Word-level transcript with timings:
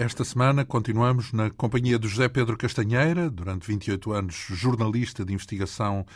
Esta 0.00 0.24
semana 0.24 0.64
continuamos 0.64 1.30
na 1.30 1.50
companhia 1.50 1.98
do 1.98 2.08
José 2.08 2.26
Pedro 2.26 2.56
Castanheira, 2.56 3.28
durante 3.28 3.66
28 3.66 4.12
anos 4.12 4.46
jornalista 4.48 5.26
de 5.26 5.34
investigação 5.34 6.06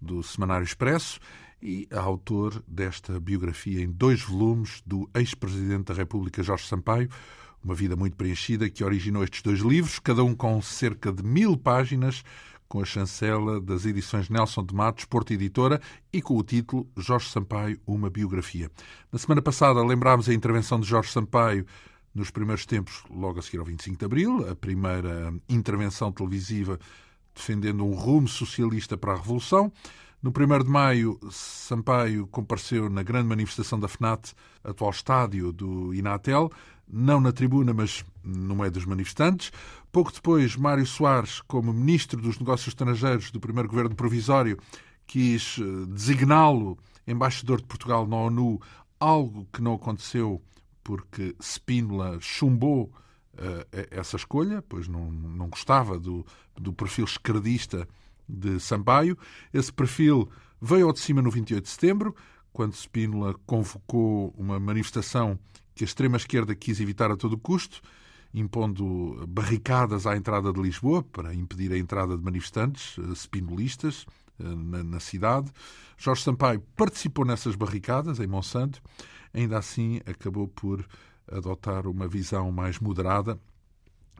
do 0.00 0.22
Semanário 0.22 0.62
Expresso 0.62 1.18
e 1.60 1.88
autor 1.90 2.62
desta 2.68 3.18
biografia 3.18 3.82
em 3.82 3.90
dois 3.90 4.22
volumes 4.22 4.80
do 4.86 5.10
ex-presidente 5.12 5.86
da 5.86 5.94
República 5.94 6.40
Jorge 6.40 6.68
Sampaio, 6.68 7.08
uma 7.64 7.74
vida 7.74 7.96
muito 7.96 8.14
preenchida 8.14 8.70
que 8.70 8.84
originou 8.84 9.24
estes 9.24 9.42
dois 9.42 9.58
livros, 9.58 9.98
cada 9.98 10.22
um 10.22 10.36
com 10.36 10.62
cerca 10.62 11.12
de 11.12 11.24
mil 11.24 11.56
páginas, 11.56 12.22
com 12.68 12.80
a 12.80 12.84
chancela 12.84 13.60
das 13.60 13.84
edições 13.84 14.30
Nelson 14.30 14.64
de 14.64 14.72
Matos, 14.72 15.04
Porto 15.04 15.32
Editora, 15.32 15.80
e 16.12 16.22
com 16.22 16.36
o 16.36 16.44
título 16.44 16.88
Jorge 16.96 17.28
Sampaio, 17.28 17.80
uma 17.84 18.08
biografia. 18.08 18.70
Na 19.10 19.18
semana 19.18 19.42
passada 19.42 19.84
lembrámos 19.84 20.28
a 20.28 20.32
intervenção 20.32 20.78
de 20.78 20.86
Jorge 20.86 21.10
Sampaio 21.10 21.66
nos 22.14 22.30
primeiros 22.30 22.66
tempos, 22.66 23.02
logo 23.10 23.38
a 23.38 23.42
seguir 23.42 23.58
ao 23.58 23.64
25 23.64 23.98
de 23.98 24.04
Abril, 24.04 24.50
a 24.50 24.54
primeira 24.54 25.32
intervenção 25.48 26.12
televisiva 26.12 26.78
defendendo 27.34 27.84
um 27.84 27.94
rumo 27.94 28.28
socialista 28.28 28.96
para 28.96 29.12
a 29.12 29.16
Revolução. 29.16 29.72
No 30.22 30.30
1 30.30 30.64
de 30.64 30.70
maio, 30.70 31.18
Sampaio 31.30 32.26
compareceu 32.28 32.88
na 32.88 33.02
grande 33.02 33.28
manifestação 33.28 33.80
da 33.80 33.88
FNAT, 33.88 34.34
atual 34.62 34.90
estádio 34.90 35.52
do 35.52 35.92
Inatel, 35.92 36.50
não 36.86 37.20
na 37.20 37.32
tribuna, 37.32 37.72
mas 37.72 38.04
no 38.22 38.54
meio 38.54 38.70
dos 38.70 38.84
manifestantes. 38.84 39.50
Pouco 39.90 40.12
depois, 40.12 40.54
Mário 40.54 40.86
Soares, 40.86 41.40
como 41.40 41.72
Ministro 41.72 42.20
dos 42.20 42.38
Negócios 42.38 42.68
Estrangeiros 42.68 43.30
do 43.30 43.40
primeiro 43.40 43.68
governo 43.68 43.96
provisório, 43.96 44.58
quis 45.06 45.58
eh, 45.58 45.86
designá-lo 45.88 46.78
embaixador 47.06 47.60
de 47.60 47.66
Portugal 47.66 48.06
na 48.06 48.16
ONU, 48.16 48.60
algo 49.00 49.48
que 49.52 49.60
não 49.60 49.74
aconteceu 49.74 50.40
porque 50.82 51.34
Spínola 51.40 52.18
chumbou 52.20 52.92
uh, 53.34 53.66
essa 53.90 54.16
escolha, 54.16 54.62
pois 54.62 54.88
não, 54.88 55.10
não 55.10 55.48
gostava 55.48 55.98
do, 55.98 56.26
do 56.56 56.72
perfil 56.72 57.04
esquerdista 57.04 57.88
de 58.28 58.58
Sampaio. 58.60 59.16
Esse 59.52 59.72
perfil 59.72 60.28
veio 60.60 60.86
ao 60.86 60.92
de 60.92 61.00
cima 61.00 61.22
no 61.22 61.30
28 61.30 61.64
de 61.64 61.70
setembro, 61.70 62.14
quando 62.52 62.74
Spínola 62.74 63.34
convocou 63.46 64.34
uma 64.36 64.58
manifestação 64.60 65.38
que 65.74 65.84
a 65.84 65.86
extrema-esquerda 65.86 66.54
quis 66.54 66.80
evitar 66.80 67.10
a 67.10 67.16
todo 67.16 67.38
custo, 67.38 67.80
impondo 68.34 69.26
barricadas 69.28 70.06
à 70.06 70.16
entrada 70.16 70.52
de 70.52 70.60
Lisboa 70.60 71.02
para 71.02 71.34
impedir 71.34 71.72
a 71.72 71.78
entrada 71.78 72.16
de 72.16 72.22
manifestantes 72.22 72.96
uh, 72.98 73.14
spinolistas 73.14 74.06
na, 74.38 74.82
na 74.82 74.98
cidade. 74.98 75.52
Jorge 75.96 76.22
Sampaio 76.22 76.60
participou 76.74 77.24
nessas 77.24 77.54
barricadas 77.54 78.18
em 78.18 78.26
Monsanto 78.26 78.82
ainda 79.32 79.58
assim 79.58 80.00
acabou 80.06 80.48
por 80.48 80.86
adotar 81.30 81.86
uma 81.86 82.06
visão 82.06 82.50
mais 82.52 82.78
moderada, 82.78 83.38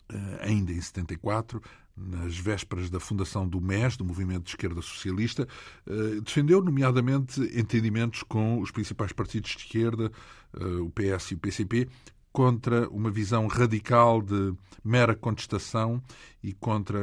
eh, 0.09 0.39
ainda 0.43 0.73
em 0.73 0.81
74, 0.81 1.61
nas 1.97 2.37
vésperas 2.37 2.89
da 2.89 2.99
fundação 2.99 3.47
do 3.47 3.61
MES, 3.61 3.97
do 3.97 4.05
Movimento 4.05 4.45
de 4.45 4.51
Esquerda 4.51 4.81
Socialista, 4.81 5.47
eh, 5.87 6.21
defendeu, 6.21 6.63
nomeadamente, 6.63 7.41
entendimentos 7.59 8.23
com 8.23 8.61
os 8.61 8.71
principais 8.71 9.13
partidos 9.13 9.51
de 9.51 9.59
esquerda, 9.59 10.11
eh, 10.55 10.65
o 10.81 10.91
PS 10.91 11.33
e 11.33 11.35
o 11.35 11.39
PCP, 11.39 11.89
contra 12.33 12.89
uma 12.89 13.11
visão 13.11 13.47
radical 13.47 14.23
de 14.23 14.55
mera 14.83 15.15
contestação 15.15 16.03
e 16.43 16.55
contra 16.55 16.99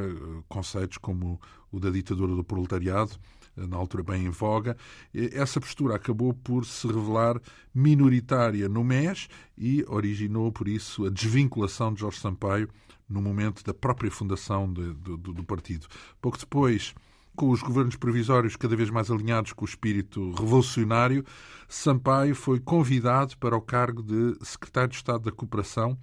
conceitos 0.48 0.98
como 0.98 1.40
o 1.72 1.80
da 1.80 1.92
ditadura 1.92 2.36
do 2.36 2.44
proletariado, 2.44 3.12
na 3.56 3.78
altura 3.78 4.04
bem 4.04 4.26
em 4.26 4.30
voga, 4.30 4.78
essa 5.14 5.60
postura 5.60 5.96
acabou 5.96 6.34
por 6.34 6.66
se 6.66 6.88
revelar 6.88 7.40
minoritária 7.74 8.70
no 8.70 8.84
MES 8.84 9.28
e 9.58 9.84
originou, 9.88 10.52
por 10.52 10.68
isso, 10.68 11.06
a 11.06 11.10
desvinculação 11.10 11.94
de 11.94 12.02
Jorge 12.02 12.20
Sampaio 12.20 12.70
no 13.10 13.22
momento 13.22 13.64
da 13.64 13.74
própria 13.74 14.12
fundação 14.12 14.72
de, 14.72 14.94
do, 14.94 15.18
do 15.18 15.44
partido. 15.44 15.88
Pouco 16.22 16.38
depois, 16.38 16.94
com 17.36 17.50
os 17.50 17.62
governos 17.62 17.96
provisórios 17.96 18.56
cada 18.56 18.76
vez 18.76 18.90
mais 18.90 19.10
alinhados 19.10 19.54
com 19.54 19.66
o 19.66 19.68
espírito 19.68 20.32
revolucionário, 20.34 21.26
Sampaio 21.68 22.36
foi 22.36 22.60
convidado 22.60 23.38
para 23.38 23.56
o 23.56 23.62
cargo 23.62 24.04
de 24.04 24.38
secretário 24.46 24.90
de 24.90 24.98
Estado 24.98 25.24
da 25.24 25.32
Cooperação 25.32 25.98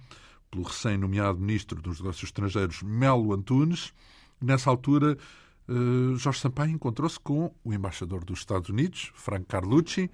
pelo 0.49 0.63
recém-nomeado 0.63 1.39
ministro 1.39 1.81
dos 1.81 1.99
Negócios 1.99 2.23
Estrangeiros 2.23 2.81
Melo 2.81 3.33
Antunes. 3.33 3.93
Nessa 4.41 4.69
altura, 4.69 5.17
Jorge 6.17 6.39
Sampaio 6.39 6.71
encontrou-se 6.71 7.19
com 7.19 7.53
o 7.63 7.73
embaixador 7.73 8.23
dos 8.23 8.39
Estados 8.39 8.69
Unidos, 8.69 9.11
Frank 9.15 9.45
Carlucci, 9.45 10.09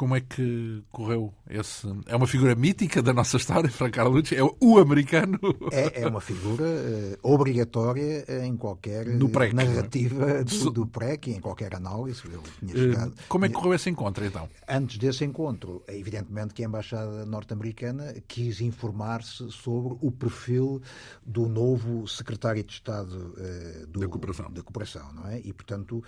como 0.00 0.16
é 0.16 0.20
que 0.22 0.82
correu 0.90 1.30
esse. 1.46 1.86
É 2.06 2.16
uma 2.16 2.26
figura 2.26 2.54
mítica 2.54 3.02
da 3.02 3.12
nossa 3.12 3.36
história, 3.36 3.68
Frank 3.68 3.92
Carlucci? 3.92 4.34
É 4.34 4.42
o 4.42 4.78
americano? 4.78 5.38
É, 5.70 6.00
é 6.00 6.06
uma 6.06 6.22
figura 6.22 6.64
uh, 6.64 7.18
obrigatória 7.22 8.24
em 8.46 8.56
qualquer 8.56 9.04
PREC, 9.30 9.54
narrativa 9.54 10.30
é? 10.30 10.44
do, 10.44 10.70
do 10.70 10.86
PREC, 10.86 11.32
em 11.32 11.38
qualquer 11.38 11.74
análise. 11.74 12.22
Chegado... 12.66 13.10
Uh, 13.10 13.14
como 13.28 13.44
é 13.44 13.48
que 13.50 13.54
correu 13.54 13.74
esse 13.74 13.90
encontro, 13.90 14.24
então? 14.24 14.48
Antes 14.66 14.96
desse 14.96 15.22
encontro, 15.22 15.82
é 15.86 15.98
evidentemente 15.98 16.54
que 16.54 16.64
a 16.64 16.66
Embaixada 16.66 17.26
norte-americana 17.26 18.14
quis 18.26 18.62
informar-se 18.62 19.52
sobre 19.52 19.98
o 20.00 20.10
perfil 20.10 20.80
do 21.26 21.46
novo 21.46 22.08
secretário 22.08 22.64
de 22.64 22.72
Estado 22.72 23.34
uh, 23.36 23.86
do, 23.86 24.00
da, 24.00 24.08
cooperação. 24.08 24.50
da 24.50 24.62
cooperação, 24.62 25.12
não 25.12 25.28
é? 25.28 25.40
E, 25.40 25.52
portanto, 25.52 26.02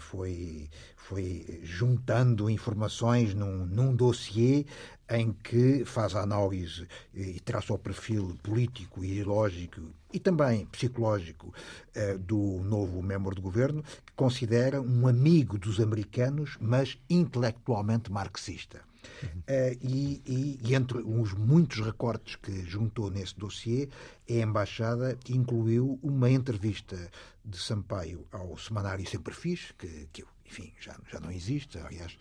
foi, 0.00 0.68
foi 0.96 1.60
juntando 1.62 2.47
informações 2.50 3.34
num, 3.34 3.66
num 3.66 3.94
dossiê 3.94 4.64
em 5.10 5.32
que 5.32 5.84
faz 5.84 6.14
a 6.14 6.22
análise 6.22 6.86
e 7.14 7.40
traça 7.40 7.72
o 7.72 7.78
perfil 7.78 8.36
político, 8.42 9.04
ideológico 9.04 9.80
e 10.12 10.18
também 10.18 10.66
psicológico 10.66 11.52
eh, 11.94 12.18
do 12.18 12.60
novo 12.62 13.02
membro 13.02 13.34
do 13.34 13.40
governo, 13.40 13.82
que 13.82 14.12
considera 14.14 14.80
um 14.80 15.06
amigo 15.06 15.58
dos 15.58 15.80
americanos, 15.80 16.56
mas 16.60 16.98
intelectualmente 17.08 18.12
marxista. 18.12 18.80
Uhum. 19.22 19.28
Uh, 19.40 19.78
e, 19.80 20.22
e, 20.26 20.60
e, 20.62 20.74
entre 20.74 20.98
os 20.98 21.32
muitos 21.32 21.80
recortes 21.80 22.36
que 22.36 22.64
juntou 22.64 23.10
nesse 23.10 23.38
dossiê, 23.38 23.88
a 24.28 24.32
Embaixada 24.32 25.16
incluiu 25.28 25.98
uma 26.02 26.30
entrevista 26.30 26.96
de 27.44 27.56
Sampaio 27.56 28.26
ao 28.30 28.58
semanário 28.58 29.08
Sempre 29.08 29.34
Fiz, 29.34 29.72
que, 29.78 30.08
que 30.12 30.22
eu 30.22 30.28
enfim, 30.48 30.72
já, 30.80 30.96
já 31.12 31.20
não 31.20 31.30
existe. 31.30 31.78
Aliás, 31.78 32.18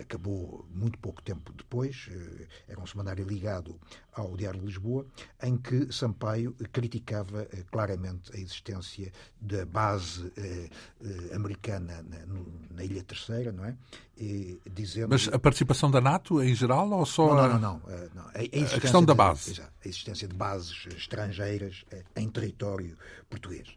acabou 0.00 0.66
muito 0.74 0.98
pouco 0.98 1.22
tempo 1.22 1.52
depois. 1.52 2.08
Eh, 2.10 2.46
era 2.68 2.80
um 2.80 2.86
semanário 2.86 3.24
ligado 3.24 3.80
ao 4.12 4.36
Diário 4.36 4.58
de 4.58 4.66
Lisboa, 4.66 5.06
em 5.42 5.56
que 5.56 5.92
Sampaio 5.92 6.52
criticava 6.72 7.42
eh, 7.52 7.64
claramente 7.70 8.34
a 8.34 8.40
existência 8.40 9.12
da 9.40 9.64
base 9.64 10.32
eh, 10.36 10.68
americana 11.34 12.04
na, 12.74 12.84
Ilha 12.84 13.04
Terceira, 13.04 13.52
não 13.52 13.64
é? 13.64 13.76
E, 14.18 14.60
dizendo... 14.70 15.10
Mas 15.10 15.28
a 15.28 15.38
participação 15.38 15.90
da 15.90 16.00
NATO 16.00 16.42
em 16.42 16.54
geral 16.54 16.90
ou 16.90 17.06
só. 17.06 17.34
Não, 17.34 17.48
não, 17.48 17.58
não. 17.58 17.82
não, 17.86 18.08
não. 18.14 18.22
A, 18.22 18.38
a, 18.38 18.76
a, 18.76 18.80
questão 18.80 19.04
da 19.04 19.14
base. 19.14 19.54
De, 19.54 19.62
a 19.62 19.68
existência 19.84 20.26
de 20.26 20.34
bases 20.34 20.86
estrangeiras 20.96 21.84
em 22.16 22.28
território 22.28 22.96
português. 23.28 23.68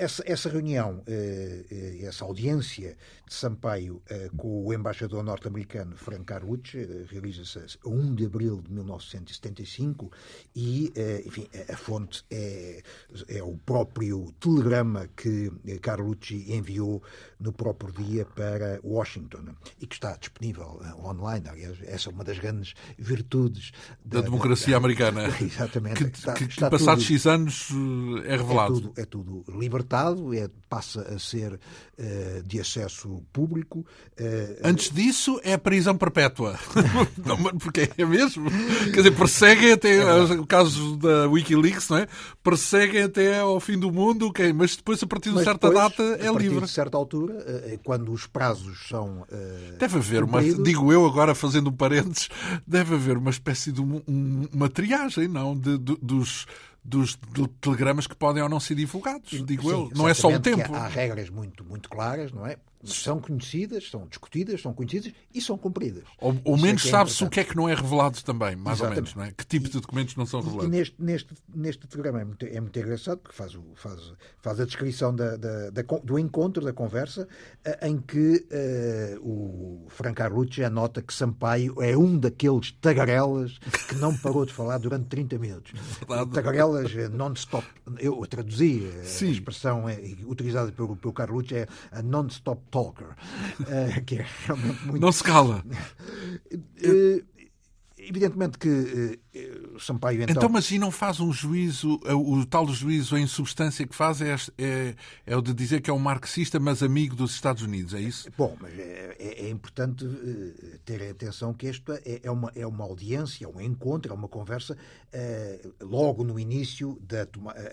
Essa, 0.00 0.22
essa 0.26 0.48
reunião, 0.48 1.02
eh, 1.06 1.64
eh, 1.70 2.06
essa 2.06 2.24
audiência 2.24 2.96
Sampaio 3.30 4.02
eh, 4.08 4.28
com 4.36 4.66
o 4.66 4.74
embaixador 4.74 5.22
norte-americano 5.22 5.96
Frank 5.96 6.24
Carlucci 6.24 7.06
realiza-se 7.08 7.78
a 7.84 7.88
1 7.88 8.14
de 8.16 8.26
abril 8.26 8.60
de 8.60 8.72
1975 8.72 10.10
e, 10.54 10.92
enfim, 11.24 11.48
a 11.68 11.76
fonte 11.76 12.24
é, 12.30 12.82
é 13.28 13.42
o 13.42 13.56
próprio 13.58 14.32
telegrama 14.40 15.08
que 15.16 15.50
Carlucci 15.80 16.52
enviou 16.52 17.02
no 17.38 17.52
próprio 17.52 17.92
dia 17.92 18.24
para 18.24 18.80
Washington 18.82 19.54
e 19.80 19.86
que 19.86 19.94
está 19.94 20.16
disponível 20.16 20.80
online. 21.04 21.48
Aliás, 21.48 21.78
essa 21.82 22.10
é 22.10 22.12
uma 22.12 22.24
das 22.24 22.38
grandes 22.38 22.74
virtudes 22.98 23.72
da, 24.04 24.20
da 24.20 24.26
democracia 24.26 24.72
da, 24.72 24.78
americana. 24.78 25.28
Exatamente. 25.40 26.04
Que, 26.04 26.18
está, 26.18 26.34
que, 26.34 26.48
que 26.48 26.60
passados 26.60 27.04
tudo, 27.04 27.14
X 27.14 27.26
anos 27.26 27.68
é 28.24 28.36
revelado. 28.36 28.74
É 28.74 28.80
tudo, 28.80 28.92
é 28.96 29.04
tudo 29.04 29.44
libertado, 29.58 30.34
é, 30.34 30.48
passa 30.68 31.02
a 31.02 31.18
ser 31.18 31.58
de 32.44 32.60
acesso 32.60 33.19
público. 33.32 33.80
Uh, 34.18 34.60
Antes 34.64 34.90
disso, 34.90 35.40
é 35.42 35.54
a 35.54 35.58
prisão 35.58 35.96
perpétua. 35.96 36.58
não, 37.24 37.36
porque 37.58 37.88
é 37.96 38.04
mesmo. 38.04 38.50
Quer 38.86 38.96
dizer, 38.96 39.10
perseguem 39.12 39.72
até, 39.72 39.98
é 39.98 40.22
o 40.34 40.46
caso 40.46 40.96
da 40.96 41.28
Wikileaks, 41.28 41.88
não 41.88 41.98
é? 41.98 42.08
Perseguem 42.42 43.02
até 43.02 43.40
ao 43.40 43.60
fim 43.60 43.78
do 43.78 43.90
mundo, 43.90 44.32
quem? 44.32 44.52
mas 44.52 44.76
depois, 44.76 45.02
a 45.02 45.06
partir 45.06 45.30
de 45.30 45.36
mas 45.36 45.44
certa 45.44 45.68
depois, 45.68 45.90
data, 45.90 46.02
é 46.02 46.16
livre. 46.16 46.28
A 46.28 46.32
partir 46.32 46.60
de 46.60 46.70
certa 46.70 46.96
altura, 46.96 47.34
uh, 47.34 47.80
quando 47.84 48.12
os 48.12 48.26
prazos 48.26 48.88
são. 48.88 49.26
deve 49.78 49.98
haver 49.98 50.24
uma, 50.24 50.42
digo 50.42 50.92
eu 50.92 51.06
agora, 51.06 51.34
fazendo 51.34 51.70
um 51.70 51.72
parênteses, 51.72 52.28
deve 52.66 52.94
haver 52.94 53.16
uma 53.16 53.30
espécie 53.30 53.72
de 53.72 53.80
um, 53.80 54.02
um, 54.06 54.48
uma 54.52 54.68
triagem, 54.68 55.28
não? 55.28 55.56
De, 55.56 55.78
de, 55.78 55.96
dos 56.00 56.46
dos 56.82 57.18
telegramas 57.60 58.06
que 58.06 58.16
podem 58.16 58.42
ou 58.42 58.48
não 58.48 58.58
ser 58.58 58.74
divulgados, 58.74 59.44
digo 59.44 59.62
Sim, 59.62 59.70
eu. 59.70 59.90
Não 59.94 60.08
é 60.08 60.14
só 60.14 60.28
o 60.28 60.40
tempo. 60.40 60.74
Há 60.74 60.88
regras 60.88 61.28
muito, 61.28 61.64
muito 61.64 61.88
claras, 61.88 62.32
não 62.32 62.46
é? 62.46 62.56
São 62.82 63.20
conhecidas, 63.20 63.90
são 63.90 64.06
discutidas, 64.06 64.60
são 64.60 64.72
conhecidas 64.72 65.12
e 65.34 65.40
são 65.40 65.58
cumpridas. 65.58 66.04
Ou, 66.18 66.36
ou 66.44 66.56
é 66.56 66.60
menos 66.60 66.86
é 66.86 66.90
sabe-se 66.90 67.22
o 67.22 67.28
que 67.28 67.40
é 67.40 67.44
que 67.44 67.56
não 67.56 67.68
é 67.68 67.74
revelado 67.74 68.22
também, 68.22 68.56
mais 68.56 68.78
Exatamente. 68.78 68.98
ou 68.98 69.02
menos, 69.02 69.14
não 69.14 69.24
é? 69.24 69.32
Que 69.32 69.46
tipo 69.46 69.68
de 69.68 69.80
documentos 69.80 70.16
não 70.16 70.24
são 70.24 70.40
revelados? 70.40 70.66
E 70.66 70.70
neste, 70.70 70.94
neste, 70.98 71.34
neste 71.54 71.86
programa 71.86 72.20
é 72.20 72.24
muito, 72.24 72.46
é 72.46 72.60
muito 72.60 72.78
engraçado 72.78 73.18
porque 73.18 73.36
faz, 73.36 73.54
o, 73.54 73.62
faz, 73.74 74.12
faz 74.40 74.60
a 74.60 74.64
descrição 74.64 75.14
da, 75.14 75.36
da, 75.36 75.70
da, 75.70 75.82
do 76.02 76.18
encontro, 76.18 76.64
da 76.64 76.72
conversa, 76.72 77.28
eh, 77.64 77.88
em 77.88 77.98
que 77.98 78.46
uh, 79.16 79.28
o 79.28 79.86
Franco 79.88 80.16
Carlucci 80.16 80.64
anota 80.64 81.02
que 81.02 81.12
Sampaio 81.12 81.82
é 81.82 81.96
um 81.96 82.18
daqueles 82.18 82.72
tagarelas 82.72 83.58
que 83.88 83.94
não 83.96 84.16
parou 84.16 84.46
de 84.46 84.52
falar 84.52 84.78
durante 84.78 85.06
30 85.06 85.38
minutos. 85.38 85.72
Tagarelas 86.32 86.94
eh, 86.96 87.08
non-stop. 87.08 87.66
Eu 87.98 88.24
traduzi 88.26 88.90
Sim. 89.04 89.28
a 89.28 89.32
expressão 89.32 89.84
utilizada 90.26 90.72
pelo, 90.72 90.96
pelo 90.96 91.12
Carlucci 91.12 91.56
é 91.56 91.66
a 91.90 92.02
non-stop 92.02 92.69
talker, 92.70 93.08
uh, 93.08 94.02
que 94.06 94.16
é 94.16 94.26
realmente 94.46 94.86
muito... 94.86 95.00
Não 95.00 95.12
se 95.12 95.22
cala. 95.22 95.64
uh, 95.66 97.24
evidentemente 97.98 98.58
que 98.58 98.68
uh, 98.68 99.29
Sampaio 99.78 100.22
então... 100.22 100.34
Então, 100.34 100.48
mas 100.48 100.70
e 100.70 100.78
não 100.78 100.90
faz 100.90 101.20
um 101.20 101.32
juízo, 101.32 102.00
o, 102.04 102.38
o 102.38 102.46
tal 102.46 102.66
juízo 102.68 103.16
em 103.16 103.26
substância 103.28 103.86
que 103.86 103.94
faz 103.94 104.20
é, 104.20 104.34
é, 104.58 104.94
é, 105.24 105.36
o 105.36 105.40
de 105.40 105.54
dizer 105.54 105.80
que 105.80 105.88
é 105.88 105.92
um 105.92 105.98
marxista, 105.98 106.58
mas 106.58 106.82
amigo 106.82 107.14
dos 107.14 107.32
Estados 107.32 107.62
Unidos, 107.62 107.94
é 107.94 108.00
isso? 108.00 108.28
Bom, 108.36 108.56
mas 108.60 108.76
é, 108.76 109.16
é, 109.18 109.46
é 109.46 109.50
importante 109.50 110.04
uh, 110.04 110.78
ter 110.84 111.08
atenção 111.08 111.54
que 111.54 111.68
esta 111.68 112.00
é, 112.04 112.20
é, 112.24 112.30
uma, 112.30 112.50
é 112.56 112.66
uma 112.66 112.84
audiência, 112.84 113.44
é 113.44 113.48
um 113.48 113.60
encontro, 113.60 114.12
é 114.12 114.14
uma 114.14 114.28
conversa 114.28 114.76
logo 115.80 116.22
no 116.22 116.38
início, 116.38 116.96
da 117.02 117.26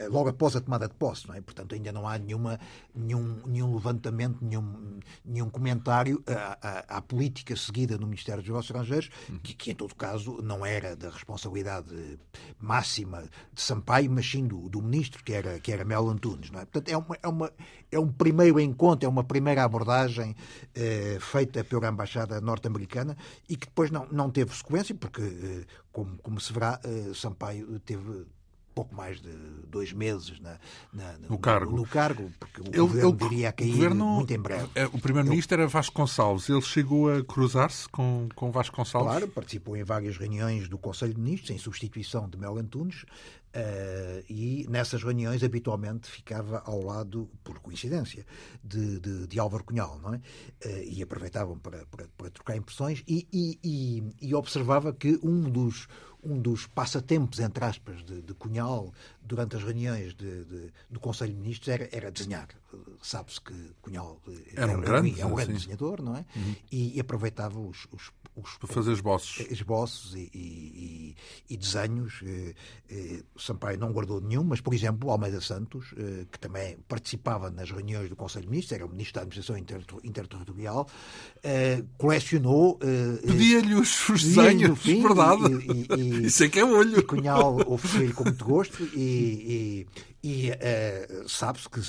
logo 0.10 0.30
após 0.30 0.56
a 0.56 0.62
tomada 0.62 0.88
de 0.88 0.96
posse, 0.96 1.28
não 1.28 1.36
é? 1.36 1.42
Portanto, 1.42 1.76
ainda 1.76 1.92
não 1.92 2.08
há 2.08 2.18
nenhuma, 2.18 2.60
nenhum, 2.96 3.42
nenhum 3.46 3.76
levantamento, 3.76 4.40
nenhum, 4.42 5.00
nenhum 5.24 5.50
comentário 5.50 6.24
à, 6.26 6.58
à, 6.62 6.98
à 6.98 7.02
política 7.02 7.56
seguida 7.56 7.96
no 7.96 8.08
Ministério 8.08 8.42
dos 8.42 8.50
Negócios 8.50 8.72
Estrangeiros, 8.72 9.10
uhum. 9.30 9.40
que, 9.40 9.54
que, 9.54 9.72
em 9.72 9.76
todo 9.76 9.94
caso, 9.94 10.42
não 10.42 10.66
era 10.66 10.96
da 10.96 11.12
responsabilidade 11.12 11.47
máxima 12.60 13.24
de 13.54 13.62
Sampaio, 13.62 14.12
mas 14.12 14.30
sim 14.30 14.48
do, 14.48 14.70
do 14.70 14.82
ministro, 14.82 15.24
que 15.24 15.34
era, 15.34 15.60
que 15.60 15.72
era 15.72 15.86
Mel 15.86 16.10
Antunes. 16.10 16.52
Não 16.52 16.60
é? 16.60 16.66
Portanto, 16.66 16.90
é, 16.90 16.98
uma, 16.98 17.18
é, 17.22 17.28
uma, 17.28 17.54
é 17.92 18.00
um 18.00 18.12
primeiro 18.12 18.60
encontro, 18.60 19.06
é 19.06 19.10
uma 19.10 19.24
primeira 19.24 19.64
abordagem 19.64 20.36
eh, 20.76 21.18
feita 21.20 21.64
pela 21.64 21.90
Embaixada 21.90 22.42
norte-americana 22.42 23.18
e 23.48 23.56
que 23.56 23.68
depois 23.68 23.92
não, 23.92 24.08
não 24.12 24.30
teve 24.30 24.56
sequência, 24.56 24.96
porque, 24.96 25.22
eh, 25.22 25.66
como, 25.92 26.18
como 26.20 26.40
se 26.40 26.52
verá, 26.54 26.80
eh, 26.84 27.12
Sampaio 27.14 27.80
teve 27.80 28.26
pouco 28.78 28.94
mais 28.94 29.20
de 29.20 29.32
dois 29.68 29.92
meses 29.92 30.40
na, 30.40 30.60
na, 30.94 31.18
no, 31.28 31.40
cargo. 31.40 31.76
no 31.76 31.84
cargo, 31.84 32.32
porque 32.40 32.62
o 32.62 32.66
ele, 32.68 32.78
governo 32.78 33.10
ele, 33.10 33.18
viria 33.18 33.50
a 33.50 33.52
cair 33.52 33.72
governo, 33.72 34.06
muito 34.06 34.32
em 34.32 34.38
breve. 34.38 34.70
É, 34.76 34.86
o 34.86 35.02
primeiro-ministro 35.02 35.60
era 35.60 35.68
Vasco 35.68 36.00
Gonçalves. 36.00 36.48
Ele 36.48 36.62
chegou 36.62 37.12
a 37.12 37.24
cruzar-se 37.24 37.90
com, 37.90 38.30
com 38.36 38.52
Vasco 38.52 38.78
Gonçalves? 38.78 39.10
Claro, 39.10 39.28
participou 39.30 39.76
em 39.76 39.84
várias 39.84 40.16
reuniões 40.16 40.70
do 40.70 40.78
Conselho 40.78 41.16
de 41.16 41.20
Ministros, 41.20 41.50
em 41.50 41.58
substituição 41.58 42.30
de 42.30 42.38
Mel 42.38 42.56
Antunes, 42.56 43.04
Uh, 43.58 44.22
e 44.30 44.68
nessas 44.70 45.02
reuniões 45.02 45.42
habitualmente 45.44 46.08
ficava 46.12 46.62
ao 46.66 46.80
lado, 46.84 47.28
por 47.44 47.58
coincidência, 47.60 48.24
de, 48.64 49.00
de, 49.00 49.26
de 49.26 49.40
Álvaro 49.40 49.64
Cunhal, 49.64 50.00
não 50.00 50.14
é? 50.14 50.18
Uh, 50.18 50.84
e 50.84 51.02
aproveitavam 51.02 51.58
para, 51.58 51.84
para, 51.88 52.08
para 52.16 52.30
trocar 52.30 52.56
impressões 52.56 53.04
e, 53.08 53.28
e, 53.34 53.60
e, 53.64 54.04
e, 54.22 54.36
observava 54.36 54.94
que 54.94 55.18
um 55.24 55.50
dos, 55.50 55.88
um 56.28 56.40
dos 56.40 56.68
passatempos, 56.68 57.40
entre 57.40 57.64
aspas, 57.64 58.04
de, 58.04 58.22
de 58.22 58.34
Cunhal 58.34 58.92
durante 59.28 59.56
as 59.56 59.64
reuniões 59.64 60.16
de, 60.16 60.46
de, 60.46 60.74
do 60.90 61.00
Conselho 61.00 61.34
de 61.34 61.40
Ministros 61.40 61.68
era, 61.68 61.90
era 61.92 62.12
desenhar. 62.12 62.48
Sabe-se 63.02 63.40
que 63.40 63.54
Cunhal 63.82 64.22
era 64.56 64.78
um, 64.78 64.82
grande, 64.82 65.22
é 65.22 65.26
um 65.26 65.36
grande 65.36 65.54
desenhador, 65.54 66.02
não 66.02 66.16
é? 66.16 66.26
Uhum. 66.36 66.56
E, 66.72 66.98
e, 66.98 67.00
aproveitava 67.00 67.60
os, 67.60 67.88
os, 67.92 68.12
os, 68.36 68.58
Para 68.58 68.68
fazer 68.68 68.92
esboços. 68.92 69.46
Esboços 69.50 70.16
e, 70.16 70.30
e, 70.34 71.16
e 71.50 71.58
desenhos. 71.58 72.22
Eh, 72.24 72.54
eh, 72.90 73.24
Sampaio 73.38 73.80
não 73.80 73.92
guardou 73.92 74.20
nenhum, 74.20 74.44
mas, 74.44 74.60
por 74.60 74.74
exemplo, 74.74 75.10
Almeida 75.10 75.40
Santos, 75.40 75.94
eh, 75.98 76.26
que 76.32 76.40
também 76.40 76.78
participava 76.88 77.50
nas 77.50 77.72
reuniões 77.72 78.10
do 78.10 78.16
Conselho 78.16 78.46
de 78.46 78.52
Ministros, 78.52 78.74
era 78.74 78.86
o 78.86 78.90
Ministro 78.90 79.16
da 79.16 79.22
Administração 79.22 79.58
Interterritorial, 80.04 80.88
colecionou. 81.98 82.80
Pedia-lhe 83.26 83.76
os, 83.76 84.10
os 84.10 84.24
desenhos, 84.24 84.84
verdade. 84.84 85.44
E, 85.98 86.28
Isso 86.28 86.44
é 86.44 86.50
que 86.50 86.60
é 86.60 86.66
olho. 86.66 87.00
E 87.00 87.04
Cunhal 87.04 87.58
ofereceu-lhe 87.66 88.14
com 88.14 88.24
muito 88.26 88.46
gosto 88.46 88.84
e, 88.94 89.17
e 90.24 90.52
sabe-se 91.28 91.70
que 91.70 91.80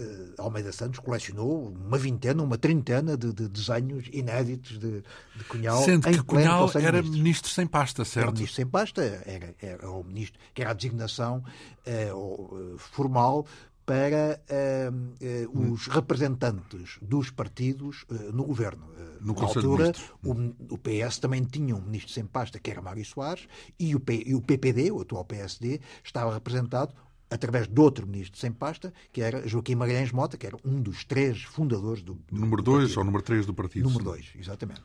uh, 0.00 0.34
Almeida 0.38 0.72
Santos 0.72 0.98
colecionou 1.00 1.68
uma 1.68 1.98
vintena, 1.98 2.42
uma 2.42 2.56
trintena 2.56 3.16
de, 3.16 3.32
de 3.32 3.48
desenhos 3.48 4.08
inéditos 4.12 4.78
de, 4.78 5.02
de 5.36 5.44
Cunhal. 5.48 5.84
Sendo 5.84 6.08
que 6.08 6.22
Cunhal 6.22 6.70
era 6.74 7.02
ministro 7.02 7.50
sem 7.50 7.66
pasta, 7.66 8.04
certo? 8.04 8.26
Era 8.26 8.32
ministro 8.32 8.56
sem 8.56 8.66
pasta, 8.66 9.02
era, 9.02 9.54
era 9.60 9.90
o 9.90 10.02
ministro 10.02 10.38
que 10.54 10.62
era 10.62 10.70
a 10.70 10.74
designação 10.74 11.44
uh, 11.86 12.78
formal 12.78 13.46
para 13.90 14.40
uh, 14.48 15.50
uh, 15.50 15.72
os 15.72 15.88
representantes 15.88 16.96
dos 17.02 17.28
partidos 17.28 18.04
uh, 18.04 18.32
no 18.32 18.44
governo. 18.44 18.88
No 19.20 19.34
Na 19.34 19.42
altura, 19.42 19.92
o, 20.24 20.30
o, 20.74 20.78
PS 20.78 21.18
também 21.18 21.42
tinha 21.42 21.74
um 21.74 21.80
ministro 21.80 22.12
sem 22.12 22.24
pasta, 22.24 22.60
que 22.60 22.70
era 22.70 22.80
Mário 22.80 23.04
Soares, 23.04 23.48
e 23.78 23.94
o, 23.96 24.00
P, 24.00 24.22
e 24.24 24.34
o 24.34 24.40
PPD, 24.40 24.92
o 24.92 25.00
atual 25.00 25.24
PSD, 25.24 25.80
estava 26.04 26.32
representado 26.32 26.94
através 27.28 27.66
de 27.66 27.80
outro 27.80 28.06
ministro 28.06 28.38
sem 28.38 28.52
pasta, 28.52 28.92
que 29.12 29.20
era 29.20 29.46
Joaquim 29.46 29.74
Magalhães 29.74 30.12
Mota, 30.12 30.36
que 30.36 30.46
era 30.46 30.56
um 30.64 30.80
dos 30.80 31.04
três 31.04 31.42
fundadores 31.42 32.02
do. 32.02 32.14
do 32.14 32.40
número 32.40 32.62
2 32.62 32.96
ou 32.96 33.04
número 33.04 33.22
3 33.22 33.44
do 33.44 33.52
partido. 33.52 33.84
Número 33.84 34.04
2, 34.04 34.32
exatamente. 34.38 34.82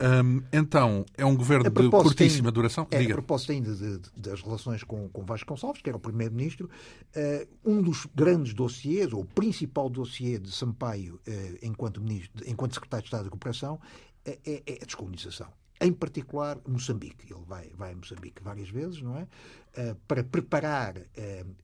Um, 0.00 0.42
então, 0.52 1.04
é 1.16 1.24
um 1.24 1.36
governo 1.36 1.70
de 1.70 1.90
curtíssima 1.90 2.50
duração? 2.50 2.86
É, 2.90 2.98
Diga. 2.98 3.12
a 3.12 3.16
propósito 3.16 3.52
ainda 3.52 3.74
de, 3.74 3.98
de, 3.98 4.10
das 4.16 4.40
relações 4.42 4.82
com, 4.82 5.08
com 5.08 5.24
Vasco 5.24 5.48
Gonçalves, 5.48 5.82
que 5.82 5.88
era 5.88 5.96
o 5.96 6.00
primeiro-ministro, 6.00 6.68
uh, 7.16 7.48
um 7.64 7.82
dos 7.82 8.06
grandes 8.14 8.54
dossiês, 8.54 9.12
ou 9.12 9.20
o 9.20 9.24
principal 9.24 9.88
dossiê 9.88 10.38
de 10.38 10.50
Sampaio 10.50 11.14
uh, 11.26 11.58
enquanto, 11.62 12.00
ministro, 12.00 12.44
enquanto 12.46 12.74
secretário 12.74 13.02
de 13.02 13.08
Estado 13.08 13.24
da 13.24 13.30
Cooperação, 13.30 13.80
é, 14.24 14.38
é 14.44 14.78
a 14.82 14.86
descolonização 14.86 15.48
em 15.80 15.92
particular 15.92 16.58
Moçambique. 16.66 17.32
Ele 17.32 17.42
vai, 17.46 17.70
vai 17.76 17.92
a 17.92 17.96
Moçambique 17.96 18.42
várias 18.42 18.68
vezes, 18.70 19.02
não 19.02 19.18
é? 19.18 19.26
Uh, 19.76 19.96
para 20.06 20.22
preparar 20.22 20.96
uh, 20.96 21.00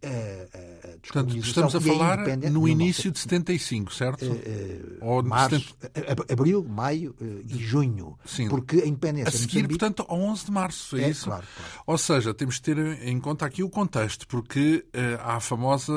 a, 0.02 0.88
a 0.88 0.98
Portanto, 0.98 1.36
estamos 1.36 1.76
a 1.76 1.80
falar 1.80 2.18
no 2.50 2.66
início 2.66 3.08
de 3.08 3.20
75, 3.20 3.94
certo? 3.94 4.24
Uh, 4.26 4.98
Ou 5.00 5.22
março, 5.22 5.76
70... 5.80 6.32
abril, 6.32 6.64
maio 6.64 7.14
e 7.46 7.56
junho. 7.56 8.18
Sim. 8.24 8.48
Porque 8.48 8.78
a 8.78 8.86
independência 8.86 9.28
A 9.28 9.30
seguir, 9.30 9.62
Moçambique... 9.62 9.78
portanto, 9.78 10.04
ao 10.08 10.20
11 10.20 10.44
de 10.44 10.50
março, 10.50 10.96
é, 10.96 11.04
é 11.04 11.08
isso? 11.10 11.26
Claro, 11.26 11.46
claro. 11.54 11.82
Ou 11.86 11.98
seja, 11.98 12.34
temos 12.34 12.56
de 12.56 12.62
ter 12.62 12.78
em 12.78 13.20
conta 13.20 13.46
aqui 13.46 13.62
o 13.62 13.70
contexto, 13.70 14.26
porque 14.26 14.84
há 15.20 15.36
a 15.36 15.40
famosa, 15.40 15.92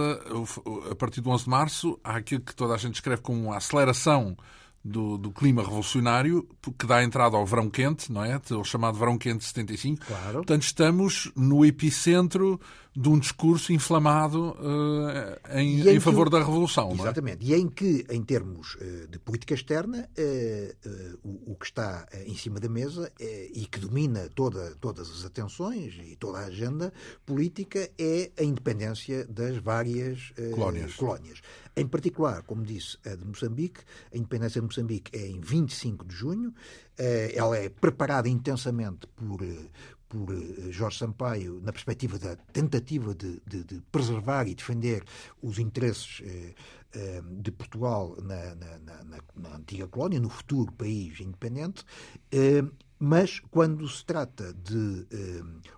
a 0.91 0.95
partir 0.95 1.19
do 1.19 1.31
11 1.31 1.45
de 1.45 1.49
março, 1.49 1.99
há 2.03 2.17
aquilo 2.17 2.41
que 2.41 2.53
toda 2.55 2.75
a 2.75 2.77
gente 2.77 2.93
escreve 2.93 3.23
como 3.23 3.45
uma 3.45 3.57
aceleração 3.57 4.37
do, 4.83 5.17
do, 5.17 5.31
clima 5.31 5.61
revolucionário 5.61 6.47
que 6.77 6.85
dá 6.85 7.03
entrada 7.03 7.37
ao 7.37 7.45
verão 7.45 7.69
quente, 7.69 8.11
não 8.11 8.23
é? 8.23 8.39
O 8.51 8.63
chamado 8.63 8.97
verão 8.97 9.17
quente 9.17 9.39
de 9.39 9.45
75. 9.45 10.05
Claro. 10.05 10.33
Portanto, 10.33 10.63
estamos 10.63 11.31
no 11.35 11.65
epicentro 11.65 12.59
de 12.95 13.09
um 13.09 13.17
discurso 13.17 13.73
inflamado 13.73 14.51
uh, 14.51 15.57
em, 15.57 15.81
em, 15.81 15.95
em, 15.95 15.99
favor 15.99 16.29
da 16.29 16.37
revolução. 16.37 16.91
É? 16.91 16.93
Exatamente. 16.93 17.51
É? 17.51 17.55
E 17.55 17.59
em 17.59 17.67
que, 17.67 18.05
em 18.09 18.21
termos 18.21 18.75
uh, 18.75 19.07
de 19.09 19.17
política 19.17 19.55
externa, 19.55 20.07
uh, 20.15 21.19
o, 21.23 21.53
o, 21.53 21.55
que 21.55 21.65
está 21.65 22.07
em 22.27 22.35
cima 22.35 22.59
da 22.59 22.69
mesa 22.69 23.11
e 23.19 23.65
que 23.65 23.79
domina 23.79 24.29
toda, 24.35 24.75
todas 24.79 25.09
as 25.09 25.25
atenções 25.25 25.95
e 26.05 26.15
toda 26.15 26.39
a 26.39 26.45
agenda 26.45 26.93
política 27.25 27.89
é 27.97 28.31
a 28.37 28.43
independência 28.43 29.25
das 29.25 29.57
várias 29.57 30.31
colónias. 30.53 30.93
colónias. 30.93 31.41
Em 31.75 31.87
particular, 31.87 32.43
como 32.43 32.63
disse, 32.63 32.97
a 33.05 33.15
de 33.15 33.25
Moçambique, 33.25 33.81
a 34.13 34.17
independência 34.17 34.61
de 34.61 34.67
Moçambique 34.67 35.17
é 35.17 35.27
em 35.27 35.39
25 35.39 36.05
de 36.05 36.15
junho, 36.15 36.53
ela 37.33 37.57
é 37.57 37.69
preparada 37.69 38.29
intensamente 38.29 39.07
por, 39.15 39.41
por 40.13 40.31
eh, 40.31 40.71
Jorge 40.71 40.99
Sampaio 40.99 41.59
na 41.63 41.73
perspectiva 41.73 42.19
da 42.19 42.35
tentativa 42.35 43.15
de, 43.15 43.41
de, 43.47 43.63
de 43.63 43.81
preservar 43.91 44.47
e 44.47 44.53
defender 44.53 45.03
os 45.41 45.57
interesses 45.57 46.21
eh, 46.23 46.53
eh, 46.93 47.21
de 47.41 47.51
Portugal 47.51 48.15
na, 48.21 48.53
na, 48.53 48.77
na, 48.77 49.19
na, 49.35 49.55
antiga 49.55 49.87
colónia, 49.87 50.19
no 50.19 50.29
futuro 50.29 50.71
país 50.73 51.19
independente, 51.19 51.83
mas 52.99 53.39
quando 53.39 53.87
se 53.89 54.05
trata 54.05 54.53
de 54.53 55.05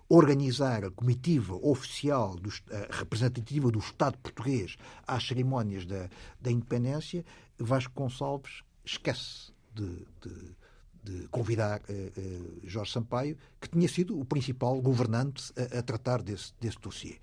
organizar 0.08 0.84
a 0.84 0.90
comitiva 0.90 1.56
oficial, 1.56 2.36
do, 2.36 2.50
representativa 2.90 3.70
do 3.70 3.78
Estado 3.78 4.16
português 4.18 4.76
às 5.06 5.26
cerimónias 5.26 5.86
da, 5.86 6.08
da 6.40 6.52
independência, 6.52 7.24
Vasco 7.58 7.92
Gonçalves 7.94 8.62
esquece 8.84 9.50
de, 9.74 10.06
de 10.22 10.56
de 11.06 11.28
convidar 11.28 11.80
uh, 11.80 12.60
Jorge 12.64 12.92
Sampaio, 12.92 13.36
que 13.60 13.68
tinha 13.68 13.88
sido 13.88 14.18
o 14.18 14.24
principal 14.24 14.80
governante 14.80 15.52
a, 15.56 15.78
a 15.78 15.82
tratar 15.82 16.22
desse, 16.22 16.52
desse 16.60 16.78
dossiê. 16.80 17.18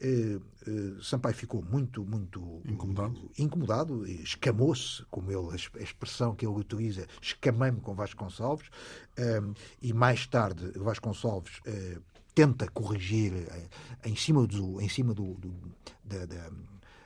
eh, 0.00 1.02
Sampaio 1.02 1.34
ficou 1.34 1.62
muito, 1.62 2.04
muito 2.04 2.60
incomodado, 2.66 3.30
incomodado 3.38 4.06
escamou-se, 4.06 5.04
como 5.10 5.30
ele, 5.30 5.48
a 5.52 5.82
expressão 5.82 6.34
que 6.34 6.44
ele 6.44 6.54
utiliza, 6.54 7.06
escamei-me 7.22 7.80
com 7.80 7.94
Vasconcelos, 7.94 8.68
e 9.80 9.92
mais 9.92 10.26
tarde 10.26 10.72
Vasconcelos 10.76 11.62
tenta 12.34 12.68
corrigir 12.68 13.32
em 14.04 14.16
cima 14.16 14.46
do, 14.46 14.80
em 14.80 14.88
cima 14.88 15.14
do, 15.14 15.34
do 15.34 15.54
da, 16.04 16.26
da 16.26 16.50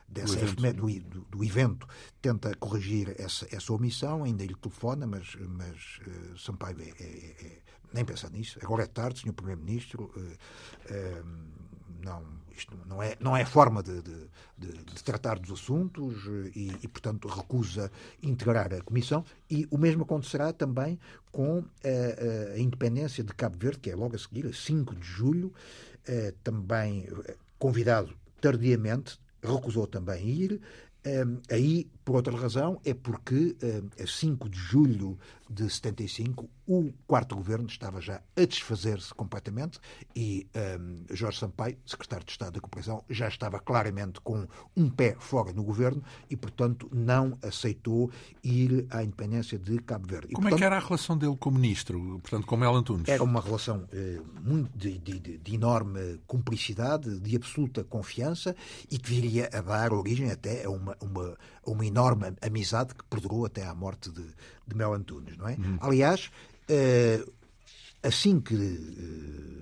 dessa 0.09 0.37
do 0.37 0.89
evento. 0.89 1.11
Do, 1.11 1.21
do, 1.21 1.45
evento. 1.45 1.87
tenta 2.21 2.55
corrigir 2.57 3.15
essa, 3.19 3.47
essa 3.55 3.73
omissão, 3.73 4.25
ainda 4.25 4.45
lhe 4.45 4.55
telefona, 4.55 5.07
mas, 5.07 5.37
mas 5.49 6.01
uh, 6.07 6.39
Sampaio 6.39 6.81
é, 6.81 6.89
é, 6.89 7.05
é, 7.05 7.59
nem 7.93 8.05
pensa 8.05 8.29
nisso. 8.31 8.59
Agora 8.63 8.85
é 8.85 8.87
tarde, 8.87 9.21
Sr. 9.21 9.33
Primeiro-Ministro. 9.33 10.11
Uh, 10.17 11.59
não, 12.03 12.25
isto 12.57 12.79
não 12.87 13.03
é, 13.03 13.17
não 13.21 13.37
é 13.37 13.45
forma 13.45 13.83
de, 13.83 14.01
de, 14.01 14.31
de, 14.57 14.85
de 14.85 15.05
tratar 15.05 15.39
dos 15.39 15.51
assuntos 15.51 16.25
e, 16.55 16.73
e, 16.83 16.89
portanto, 16.89 17.29
recusa 17.29 17.91
integrar 18.23 18.73
a 18.73 18.81
Comissão. 18.81 19.25
E 19.51 19.67
o 19.71 19.77
mesmo 19.77 20.05
acontecerá 20.05 20.53
também 20.53 20.99
com 21.33 21.65
a, 21.85 22.55
a 22.55 22.59
independência 22.59 23.23
de 23.25 23.35
Cabo 23.35 23.59
Verde, 23.59 23.81
que 23.81 23.91
é 23.91 23.97
logo 23.97 24.15
a 24.15 24.19
seguir, 24.19 24.47
a 24.47 24.53
5 24.53 24.95
de 24.95 25.07
julho, 25.07 25.53
também 26.43 27.07
convidado 27.59 28.15
tardiamente, 28.41 29.19
recusou 29.43 29.87
também 29.87 30.29
ir. 30.29 30.61
aí, 31.51 31.89
por 32.05 32.17
outra 32.17 32.37
razão, 32.37 32.81
é 32.85 32.93
porque 32.93 33.57
a 34.03 34.07
5 34.07 34.49
de 34.49 34.59
julho 34.59 35.19
de 35.49 35.69
75 35.69 36.49
o 36.69 36.93
quarto 37.07 37.35
governo 37.35 37.67
estava 37.67 37.99
já 37.99 38.21
a 38.37 38.45
desfazer-se 38.45 39.15
completamente 39.15 39.81
e 40.15 40.47
um, 40.79 41.03
Jorge 41.11 41.39
Sampaio, 41.39 41.79
secretário 41.87 42.27
de 42.27 42.33
Estado 42.33 42.53
da 42.53 42.61
Cooperação, 42.61 43.03
já 43.09 43.27
estava 43.27 43.59
claramente 43.59 44.21
com 44.21 44.47
um 44.77 44.91
pé 44.91 45.17
fora 45.19 45.51
no 45.55 45.65
governo 45.65 46.03
e, 46.29 46.37
portanto, 46.37 46.87
não 46.93 47.39
aceitou 47.43 48.11
ir 48.45 48.87
à 48.91 49.03
independência 49.03 49.59
de 49.59 49.79
Cabo 49.79 50.07
Verde. 50.07 50.27
E, 50.29 50.35
Como 50.35 50.43
portanto, 50.43 50.59
é 50.59 50.59
que 50.59 50.65
era 50.65 50.77
a 50.77 50.81
relação 50.81 51.17
dele 51.17 51.37
com 51.39 51.49
o 51.49 51.53
ministro, 51.55 52.21
portanto, 52.21 52.47
com 52.47 52.57
Mel 52.59 52.75
Antunes? 52.75 53.09
Era 53.09 53.25
uma 53.25 53.41
relação 53.41 53.89
eh, 53.91 54.21
muito 54.43 54.71
de, 54.77 54.99
de, 54.99 55.39
de, 55.39 55.55
enorme 55.55 56.21
cumplicidade, 56.27 57.19
de 57.19 57.35
absoluta 57.35 57.83
confiança 57.83 58.55
e 58.91 58.99
que 58.99 59.09
viria 59.09 59.49
a 59.55 59.63
dar 59.63 59.95
origem 59.95 60.31
até 60.31 60.67
a 60.67 60.71
uma, 60.71 60.95
uma, 61.01 61.39
uma 61.67 61.87
enorme 61.87 62.35
amizade 62.43 62.95
que 62.95 63.05
perdurou 63.05 63.47
até 63.47 63.65
à 63.65 63.75
morte 63.75 64.11
de, 64.11 64.27
de 64.67 64.77
Mel 64.77 64.93
Antunes, 64.93 65.38
não 65.39 65.49
é? 65.49 65.55
Uhum. 65.55 65.79
Aliás, 65.81 66.31
eh, 66.69 67.25
assim 68.03 68.41
que 68.41 68.55
eh, 68.55 69.59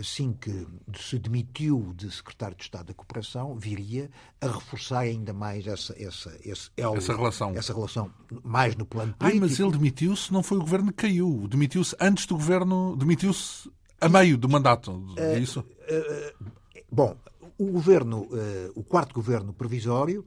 assim 0.00 0.32
que 0.32 0.66
se 0.98 1.18
demitiu 1.18 1.92
de 1.94 2.10
secretário 2.10 2.56
de 2.56 2.62
Estado 2.62 2.86
da 2.86 2.94
Cooperação, 2.94 3.54
viria 3.56 4.10
a 4.40 4.46
reforçar 4.46 5.00
ainda 5.00 5.32
mais 5.32 5.66
essa, 5.66 5.94
essa, 6.02 6.36
esse 6.42 6.70
elo, 6.76 6.96
essa 6.96 7.14
relação. 7.14 7.50
Essa 7.54 7.74
relação, 7.74 8.10
mais 8.42 8.74
no 8.74 8.86
plano 8.86 9.12
político. 9.12 9.44
Ai, 9.44 9.48
mas 9.48 9.60
ele 9.60 9.72
demitiu-se, 9.72 10.32
não 10.32 10.42
foi 10.42 10.58
o 10.58 10.60
governo 10.60 10.88
que 10.88 11.02
caiu. 11.02 11.46
Demitiu-se 11.48 11.94
antes 12.00 12.26
do 12.26 12.34
governo, 12.34 12.96
demitiu-se 12.96 13.70
a 14.00 14.08
meio 14.08 14.38
do 14.38 14.48
mandato. 14.48 15.04
É 15.16 15.38
isso? 15.38 15.60
Uh, 15.60 16.40
uh, 16.40 16.52
bom, 16.90 17.16
o 17.58 17.66
governo, 17.66 18.22
uh, 18.22 18.72
o 18.74 18.82
quarto 18.82 19.14
governo 19.14 19.52
provisório 19.52 20.24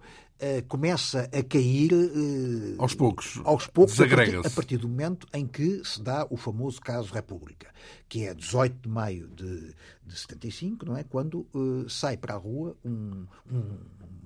começa 0.68 1.30
a 1.32 1.44
cair 1.44 1.94
uh, 1.94 2.76
aos 2.78 2.94
poucos, 2.94 3.40
aos 3.44 3.68
poucos 3.68 4.00
a 4.02 4.08
partir, 4.08 4.38
a 4.38 4.50
partir, 4.50 4.78
do 4.78 4.90
momento 4.90 5.28
em 5.34 5.48
que 5.48 5.82
se 5.86 6.02
dá 6.02 6.28
o 6.30 6.36
famoso 6.36 6.82
caso 6.82 7.14
República, 7.14 7.68
que 8.10 8.28
é 8.28 8.34
18 8.34 8.82
de 8.82 8.90
maio 8.90 9.28
de, 9.30 9.74
de 10.06 10.20
75, 10.20 10.86
não 10.86 10.98
é? 10.98 11.04
Quando 11.04 11.48
sai 11.88 12.18
para 12.18 12.34
a 12.34 12.38
rua 12.38 12.76
um, 12.84 13.26
um 13.50 13.78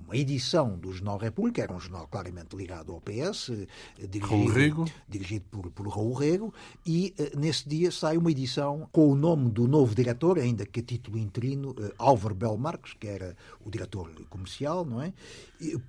uma 0.08 0.16
edição 0.16 0.78
do 0.78 0.90
Jornal 0.90 1.18
República, 1.18 1.62
era 1.62 1.72
um 1.72 1.78
jornal 1.78 2.08
claramente 2.08 2.56
ligado 2.56 2.92
ao 2.92 3.00
PS, 3.00 3.50
eh, 3.50 4.06
dirigido, 4.06 4.86
dirigido 5.06 5.44
por, 5.50 5.70
por 5.70 5.86
Raul 5.86 6.14
Rego, 6.14 6.54
e 6.84 7.14
uh, 7.18 7.38
nesse 7.38 7.68
dia 7.68 7.90
sai 7.90 8.16
uma 8.16 8.30
edição 8.30 8.88
com 8.90 9.10
o 9.10 9.14
nome 9.14 9.50
do 9.50 9.68
novo 9.68 9.94
diretor, 9.94 10.38
ainda 10.38 10.64
que 10.64 10.80
a 10.80 10.82
título 10.82 11.18
interino, 11.18 11.72
uh, 11.72 11.92
Álvaro 11.98 12.34
Bel 12.34 12.56
Marques, 12.56 12.94
que 12.98 13.06
era 13.06 13.36
o 13.62 13.70
diretor 13.70 14.10
comercial, 14.30 14.82
não 14.82 15.02
é? 15.02 15.12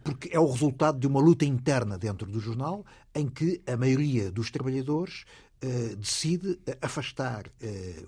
Porque 0.03 0.29
é 0.33 0.39
o 0.39 0.51
resultado 0.51 0.99
de 0.99 1.07
uma 1.07 1.21
luta 1.21 1.45
interna 1.45 1.97
dentro 1.97 2.29
do 2.29 2.41
jornal, 2.41 2.85
em 3.15 3.25
que 3.25 3.61
a 3.65 3.77
maioria 3.77 4.29
dos 4.29 4.51
trabalhadores 4.51 5.23
uh, 5.63 5.95
decide 5.95 6.59
afastar 6.81 7.45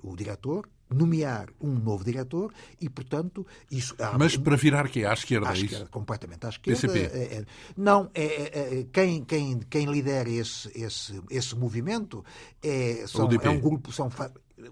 o 0.04 0.16
diretor, 0.16 0.68
nomear 0.94 1.48
um 1.60 1.74
novo 1.74 2.04
diretor 2.04 2.54
e, 2.80 2.90
portanto, 2.90 3.46
isso. 3.72 3.96
Mas 4.18 4.36
para 4.38 4.56
virar 4.56 4.90
que 4.90 5.06
à 5.06 5.14
esquerda, 5.14 5.48
à 5.48 5.52
é 5.52 5.54
esquerda, 5.54 5.84
isso? 5.84 5.92
completamente 5.92 6.46
à 6.46 6.50
esquerda. 6.50 6.80
PCP. 6.82 7.00
É, 7.00 7.24
é, 7.38 7.46
não, 7.76 8.10
é, 8.14 8.24
é, 8.24 8.80
é, 8.80 8.86
quem, 8.92 9.24
quem, 9.24 9.60
quem 9.70 9.86
lidera 9.86 10.30
esse, 10.30 10.70
esse, 10.76 11.22
esse 11.30 11.56
movimento 11.56 12.24
é, 12.62 13.06
são, 13.08 13.30
é 13.32 13.50
um 13.50 13.60
grupo, 13.60 13.92
são 13.92 14.10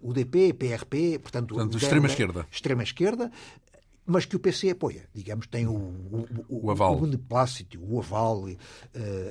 UDP, 0.02 0.54
PRP, 0.54 1.20
portanto, 1.20 1.56
portanto 1.56 1.78
extrema 2.52 2.84
esquerda. 2.84 3.32
Mas 4.10 4.26
que 4.26 4.36
o 4.36 4.40
PC 4.40 4.72
apoia. 4.72 5.08
Digamos, 5.14 5.46
tem 5.48 5.68
o, 5.68 5.72
o, 5.72 6.28
o, 6.50 6.66
o 6.66 6.72
aval. 6.72 6.98
o 6.98 7.02
beneplácito, 7.02 7.80
o 7.80 8.00
aval 8.00 8.46
uh, 8.46 8.56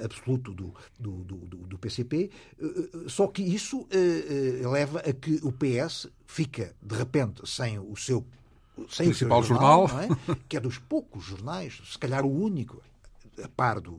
absoluto 0.04 0.54
do, 0.54 0.72
do, 0.98 1.24
do, 1.24 1.36
do 1.36 1.78
PCP, 1.78 2.30
uh, 2.60 2.64
eh, 2.64 2.88
eh, 2.94 3.08
só 3.08 3.26
que 3.26 3.42
isso 3.42 3.80
uh, 3.80 4.70
leva 4.70 5.00
a 5.00 5.12
que 5.12 5.40
o 5.42 5.50
PS 5.50 6.08
fica, 6.26 6.74
de 6.80 6.94
repente, 6.94 7.42
sem 7.44 7.78
o 7.78 7.96
seu 7.96 8.24
sem 8.88 9.08
principal 9.08 9.40
o 9.40 9.44
seu 9.44 9.56
jornal, 9.56 9.88
jornal 9.88 10.18
é? 10.28 10.36
que 10.48 10.56
é 10.56 10.60
dos 10.60 10.78
poucos 10.78 11.24
jornais, 11.24 11.80
se 11.84 11.98
calhar 11.98 12.24
o 12.24 12.30
único, 12.30 12.80
a 13.42 13.48
par 13.48 13.80
do, 13.80 13.98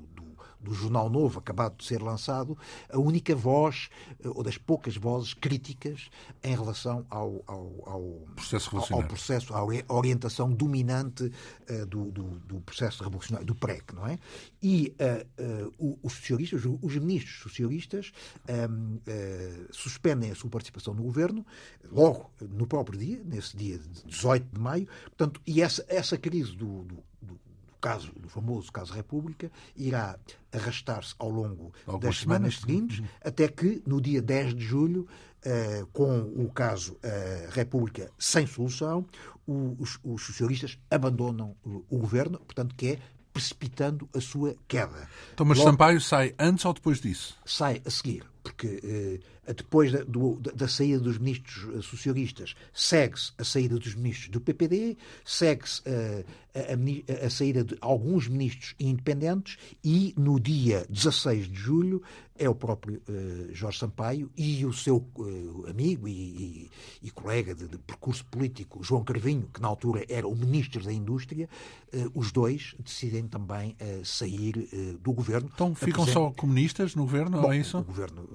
do 0.59 0.73
Jornal 0.73 1.09
Novo, 1.09 1.39
acabado 1.39 1.77
de 1.77 1.85
ser 1.85 2.01
lançado, 2.01 2.57
a 2.89 2.97
única 2.97 3.35
voz, 3.35 3.89
eh, 4.23 4.27
ou 4.27 4.43
das 4.43 4.57
poucas 4.57 4.95
vozes 4.97 5.33
críticas 5.33 6.09
em 6.43 6.55
relação 6.55 7.05
ao, 7.09 7.41
ao, 7.47 7.71
ao 7.85 8.01
processo 8.35 8.75
ao, 8.75 8.99
ao, 8.99 9.07
processo, 9.07 9.53
à 9.53 9.93
orientação 9.93 10.51
dominante 10.51 11.23
uh, 11.69 11.85
do, 11.85 12.11
do, 12.11 12.23
do, 12.39 12.61
processo 12.61 13.03
revolucionário, 13.03 13.45
do 13.45 13.55
PREC, 13.55 13.93
não 13.93 14.05
é? 14.05 14.19
E 14.61 14.95
uh, 14.99 15.73
uh, 15.79 15.99
os 16.03 16.13
socialistas, 16.13 16.63
os 16.65 16.95
ministros 16.97 17.41
socialistas, 17.41 18.11
um, 18.47 18.99
ehm, 19.07 19.67
suspendem 19.71 20.31
a 20.31 20.35
sua 20.35 20.49
participação 20.49 20.93
no 20.93 21.03
governo, 21.03 21.45
logo 21.91 22.29
no 22.41 22.67
próprio 22.67 22.99
dia, 22.99 23.21
nesse 23.23 23.55
dia 23.55 23.77
de 23.77 24.05
18 24.05 24.47
de 24.51 24.59
maio, 24.59 24.87
portanto, 25.05 25.41
e 25.45 25.61
essa, 25.61 25.85
essa 25.87 26.17
crise 26.17 26.55
do, 26.55 26.83
do 26.83 27.03
caso, 27.79 28.11
do 28.15 28.29
famoso 28.29 28.71
caso 28.71 28.93
República, 28.93 29.51
irá 29.75 30.17
arrastar-se 30.51 31.15
ao 31.17 31.29
longo 31.29 31.73
Algumas 31.85 32.01
das 32.01 32.17
semanas, 32.21 32.55
semanas 32.55 32.59
seguintes, 32.59 32.99
uhum. 32.99 33.05
até 33.23 33.47
que 33.47 33.81
no 33.85 34.01
dia 34.01 34.21
10 34.21 34.55
de 34.55 34.63
julho, 34.63 35.07
uh, 35.45 35.85
com 35.87 36.21
o 36.21 36.49
caso 36.51 36.93
uh, 36.93 37.51
República 37.51 38.11
sem 38.17 38.45
solução, 38.47 39.05
os, 39.47 39.99
os, 40.03 40.21
socialistas 40.23 40.77
abandonam 40.91 41.55
o, 41.63 41.83
o 41.89 41.97
governo, 41.97 42.39
portanto, 42.39 42.75
que 42.75 42.87
é 42.87 42.99
precipitando 43.33 44.07
a 44.13 44.19
sua 44.19 44.55
queda. 44.67 45.07
Então, 45.33 45.45
mas 45.45 45.57
Logo, 45.57 45.69
Sampaio 45.71 46.01
sai 46.01 46.33
antes 46.37 46.65
ou 46.65 46.73
depois 46.73 46.99
disso? 46.99 47.37
Sai 47.45 47.81
a 47.85 47.89
seguir, 47.89 48.25
porque 48.49 49.21
eh, 49.45 49.53
depois 49.53 49.91
da, 49.91 50.03
do, 50.03 50.39
da, 50.39 50.67
saída 50.67 50.99
dos 50.99 51.19
ministros 51.19 51.67
eh, 51.75 51.81
socialistas 51.83 52.55
segue-se 52.73 53.31
a 53.37 53.43
saída 53.43 53.77
dos 53.77 53.93
ministros 53.93 54.29
do 54.29 54.41
PPD, 54.41 54.97
segue-se 55.23 55.83
eh, 55.85 56.25
a, 56.55 57.23
a, 57.23 57.27
a, 57.27 57.29
saída 57.29 57.63
de 57.63 57.77
alguns 57.79 58.27
ministros 58.27 58.73
independentes 58.79 59.57
e 59.83 60.15
no 60.17 60.39
dia 60.39 60.83
16 60.89 61.47
de 61.47 61.55
julho 61.55 62.01
é 62.39 62.49
o 62.49 62.55
próprio 62.55 63.01
uh, 63.07 63.53
Jorge 63.53 63.79
Sampaio 63.79 64.31
e 64.35 64.65
o 64.65 64.71
seu 64.71 65.05
uh, 65.17 65.65
amigo 65.69 66.07
e, 66.07 66.11
e, 66.11 66.71
e 67.03 67.11
colega 67.11 67.53
de, 67.53 67.67
de, 67.67 67.77
percurso 67.77 68.25
político, 68.25 68.81
João 68.81 69.03
Carvinho, 69.03 69.49
que 69.53 69.61
na 69.61 69.67
altura 69.67 70.05
era 70.07 70.25
o 70.25 70.33
Ministro 70.33 70.81
da 70.81 70.93
Indústria, 70.93 71.49
uh, 71.93 72.11
os 72.15 72.31
dois 72.31 72.75
decidem 72.79 73.27
também 73.27 73.75
sair 74.03 74.69
do 75.01 75.11
governo. 75.11 75.51
Então 75.53 75.75
ficam 75.75 76.07
só 76.07 76.31
comunistas 76.31 76.95
no 76.95 77.03
governo, 77.03 77.41
Bom, 77.41 77.51
é 77.51 77.57
isso? 77.57 77.77
O 77.77 77.83
governo 77.83 78.27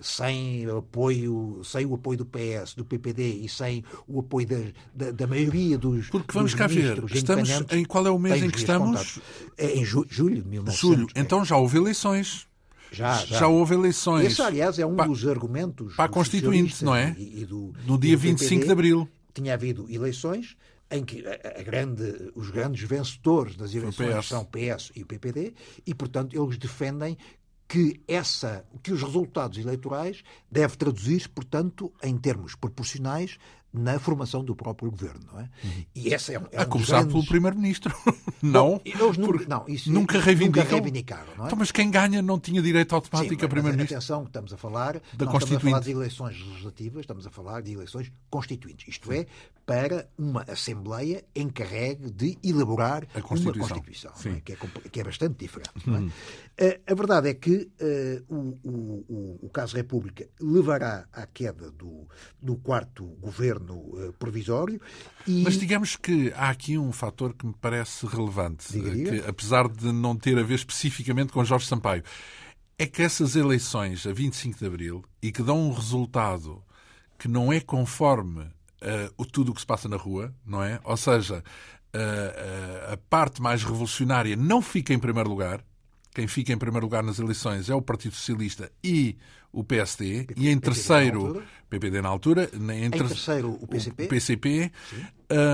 sem 0.00 0.66
apoio, 0.70 1.60
sem 1.64 1.86
o 1.86 1.94
apoio 1.94 2.18
do 2.18 2.26
PS, 2.26 2.74
do 2.74 2.84
PPD 2.84 3.22
e 3.22 3.48
sem 3.48 3.84
o 4.06 4.20
apoio 4.20 4.46
da, 4.46 4.56
da, 4.94 5.10
da 5.10 5.26
maioria 5.26 5.78
dos 5.78 6.08
Porque 6.08 6.32
vamos 6.32 6.52
dos 6.52 6.58
cá 6.58 6.66
ver, 6.66 7.02
estamos 7.12 7.48
em 7.70 7.84
qual 7.84 8.06
é 8.06 8.10
o 8.10 8.18
mês 8.18 8.42
em 8.42 8.50
que 8.50 8.58
estamos? 8.58 9.18
É 9.56 9.78
em 9.78 9.84
ju, 9.84 10.04
julho 10.08 10.42
de 10.42 10.48
1900. 10.48 10.80
Julho, 10.80 11.06
então 11.14 11.44
já 11.44 11.56
houve 11.56 11.78
eleições. 11.78 12.46
Já, 12.92 13.16
já. 13.24 13.38
já 13.40 13.48
houve 13.48 13.74
eleições. 13.74 14.26
Esse, 14.26 14.42
aliás, 14.42 14.78
é 14.78 14.86
um 14.86 14.94
pa, 14.94 15.06
dos 15.06 15.26
argumentos. 15.26 15.96
Para 15.96 16.04
a 16.04 16.08
Constituinte, 16.08 16.84
não 16.84 16.94
é? 16.94 17.14
E, 17.18 17.42
e 17.42 17.44
do, 17.44 17.72
no 17.84 17.98
dia 17.98 18.16
25 18.16 18.48
PPD, 18.48 18.64
de 18.64 18.72
abril. 18.72 19.08
Tinha 19.34 19.54
havido 19.54 19.86
eleições 19.90 20.56
em 20.90 21.04
que 21.04 21.24
a, 21.26 21.60
a 21.60 21.62
grande, 21.62 22.30
os 22.34 22.50
grandes 22.50 22.88
vencedores 22.88 23.56
das 23.56 23.74
eleições 23.74 24.26
são 24.26 24.42
o 24.42 24.46
PS 24.46 24.92
e 24.94 25.02
o 25.02 25.06
PPD, 25.06 25.52
e, 25.84 25.94
portanto, 25.94 26.40
eles 26.40 26.56
defendem 26.58 27.18
que, 27.68 28.00
essa, 28.06 28.64
que 28.82 28.92
os 28.92 29.02
resultados 29.02 29.58
eleitorais 29.58 30.22
devem 30.50 30.76
traduzir-se, 30.76 31.28
portanto, 31.28 31.92
em 32.02 32.16
termos 32.16 32.54
proporcionais 32.54 33.38
na 33.76 33.98
formação 33.98 34.44
do 34.44 34.56
próprio 34.56 34.90
governo, 34.90 35.20
não 35.32 35.40
é? 35.40 35.50
Uhum. 35.62 35.84
E 35.94 36.14
essa 36.14 36.32
é, 36.32 36.38
um, 36.38 36.46
é 36.50 36.58
a 36.58 36.62
um 36.62 36.66
começar 36.66 36.96
grandes... 36.96 37.12
pelo 37.12 37.26
primeiro-ministro. 37.26 37.94
não, 38.42 38.80
eles 38.84 39.16
nunca, 39.16 39.44
não, 39.46 39.64
isso, 39.68 39.92
nunca, 39.92 40.18
reivindicam. 40.18 40.64
nunca 40.64 40.74
reivindicaram. 40.74 41.36
Não 41.36 41.44
é? 41.44 41.46
Então, 41.46 41.58
mas 41.58 41.70
quem 41.70 41.90
ganha 41.90 42.22
não 42.22 42.38
tinha 42.40 42.62
direito 42.62 42.94
automático 42.94 43.38
Sim, 43.38 43.46
a 43.46 43.48
primeiro-ministro. 43.48 43.96
Atenção, 43.96 44.24
estamos 44.24 44.52
a 44.52 44.56
falar, 44.56 45.00
da 45.12 45.26
não 45.26 45.36
estamos 45.36 45.56
a 45.56 45.60
falar 45.60 45.80
de 45.80 45.90
eleições 45.90 46.40
legislativas, 46.40 47.00
estamos 47.00 47.26
a 47.26 47.30
falar 47.30 47.60
de 47.62 47.72
eleições 47.72 48.10
constituintes. 48.30 48.88
Isto 48.88 49.12
é, 49.12 49.26
para 49.66 50.08
uma 50.16 50.42
Assembleia 50.48 51.24
encarregue 51.34 52.10
de 52.10 52.38
elaborar 52.42 53.06
a 53.14 53.20
Constituição, 53.20 53.62
uma 53.62 53.68
Constituição, 53.68 54.12
é? 54.32 54.40
Que, 54.40 54.52
é, 54.52 54.56
que, 54.90 55.00
é, 55.00 55.04
bastante 55.04 55.36
diferente. 55.38 55.70
Hum. 55.88 56.08
É? 56.56 56.80
a 56.86 56.94
verdade 56.94 57.28
é 57.28 57.34
que 57.34 57.68
uh, 57.80 58.34
o, 58.34 58.58
o, 58.64 59.38
o, 59.42 59.50
caso 59.50 59.76
República 59.76 60.28
levará 60.40 61.06
à 61.12 61.26
queda 61.26 61.70
do, 61.70 62.06
do 62.40 62.56
quarto 62.56 63.04
governo 63.20 63.65
uh, 63.74 64.12
provisório. 64.18 64.80
E... 65.26 65.42
Mas 65.42 65.58
digamos 65.58 65.96
que 65.96 66.32
há 66.36 66.50
aqui 66.50 66.78
um 66.78 66.92
fator 66.92 67.34
que 67.34 67.46
me 67.46 67.54
parece 67.60 68.06
relevante, 68.06 68.72
diga, 68.72 68.90
diga. 68.90 69.10
que 69.10 69.28
apesar 69.28 69.68
de 69.68 69.92
não 69.92 70.16
ter 70.16 70.38
a 70.38 70.42
ver 70.42 70.54
especificamente 70.54 71.32
com 71.32 71.44
Jorge 71.44 71.66
Sampaio, 71.66 72.02
é 72.78 72.86
que 72.86 73.02
essas 73.02 73.36
eleições 73.36 74.06
a 74.06 74.12
25 74.12 74.58
de 74.58 74.66
Abril 74.66 75.04
e 75.22 75.32
que 75.32 75.42
dão 75.42 75.58
um 75.58 75.72
resultado 75.72 76.62
que 77.18 77.28
não 77.28 77.52
é 77.52 77.60
conforme 77.60 78.42
uh, 78.42 79.24
tudo 79.26 79.52
o 79.52 79.54
que 79.54 79.60
se 79.60 79.66
passa 79.66 79.88
na 79.88 79.96
rua, 79.96 80.34
não 80.44 80.62
é? 80.62 80.80
Ou 80.84 80.96
seja, 80.96 81.42
uh, 81.94 81.98
uh, 81.98 82.92
a 82.92 82.96
parte 83.08 83.40
mais 83.40 83.64
revolucionária 83.64 84.36
não 84.36 84.60
fica 84.60 84.92
em 84.92 84.98
primeiro 84.98 85.28
lugar. 85.28 85.64
Quem 86.14 86.26
fica 86.26 86.52
em 86.52 86.58
primeiro 86.58 86.86
lugar 86.86 87.02
nas 87.02 87.18
eleições 87.18 87.68
é 87.68 87.74
o 87.74 87.82
Partido 87.82 88.14
Socialista 88.14 88.70
e 88.82 89.16
o 89.56 89.64
PSD. 89.64 90.24
P 90.24 90.34
e 90.36 90.50
em 90.50 90.58
terceiro, 90.58 91.42
PPD 91.70 92.02
na 92.02 92.10
altura, 92.10 92.50
em, 92.52 92.90
ter... 92.90 93.08
terceiro 93.08 93.58
o 93.60 93.66
PCP. 93.66 94.04
O 94.04 94.08
PCP 94.08 94.72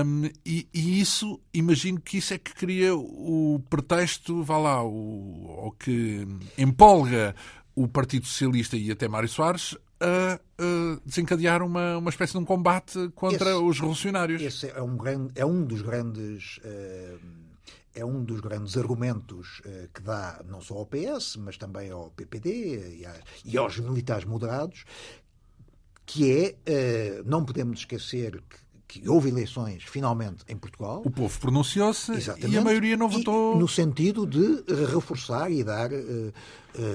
um, 0.05 0.29
e, 0.45 0.67
e, 0.73 0.99
isso, 0.99 1.39
imagino 1.53 2.01
que 2.01 2.17
isso 2.17 2.33
é 2.33 2.37
que 2.37 2.53
cria 2.53 2.93
o 2.93 3.63
pretexto, 3.69 4.43
vá 4.43 4.57
lá, 4.57 4.83
o, 4.83 5.67
o 5.67 5.71
que 5.71 6.27
empolga 6.57 7.33
o 7.73 7.87
Partido 7.87 8.27
Socialista 8.27 8.75
e 8.75 8.91
até 8.91 9.07
Mário 9.07 9.29
Soares 9.29 9.75
a, 9.99 10.33
a 10.35 10.99
desencadear 11.05 11.63
uma, 11.63 11.97
uma 11.97 12.09
espécie 12.09 12.33
de 12.33 12.39
um 12.39 12.45
combate 12.45 13.09
contra 13.15 13.51
esse, 13.51 13.59
os 13.59 13.79
revolucionários. 13.79 14.41
Esse 14.41 14.69
é 14.69 14.81
um, 14.81 14.97
grande, 14.97 15.31
é 15.35 15.45
um 15.45 15.63
dos 15.63 15.81
grandes. 15.81 16.57
Uh, 16.57 17.52
é 17.93 18.03
um 18.03 18.23
dos 18.23 18.39
grandes 18.39 18.77
argumentos 18.77 19.59
uh, 19.59 19.89
que 19.93 20.01
dá 20.01 20.41
não 20.47 20.61
só 20.61 20.75
ao 20.75 20.85
PS, 20.85 21.37
mas 21.37 21.57
também 21.57 21.91
ao 21.91 22.09
PPD 22.11 22.99
e, 22.99 23.05
a, 23.05 23.13
e 23.45 23.57
aos 23.57 23.77
militares 23.79 24.25
moderados, 24.25 24.85
que 26.05 26.55
é, 26.65 27.19
uh, 27.19 27.23
não 27.25 27.45
podemos 27.45 27.79
esquecer 27.79 28.41
que, 28.87 29.01
que 29.01 29.09
houve 29.09 29.29
eleições 29.29 29.83
finalmente 29.83 30.43
em 30.47 30.57
Portugal. 30.57 31.01
O 31.05 31.11
povo 31.11 31.39
pronunciou-se 31.39 32.11
e 32.47 32.57
a 32.57 32.61
maioria 32.61 32.97
não 32.97 33.07
votou. 33.07 33.57
no 33.57 33.67
sentido 33.67 34.25
de 34.25 34.63
reforçar 34.91 35.51
e 35.51 35.63
dar 35.63 35.91
uh, 35.91 36.33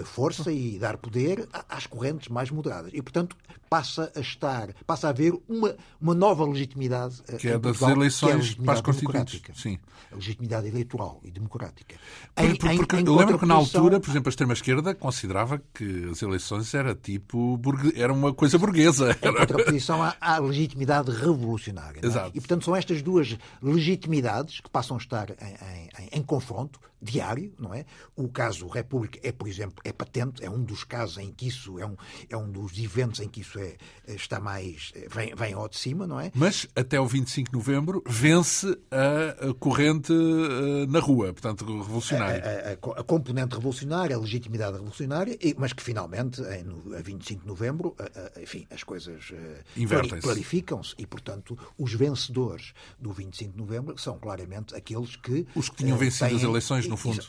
força 0.05 0.51
e 0.53 0.79
dar 0.79 0.97
poder 0.97 1.49
às 1.69 1.87
correntes 1.87 2.29
mais 2.29 2.51
moderadas. 2.51 2.91
E, 2.93 3.01
portanto, 3.01 3.37
passa 3.69 4.11
a 4.15 4.21
estar, 4.21 4.73
passa 4.87 5.09
a 5.09 5.11
haver 5.11 5.35
uma, 5.49 5.77
uma 6.01 6.15
nova 6.15 6.45
legitimidade. 6.45 7.21
Uh, 7.29 7.37
que 7.37 7.49
é 7.49 7.53
das 7.53 7.79
Portugal, 7.79 7.91
eleições 7.91 8.55
que 8.55 8.61
é 8.61 8.65
para 8.65 8.75
as 8.75 8.81
constituintes. 8.81 9.43
Sim. 9.55 9.79
A 10.11 10.17
legitimidade 10.17 10.69
eleitoral 10.69 11.21
e 11.23 11.31
democrática. 11.31 11.97
Em, 12.37 12.55
porque 12.55 12.97
em, 12.97 13.01
em 13.01 13.07
eu 13.07 13.15
lembro 13.15 13.39
que 13.39 13.47
na 13.47 13.55
altura, 13.55 14.01
por 14.01 14.11
exemplo, 14.11 14.29
a 14.29 14.31
extrema-esquerda 14.31 14.95
considerava 14.95 15.63
que 15.75 16.09
as 16.11 16.23
eleições 16.23 16.73
era 16.73 16.95
tipo 16.95 17.57
burgue... 17.59 17.93
era 18.01 18.13
uma 18.13 18.33
coisa 18.33 18.59
burguesa. 18.59 19.17
Era... 19.21 19.31
Em 19.31 19.47
contraposição 19.47 20.03
à, 20.03 20.17
à 20.21 20.39
legitimidade 20.39 21.11
revolucionária. 21.11 22.01
É? 22.01 22.29
E, 22.29 22.41
portanto, 22.41 22.65
são 22.65 22.75
estas 22.75 23.03
duas 23.03 23.37
legitimidades 23.63 24.61
que 24.61 24.71
passam 24.71 24.97
a 24.97 25.01
estar 25.01 25.31
em, 25.31 26.19
em 26.19 26.23
confronto 26.23 26.81
diário, 27.01 27.53
não 27.59 27.73
é? 27.73 27.85
O 28.17 28.29
caso 28.29 28.67
República 28.67 29.19
é, 29.23 29.33
por 29.33 29.49
exemplo, 29.49 29.77
é 29.85 29.93
patente, 29.93 30.45
é 30.45 30.51
um 30.51 30.63
dos 30.63 30.85
casos 30.85 31.19
em 31.19 31.33
que 31.33 31.47
isso, 31.47 31.79
é 31.79 31.87
um, 31.87 31.97
é 32.29 32.37
um 32.37 32.51
dos 32.51 32.79
eventos 32.79 33.21
em 33.21 33.29
que 33.29 33.41
isso 33.41 33.59
é, 33.59 33.77
está 34.09 34.41
mais, 34.41 34.93
vem, 35.09 35.35
vem 35.35 35.55
ao 35.55 35.69
de 35.69 35.79
cima, 35.79 36.07
não 36.07 36.21
é? 36.21 36.31
Mas 36.35 36.67
até 36.75 37.01
o 37.01 37.07
25 37.07 37.51
de 37.51 37.57
novembro 37.57 38.03
vence 38.07 38.67
a, 38.91 39.55
corrente 39.55 40.13
uh, 40.13 40.87
na 40.89 41.01
rua, 41.01 41.33
portanto, 41.33 41.65
revolucionária. 41.65 42.43
A, 42.43 42.71
a, 42.71 43.01
a, 43.01 43.05
componente 43.05 43.55
revolucionária, 43.55 44.17
a 44.17 44.19
legitimidade 44.19 44.73
revolucionária, 44.73 45.37
mas 45.57 45.73
que 45.73 45.83
finalmente, 45.83 46.41
em, 46.43 46.97
a 46.97 47.03
25 47.03 47.43
de 47.43 47.47
novembro, 47.47 47.95
enfim, 48.41 48.67
as 48.71 48.83
coisas 48.83 49.31
uh, 49.31 50.21
clarificam-se 50.21 50.95
e, 50.99 51.07
portanto, 51.07 51.59
os 51.77 51.93
vencedores 51.93 52.73
do 52.99 53.13
25 53.13 53.53
de 53.53 53.59
novembro 53.59 53.99
são 53.99 54.19
claramente 54.19 54.75
aqueles 54.75 55.17
que. 55.17 55.47
Os 55.55 55.69
que 55.69 55.77
tinham 55.77 55.97
uh, 55.97 56.01
vencido 56.01 56.29
têm, 56.29 56.37
as 56.37 56.43
eleições 56.43 56.88
no 56.89 56.97
fundo, 56.97 57.21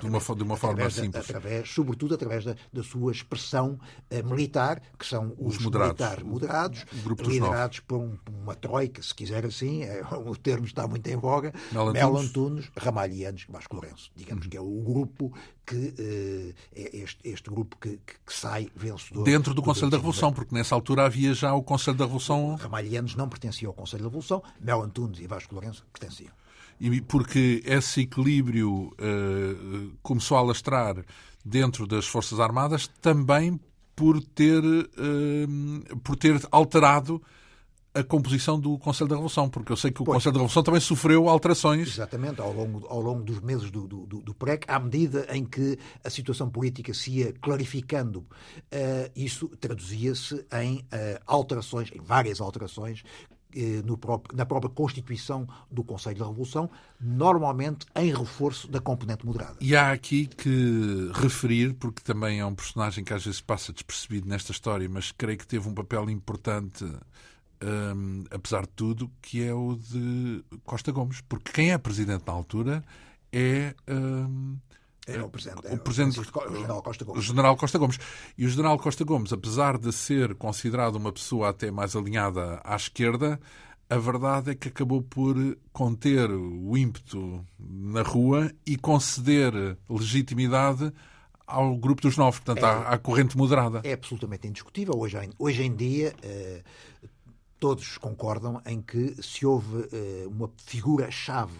de 0.00 0.06
uma, 0.06 0.20
de 0.20 0.42
uma 0.42 0.56
forma 0.56 0.82
da, 0.82 0.90
simples. 0.90 1.24
Através, 1.24 1.70
sobretudo 1.70 2.14
através 2.14 2.44
da, 2.44 2.54
da 2.72 2.82
sua 2.82 3.12
expressão 3.12 3.78
uh, 4.10 4.26
militar, 4.26 4.80
que 4.98 5.06
são 5.06 5.34
os, 5.38 5.56
os 5.56 5.64
moderados, 5.64 5.98
militares 5.98 6.24
moderados, 6.24 6.86
liderados 7.26 7.80
por, 7.80 7.98
um, 7.98 8.16
por, 8.16 8.34
uma 8.34 8.54
troika, 8.54 9.02
se 9.02 9.14
quiser 9.14 9.44
assim, 9.44 9.82
é, 9.82 10.02
o 10.14 10.36
termo 10.36 10.66
está 10.66 10.86
muito 10.86 11.06
em 11.08 11.16
voga, 11.16 11.52
Mel 11.92 12.16
Antunes, 12.16 12.70
Ramalhianos, 12.76 13.46
Vasco 13.48 13.74
Lourenço. 13.74 14.10
Digamos 14.14 14.44
uhum. 14.44 14.50
que 14.50 14.56
é 14.56 14.60
o 14.60 14.82
grupo 14.82 15.32
que 15.66 15.76
uh, 15.76 16.54
é 16.74 16.96
este, 16.96 17.28
este 17.28 17.50
grupo 17.50 17.76
que, 17.76 17.90
que, 17.98 18.14
que, 18.26 18.32
sai 18.32 18.68
vencedor. 18.74 19.24
Dentro 19.24 19.52
do, 19.52 19.60
do 19.60 19.62
Conselho 19.62 19.90
da 19.90 19.98
Revolução, 19.98 20.32
porque 20.32 20.54
nessa 20.54 20.74
altura 20.74 21.04
havia 21.04 21.34
já 21.34 21.52
o 21.52 21.62
Conselho 21.62 21.96
da 21.96 22.04
Revolução. 22.04 22.54
Ramalhianos 22.56 23.14
não 23.14 23.28
pertencia 23.28 23.68
ao 23.68 23.74
Conselho 23.74 24.04
da 24.04 24.08
Revolução, 24.08 24.42
Mel 24.60 24.82
Antunes 24.82 25.18
e 25.20 25.26
Vasco 25.26 25.54
Lourenço 25.54 25.84
pertenciam 25.92 26.32
e 26.80 27.00
porque 27.00 27.62
esse 27.64 28.02
equilíbrio 28.02 28.92
uh, 28.92 29.92
começou 30.02 30.36
a 30.36 30.40
alastrar 30.40 31.04
dentro 31.44 31.86
das 31.86 32.06
Forças 32.06 32.38
Armadas 32.40 32.88
também 33.00 33.58
por 33.96 34.22
ter, 34.22 34.62
uh, 34.64 35.98
por 36.04 36.16
ter 36.16 36.40
alterado 36.50 37.20
a 37.94 38.04
composição 38.04 38.60
do 38.60 38.78
Conselho 38.78 39.08
da 39.08 39.16
Revolução, 39.16 39.48
porque 39.48 39.72
eu 39.72 39.76
sei 39.76 39.90
que 39.90 40.02
o 40.02 40.04
pois. 40.04 40.16
Conselho 40.16 40.34
da 40.34 40.38
Revolução 40.38 40.62
também 40.62 40.80
sofreu 40.80 41.28
alterações. 41.28 41.88
Exatamente, 41.88 42.40
ao 42.40 42.52
longo, 42.52 42.86
ao 42.86 43.00
longo 43.00 43.22
dos 43.24 43.40
meses 43.40 43.70
do, 43.70 43.88
do, 43.88 44.06
do 44.06 44.34
PREC, 44.34 44.66
à 44.68 44.78
medida 44.78 45.26
em 45.34 45.44
que 45.44 45.76
a 46.04 46.10
situação 46.10 46.48
política 46.48 46.94
se 46.94 47.10
ia 47.10 47.32
clarificando, 47.32 48.20
uh, 48.20 49.10
isso 49.16 49.48
traduzia-se 49.60 50.46
em 50.60 50.76
uh, 50.76 50.84
alterações, 51.26 51.90
em 51.92 52.00
várias 52.00 52.40
alterações, 52.40 53.02
próprio, 54.00 54.36
na 54.36 54.46
própria 54.46 54.70
Constituição 54.70 55.46
do 55.70 55.82
Conselho 55.82 56.18
da 56.18 56.26
Revolução, 56.26 56.70
normalmente 57.00 57.86
em 57.94 58.12
reforço 58.12 58.68
da 58.68 58.80
componente 58.80 59.24
moderada. 59.24 59.56
E 59.60 59.74
há 59.74 59.92
aqui 59.92 60.26
que 60.26 61.10
referir, 61.14 61.74
porque 61.74 62.02
também 62.02 62.40
é 62.40 62.46
um 62.46 62.54
personagem 62.54 63.04
que 63.04 63.12
às 63.12 63.24
vezes 63.24 63.40
passa 63.40 63.72
despercebido 63.72 64.28
nesta 64.28 64.52
história, 64.52 64.88
mas 64.88 65.12
creio 65.12 65.38
que 65.38 65.46
teve 65.46 65.68
um 65.68 65.74
papel 65.74 66.08
importante, 66.10 66.84
um, 67.62 68.24
apesar 68.30 68.62
de 68.62 68.70
tudo, 68.70 69.10
que 69.20 69.42
é 69.42 69.52
o 69.52 69.76
de 69.76 70.44
Costa 70.64 70.92
Gomes. 70.92 71.20
Porque 71.22 71.52
quem 71.52 71.72
é 71.72 71.78
presidente 71.78 72.24
na 72.26 72.32
altura 72.32 72.84
é. 73.32 73.74
Um, 73.88 74.56
é 75.08 75.22
o 75.22 75.28
presidente, 75.28 75.58
o, 75.66 75.78
presidente, 75.78 76.20
o 76.20 76.54
general 76.54 76.82
Costa 76.82 77.04
Gomes. 77.04 77.22
O 77.22 77.26
general 77.26 77.56
Costa 77.56 77.78
Gomes. 77.78 77.98
E 78.36 78.44
o 78.44 78.48
general 78.48 78.78
Costa 78.78 79.04
Gomes, 79.04 79.32
apesar 79.32 79.78
de 79.78 79.92
ser 79.92 80.34
considerado 80.34 80.96
uma 80.96 81.12
pessoa 81.12 81.48
até 81.48 81.70
mais 81.70 81.96
alinhada 81.96 82.60
à 82.62 82.76
esquerda, 82.76 83.40
a 83.88 83.96
verdade 83.96 84.50
é 84.50 84.54
que 84.54 84.68
acabou 84.68 85.02
por 85.02 85.34
conter 85.72 86.30
o 86.30 86.76
ímpeto 86.76 87.44
na 87.58 88.02
rua 88.02 88.52
e 88.66 88.76
conceder 88.76 89.78
legitimidade 89.88 90.92
ao 91.46 91.74
grupo 91.74 92.02
dos 92.02 92.16
novos, 92.18 92.40
portanto, 92.40 92.64
é, 92.64 92.68
à, 92.68 92.90
à, 92.90 92.98
corrente 92.98 93.36
moderada. 93.36 93.80
É 93.82 93.94
absolutamente 93.94 94.46
indiscutível. 94.46 94.94
Hoje, 94.98 95.16
hoje 95.38 95.62
em 95.62 95.74
dia, 95.74 96.14
eh, 96.22 96.62
todos 97.58 97.96
concordam 97.96 98.60
em 98.66 98.82
que 98.82 99.16
se 99.22 99.46
houve 99.46 99.88
eh, 99.90 100.26
uma 100.26 100.50
figura-chave 100.66 101.58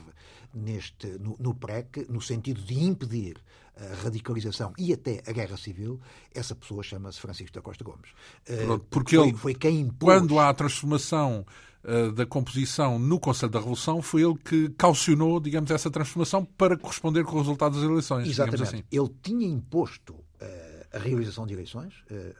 neste, 0.54 1.06
no, 1.18 1.36
no 1.38 1.54
PREC, 1.54 2.06
no 2.08 2.20
sentido 2.20 2.60
de 2.62 2.82
impedir 2.82 3.36
a 3.76 4.02
radicalização 4.02 4.72
e 4.76 4.92
até 4.92 5.22
a 5.26 5.32
guerra 5.32 5.56
civil, 5.56 6.00
essa 6.34 6.54
pessoa 6.54 6.82
chama-se 6.82 7.20
Francisco 7.20 7.54
da 7.54 7.62
Costa 7.62 7.84
Gomes. 7.84 8.10
Eh, 8.46 8.64
Pronto, 8.64 8.86
porque 8.90 9.16
foi, 9.16 9.28
ele, 9.28 9.36
foi 9.36 9.54
quem 9.54 9.80
impôs... 9.80 10.18
Quando 10.18 10.38
há 10.38 10.48
a 10.48 10.54
transformação 10.54 11.46
uh, 11.84 12.12
da 12.12 12.26
composição 12.26 12.98
no 12.98 13.20
Conselho 13.20 13.52
da 13.52 13.60
Revolução, 13.60 14.02
foi 14.02 14.22
ele 14.22 14.36
que 14.36 14.68
caucionou, 14.70 15.38
digamos, 15.38 15.70
essa 15.70 15.90
transformação 15.90 16.44
para 16.44 16.76
corresponder 16.76 17.24
com 17.24 17.36
o 17.36 17.38
resultado 17.38 17.76
das 17.76 17.84
eleições. 17.88 18.28
Exatamente. 18.28 18.62
Assim. 18.62 18.84
Ele 18.90 19.10
tinha 19.22 19.46
imposto 19.46 20.14
uh, 20.14 20.67
a 20.98 21.02
realização 21.02 21.46
de 21.46 21.54
eleições. 21.54 21.94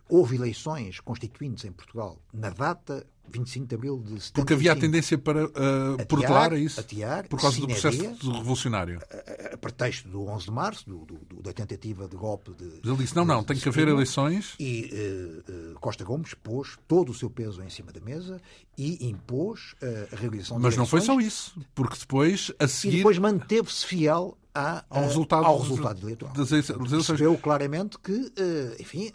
houve 0.09 0.37
eleições 0.37 1.01
constituintes 1.01 1.65
em 1.65 1.73
Portugal 1.73 2.19
na 2.33 2.51
data 2.51 3.07
25 3.31 3.67
de 3.67 3.75
abril 3.75 3.99
de 3.99 4.11
75. 4.11 4.35
Porque 4.35 4.53
havia 4.55 4.73
a 4.73 4.77
tendência 4.77 5.19
para 5.19 5.47
uh, 5.47 6.07
protelar 6.07 6.53
isso? 6.55 6.81
Atiar, 6.81 7.29
por 7.29 7.41
causa 7.41 7.61
do 7.61 7.67
processo 7.67 8.33
revolucionário. 8.33 9.01
A, 9.11 9.51
a, 9.51 9.55
a, 9.55 9.59
pretexto 9.59 10.09
do 10.09 10.27
11 10.27 10.45
de 10.45 10.51
março, 10.51 10.89
do, 10.89 11.05
do, 11.05 11.43
da 11.43 11.53
tentativa 11.53 12.09
de 12.09 12.17
golpe 12.17 12.53
de. 12.53 12.65
Mas 12.65 12.85
ele 12.85 12.97
disse: 12.97 13.17
não, 13.17 13.25
não, 13.25 13.45
tem 13.45 13.57
que 13.57 13.69
haver 13.69 13.89
eleições. 13.89 14.55
E 14.59 14.91
uh, 14.93 15.73
uh, 15.73 15.81
Costa 15.81 16.05
Gomes 16.05 16.35
pôs 16.35 16.79
todo 16.87 17.11
o 17.11 17.15
seu 17.15 17.31
peso 17.31 17.63
em 17.63 17.71
cima 17.71 17.93
da 17.93 18.01
mesa 18.01 18.41
e 18.77 19.07
impôs 19.09 19.75
a 19.83 20.17
realização 20.17 20.17
Mas 20.17 20.19
de 20.19 20.21
eleições. 20.21 20.61
Mas 20.61 20.77
não 20.77 20.87
foi 20.87 21.01
só 21.01 21.21
isso, 21.21 21.59
porque 21.75 21.97
depois, 21.99 22.53
a 22.59 22.69
seguir. 22.69 22.95
E 22.95 22.97
depois 22.99 23.19
manteve-se 23.19 23.85
fiel 23.85 24.39
à, 24.59 24.85
ao 24.91 25.03
resultado, 25.05 25.45
ao 25.45 25.59
resultado 25.59 26.03
eleitoral. 26.03 26.35
Das 26.35 26.51
eleições. 26.51 26.89
Percebeu 26.89 27.39
claramente 27.39 27.99
que, 27.99 28.33
enfim, 28.81 29.13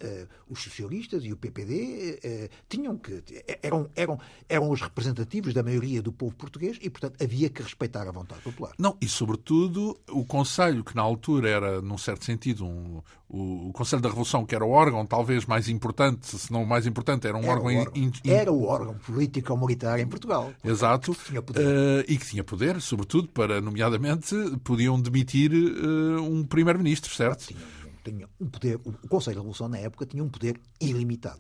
os 0.50 0.62
socialistas 0.64 1.26
e 1.26 1.34
o 1.34 1.38
PPD 1.38 2.50
tinham 2.70 2.98
que. 2.98 3.24
eram, 3.62 3.90
eram, 3.96 4.20
eram 4.48 4.70
os 4.70 4.82
representativos 4.82 5.54
da 5.54 5.62
maioria 5.62 6.02
do 6.02 6.12
povo 6.12 6.36
português 6.36 6.78
e, 6.82 6.90
portanto, 6.90 7.22
havia 7.22 7.50
que 7.50 7.62
respeitar 7.62 8.08
a 8.08 8.12
vontade 8.12 8.42
popular. 8.42 8.74
Não, 8.78 8.98
e 9.02 9.08
sobretudo 9.08 10.00
o 10.10 10.24
Conselho, 10.26 10.84
que 10.84 10.96
na 10.96 11.02
altura 11.02 11.50
era, 11.50 11.82
num 11.82 11.98
certo 11.98 12.24
sentido, 12.26 12.66
um, 12.66 13.02
o, 13.34 13.74
Conselho 13.74 14.02
da 14.02 14.10
Revolução, 14.10 14.46
que 14.46 14.54
era 14.54 14.64
o 14.64 14.70
órgão 14.70 15.06
talvez 15.06 15.46
mais 15.46 15.68
importante, 15.68 16.38
se 16.38 16.52
não 16.52 16.62
o 16.62 16.68
mais 16.68 16.86
importante, 16.86 17.28
era 17.28 17.36
um 17.36 17.42
era 17.42 17.52
órgão. 17.52 17.74
O 17.74 17.80
órgão. 17.80 17.94
In, 17.96 18.12
in... 18.24 18.30
Era 18.30 18.52
o 18.52 18.64
órgão 18.66 18.94
político-militar 18.96 20.00
em 20.00 20.06
Portugal. 20.06 20.54
Exato. 20.64 21.16
Que. 21.16 21.38
Uh, 21.40 22.04
e 22.08 22.18
que 22.18 22.26
tinha 22.28 22.44
poder, 22.44 22.80
sobretudo, 22.80 23.28
para, 23.28 23.60
nomeadamente, 23.60 24.36
podiam 24.64 25.02
demitir 25.02 25.52
uh, 25.52 26.22
um 26.22 26.44
primeiro-ministro, 26.44 27.12
certo? 27.14 27.48
Tinha 27.48 27.60
tinha 28.04 28.28
um 28.40 28.48
poder, 28.48 28.76
o 28.84 29.08
Conselho 29.08 29.36
da 29.36 29.42
Revolução 29.42 29.70
na 29.70 29.78
época 29.78 30.06
tinha 30.06 30.24
um 30.24 30.28
poder 30.28 30.60
ilimitado, 30.80 31.40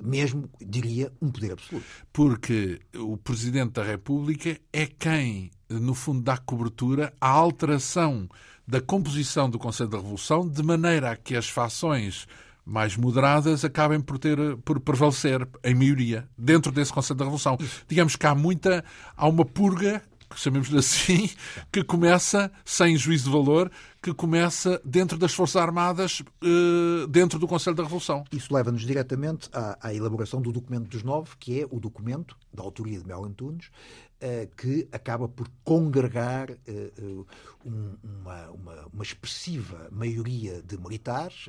mesmo 0.00 0.48
diria 0.60 1.12
um 1.20 1.30
poder 1.30 1.52
absoluto. 1.52 1.84
Porque 2.12 2.80
o 2.94 3.16
Presidente 3.16 3.72
da 3.72 3.82
República 3.82 4.56
é 4.72 4.86
quem, 4.86 5.50
no 5.68 5.92
fundo, 5.92 6.22
dá 6.22 6.38
cobertura 6.38 7.12
à 7.20 7.28
alteração 7.28 8.28
da 8.66 8.80
composição 8.80 9.48
do 9.48 9.58
Conselho 9.58 9.90
da 9.90 9.98
Revolução, 9.98 10.48
de 10.48 10.62
maneira 10.62 11.10
a 11.10 11.16
que 11.16 11.36
as 11.36 11.48
fações 11.48 12.26
mais 12.64 12.96
moderadas 12.96 13.64
acabem 13.64 14.00
por 14.00 14.18
ter 14.18 14.38
por 14.64 14.80
prevalecer 14.80 15.46
em 15.62 15.74
maioria 15.74 16.26
dentro 16.36 16.72
desse 16.72 16.92
Conselho 16.92 17.18
da 17.18 17.24
Revolução. 17.24 17.58
Digamos 17.86 18.16
que 18.16 18.26
há 18.26 18.34
muita 18.34 18.84
há 19.16 19.28
uma 19.28 19.44
purga 19.44 20.02
chamemos-lhe 20.36 20.78
assim, 20.78 21.30
que 21.72 21.82
começa, 21.82 22.50
sem 22.64 22.96
juízo 22.96 23.24
de 23.24 23.30
valor, 23.30 23.70
que 24.02 24.12
começa 24.12 24.80
dentro 24.84 25.16
das 25.18 25.32
Forças 25.32 25.56
Armadas, 25.56 26.22
eh, 26.42 27.06
dentro 27.08 27.38
do 27.38 27.46
Conselho 27.46 27.76
da 27.76 27.82
Revolução. 27.82 28.24
Isso 28.32 28.52
leva-nos 28.52 28.82
diretamente 28.82 29.48
à, 29.52 29.78
à, 29.80 29.94
elaboração 29.94 30.40
do 30.40 30.52
documento 30.52 30.88
dos 30.88 31.02
nove, 31.02 31.30
que 31.38 31.60
é 31.60 31.66
o 31.70 31.80
documento 31.80 32.36
da 32.52 32.62
autoria 32.62 32.98
de 32.98 33.06
Mel 33.06 33.24
Antunes, 33.24 33.70
que 34.56 34.88
acaba 34.92 35.28
por 35.28 35.48
congregar 35.62 36.50
eh, 36.66 36.90
uma, 37.64 38.50
uma, 38.50 38.86
uma, 38.92 39.02
expressiva 39.02 39.88
maioria 39.90 40.62
de 40.62 40.78
militares, 40.78 41.48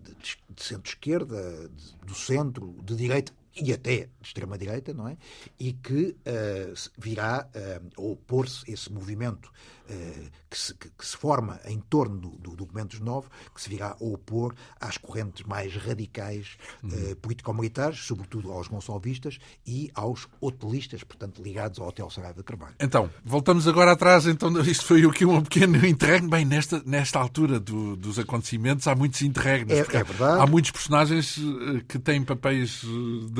de, 0.00 0.38
de 0.48 0.62
centro-esquerda, 0.62 1.70
do 2.06 2.14
centro, 2.14 2.74
de 2.82 2.96
direita, 2.96 3.32
e 3.56 3.72
até 3.72 3.96
de 3.96 4.10
extrema-direita, 4.22 4.92
não 4.92 5.08
é? 5.08 5.16
E 5.58 5.72
que 5.72 6.16
uh, 6.26 6.90
virá 6.96 7.48
uh, 7.54 8.00
a 8.00 8.02
opor-se 8.02 8.70
esse 8.70 8.92
movimento 8.92 9.46
uh, 9.46 10.30
que, 10.48 10.58
se, 10.58 10.74
que, 10.74 10.88
que, 10.90 11.06
se, 11.06 11.16
forma 11.16 11.60
em 11.64 11.78
torno 11.80 12.18
do, 12.18 12.28
do 12.30 12.56
Documentos 12.56 13.00
9, 13.00 13.28
que 13.54 13.60
se 13.60 13.68
virá 13.68 13.96
a 14.00 14.04
opor 14.04 14.54
às 14.80 14.96
correntes 14.96 15.44
mais 15.44 15.74
radicais 15.74 16.56
uhum. 16.82 17.14
político-militares, 17.16 17.98
sobretudo 18.00 18.52
aos 18.52 18.68
gonçalvistas 18.68 19.38
e 19.66 19.90
aos 19.94 20.28
hotelistas, 20.40 21.02
portanto, 21.02 21.42
ligados 21.42 21.78
ao 21.78 21.88
Hotel 21.88 22.08
Saraiva 22.10 22.38
de 22.38 22.44
Carvalho. 22.44 22.74
Então, 22.80 23.10
voltamos 23.24 23.66
agora 23.66 23.92
atrás, 23.92 24.26
então 24.26 24.58
isto 24.62 24.84
foi 24.84 25.04
aqui 25.04 25.24
um 25.24 25.42
pequeno 25.42 25.84
interregno. 25.86 26.30
Bem, 26.30 26.44
nesta, 26.44 26.82
nesta 26.86 27.18
altura 27.18 27.58
do, 27.58 27.96
dos 27.96 28.18
acontecimentos 28.18 28.86
há 28.86 28.94
muitos 28.94 29.22
interregnos. 29.22 29.74
É, 29.74 29.80
é 29.80 30.04
verdade. 30.04 30.40
Há 30.40 30.46
muitos 30.46 30.70
personagens 30.70 31.38
que 31.88 31.98
têm 31.98 32.22
papéis 32.22 32.84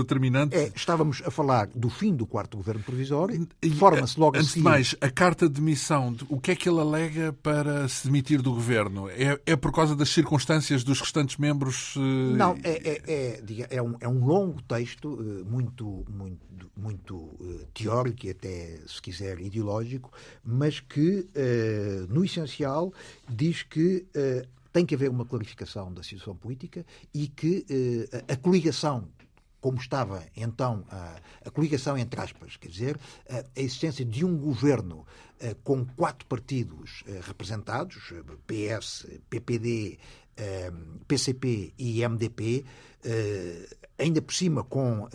determinantes. 0.02 0.58
É, 0.58 0.72
estávamos 0.74 1.22
a 1.24 1.30
falar 1.30 1.68
do 1.74 1.88
fim 1.88 2.14
do 2.14 2.26
quarto 2.26 2.56
governo 2.56 2.82
provisório, 2.82 3.46
forma-se 3.78 4.18
logo 4.18 4.36
Antes 4.36 4.54
de 4.54 4.60
mais, 4.60 4.94
a 5.00 5.10
carta 5.10 5.48
de 5.48 5.54
demissão, 5.54 6.16
o 6.28 6.40
que 6.40 6.50
é 6.52 6.56
que 6.56 6.68
ele 6.68 6.80
alega 6.80 7.32
para 7.42 7.88
se 7.88 8.06
demitir 8.06 8.40
do 8.42 8.52
governo? 8.52 9.08
É, 9.10 9.38
é 9.46 9.56
por 9.56 9.72
causa 9.72 9.94
das 9.94 10.08
circunstâncias 10.08 10.84
dos 10.84 11.00
restantes 11.00 11.36
membros? 11.36 11.94
Não, 11.96 12.56
é, 12.62 12.70
é, 12.70 13.02
é, 13.06 13.76
é, 13.76 13.82
um, 13.82 13.94
é 14.00 14.08
um 14.08 14.24
longo 14.24 14.62
texto, 14.62 15.18
muito, 15.48 16.04
muito, 16.08 16.70
muito 16.76 17.68
teórico 17.74 18.26
e 18.26 18.30
até, 18.30 18.78
se 18.86 19.00
quiser, 19.00 19.40
ideológico, 19.40 20.12
mas 20.44 20.80
que, 20.80 21.28
no 22.08 22.24
essencial, 22.24 22.92
diz 23.28 23.62
que 23.62 24.06
tem 24.72 24.84
que 24.84 24.94
haver 24.94 25.10
uma 25.10 25.24
clarificação 25.24 25.92
da 25.92 26.02
situação 26.02 26.36
política 26.36 26.84
e 27.12 27.26
que 27.28 27.64
a 28.28 28.36
coligação 28.36 29.08
como 29.60 29.78
estava 29.78 30.24
então 30.36 30.84
a, 30.90 31.16
a, 31.44 31.50
coligação 31.50 31.96
entre 31.96 32.20
aspas, 32.20 32.56
quer 32.56 32.68
dizer, 32.68 32.98
a, 33.28 33.38
a 33.38 33.60
existência 33.60 34.04
de 34.04 34.24
um 34.24 34.36
governo 34.36 35.06
a, 35.40 35.54
com 35.62 35.84
quatro 35.84 36.26
partidos 36.26 37.02
representados, 37.22 38.12
PS, 38.46 39.06
PPD, 39.28 39.98
PCP 41.08 41.72
e 41.76 42.06
MDP, 42.06 42.64
ainda 43.98 44.22
por 44.22 44.32
cima 44.32 44.62
com 44.62 45.08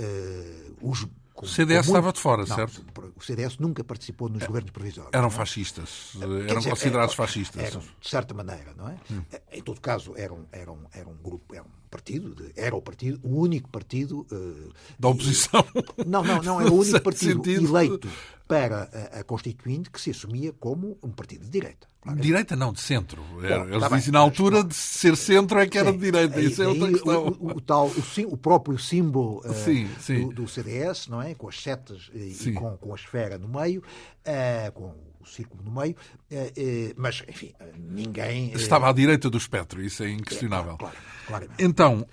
os 0.81 1.07
o 1.35 1.47
CDS 1.47 1.87
estava 1.87 2.13
de 2.13 2.19
fora, 2.19 2.45
não, 2.45 2.55
certo? 2.55 2.85
O 3.15 3.21
CDS 3.21 3.57
nunca 3.57 3.83
participou 3.83 4.29
nos 4.29 4.43
é, 4.43 4.47
governos 4.47 4.71
provisórios. 4.71 5.11
Eram 5.13 5.23
não? 5.23 5.29
fascistas, 5.31 6.13
eram 6.21 6.37
dizer, 6.59 6.69
considerados 6.69 7.15
eram, 7.15 7.25
fascistas. 7.25 7.63
Eram, 7.63 7.81
de 7.99 8.09
certa 8.09 8.33
maneira, 8.33 8.73
não 8.77 8.87
é? 8.87 8.97
Hum. 9.11 9.23
Em 9.51 9.61
todo 9.61 9.81
caso, 9.81 10.13
eram, 10.15 10.47
eram, 10.51 10.79
eram 10.93 11.11
um 11.11 11.17
grupo, 11.17 11.55
era 11.55 11.63
um 11.63 11.82
partido, 11.93 12.33
de, 12.33 12.51
era 12.55 12.75
o 12.75 12.81
partido, 12.81 13.19
o 13.23 13.39
único 13.39 13.69
partido... 13.69 14.25
Uh, 14.31 14.73
da 14.97 15.09
oposição. 15.09 15.63
E, 15.75 16.09
não, 16.09 16.23
não, 16.23 16.41
não, 16.41 16.61
era 16.61 16.71
o 16.73 16.79
único 16.79 16.99
partido 17.01 17.43
sentido. 17.43 17.77
eleito 17.77 18.09
para 18.47 18.89
a, 19.13 19.19
a, 19.19 19.23
Constituinte 19.23 19.89
que 19.89 20.01
se 20.01 20.09
assumia 20.09 20.51
como 20.59 20.97
um 21.03 21.09
partido 21.09 21.45
de 21.45 21.51
direita. 21.51 21.87
Claro. 22.01 22.19
Direita 22.19 22.55
não, 22.55 22.73
de 22.73 22.81
centro. 22.81 23.23
Bom, 23.23 23.41
Eles 23.41 23.79
tá 23.79 23.95
dizem 23.95 24.11
na 24.11 24.19
altura 24.19 24.63
de 24.63 24.75
ser 24.75 25.15
centro 25.15 25.57
é 25.59 25.67
que 25.67 25.77
era 25.77 25.91
sim, 25.91 25.97
de 25.97 26.03
direita. 26.03 26.37
Aí, 26.37 26.45
Isso 26.47 26.61
é 26.61 26.67
outra 26.67 26.89
questão. 26.89 27.27
O, 27.27 27.29
o, 27.29 27.57
o, 27.57 27.61
tal, 27.61 27.87
o, 27.87 28.33
o 28.33 28.37
próprio 28.37 28.77
símbolo 28.77 29.39
uh, 29.39 29.53
sim, 29.53 29.87
sim. 29.99 30.27
Do, 30.27 30.43
do, 30.43 30.47
CDS, 30.47 31.07
não 31.07 31.21
é? 31.21 31.33
Com 31.33 31.47
as 31.47 31.61
setas 31.61 32.11
e, 32.13 32.49
e 32.49 32.53
com, 32.53 32.75
com 32.77 32.91
a 32.91 32.95
esfera 32.95 33.37
no 33.37 33.47
meio, 33.47 33.81
uh, 33.81 34.71
com 34.73 34.93
o 35.23 35.25
círculo 35.25 35.63
no 35.63 35.71
meio, 35.71 35.95
eh, 36.29 36.51
eh, 36.55 36.93
mas, 36.97 37.23
enfim, 37.27 37.53
ninguém. 37.77 38.51
Eh, 38.51 38.57
Estava 38.57 38.89
à 38.89 38.93
direita 38.93 39.29
do 39.29 39.37
espectro, 39.37 39.81
isso 39.81 40.03
é 40.03 40.11
inquestionável. 40.11 40.73
É, 40.73 40.77
claro, 40.77 40.95
claramente. 41.25 41.63
Então, 41.63 42.05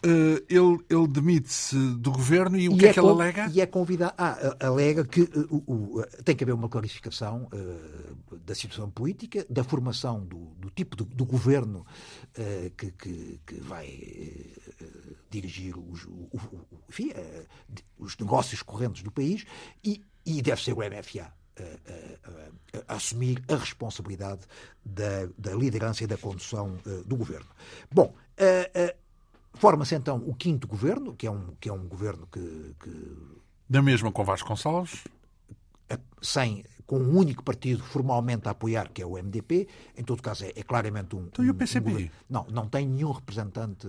ele, 0.49 0.79
ele 0.88 1.09
demite-se 1.09 1.77
do 1.96 2.12
governo 2.12 2.57
e 2.57 2.68
o 2.68 2.73
e 2.73 2.79
que 2.79 2.87
é, 2.87 2.90
é 2.90 2.92
que 2.92 3.01
ele 3.01 3.09
alega? 3.09 3.51
E 3.53 3.61
é 3.61 3.66
convidado. 3.66 4.14
Ah, 4.16 4.57
alega 4.61 5.05
que 5.05 5.23
uh, 5.23 5.64
uh, 5.66 6.05
tem 6.25 6.37
que 6.37 6.44
haver 6.44 6.55
uma 6.55 6.68
clarificação 6.68 7.49
uh, 7.53 8.37
da 8.38 8.55
situação 8.55 8.88
política, 8.90 9.44
da 9.51 9.64
formação 9.64 10.25
do, 10.25 10.55
do 10.57 10.70
tipo 10.70 10.96
de, 10.96 11.05
do 11.05 11.25
governo 11.25 11.85
que, 12.77 12.92
que, 12.92 13.40
que, 13.44 13.61
vai 13.61 13.88
dirigir 15.29 15.77
os, 15.77 16.05
o, 16.05 16.29
enfim, 16.88 17.11
os 17.99 18.16
negócios 18.16 18.62
correntes 18.62 19.03
do 19.03 19.11
país 19.11 19.44
e, 19.85 20.01
e 20.25 20.40
deve 20.40 20.62
ser 20.62 20.73
o 20.73 20.77
MFA 20.77 21.33
a, 21.61 22.79
a, 22.79 22.92
a, 22.92 22.96
assumir 22.96 23.42
a 23.49 23.57
responsabilidade 23.57 24.40
da, 24.85 25.27
da, 25.37 25.53
liderança 25.55 26.05
e 26.05 26.07
da 26.07 26.16
condução 26.16 26.77
do 27.07 27.16
governo. 27.16 27.49
Bom, 27.90 28.14
forma-se 29.55 29.94
então 29.94 30.23
o 30.27 30.35
quinto 30.35 30.66
governo, 30.66 31.14
que 31.14 31.27
é 31.27 31.31
um, 31.31 31.55
que 31.61 31.68
é 31.68 31.73
um 31.73 31.87
governo 31.87 32.27
que. 32.31 32.75
que... 32.83 33.16
Da 33.68 33.83
mesma 33.83 34.11
com 34.11 34.25
Vasconcelos? 34.25 35.05
Sem, 36.23 36.64
com 36.90 36.99
um 36.99 37.16
único 37.16 37.44
partido 37.44 37.85
formalmente 37.85 38.49
a 38.49 38.51
apoiar, 38.51 38.90
que 38.92 39.01
é 39.01 39.07
o 39.07 39.12
MDP. 39.12 39.68
Em 39.96 40.03
todo 40.03 40.20
caso, 40.20 40.44
é, 40.44 40.53
é 40.57 40.62
claramente 40.64 41.14
um. 41.14 41.27
Então, 41.27 41.44
um, 41.44 41.46
e 41.46 41.51
o 41.53 41.55
PCP? 41.55 41.88
Um, 41.88 42.09
não, 42.29 42.46
não 42.51 42.66
tem 42.66 42.85
nenhum 42.85 43.12
representante 43.12 43.87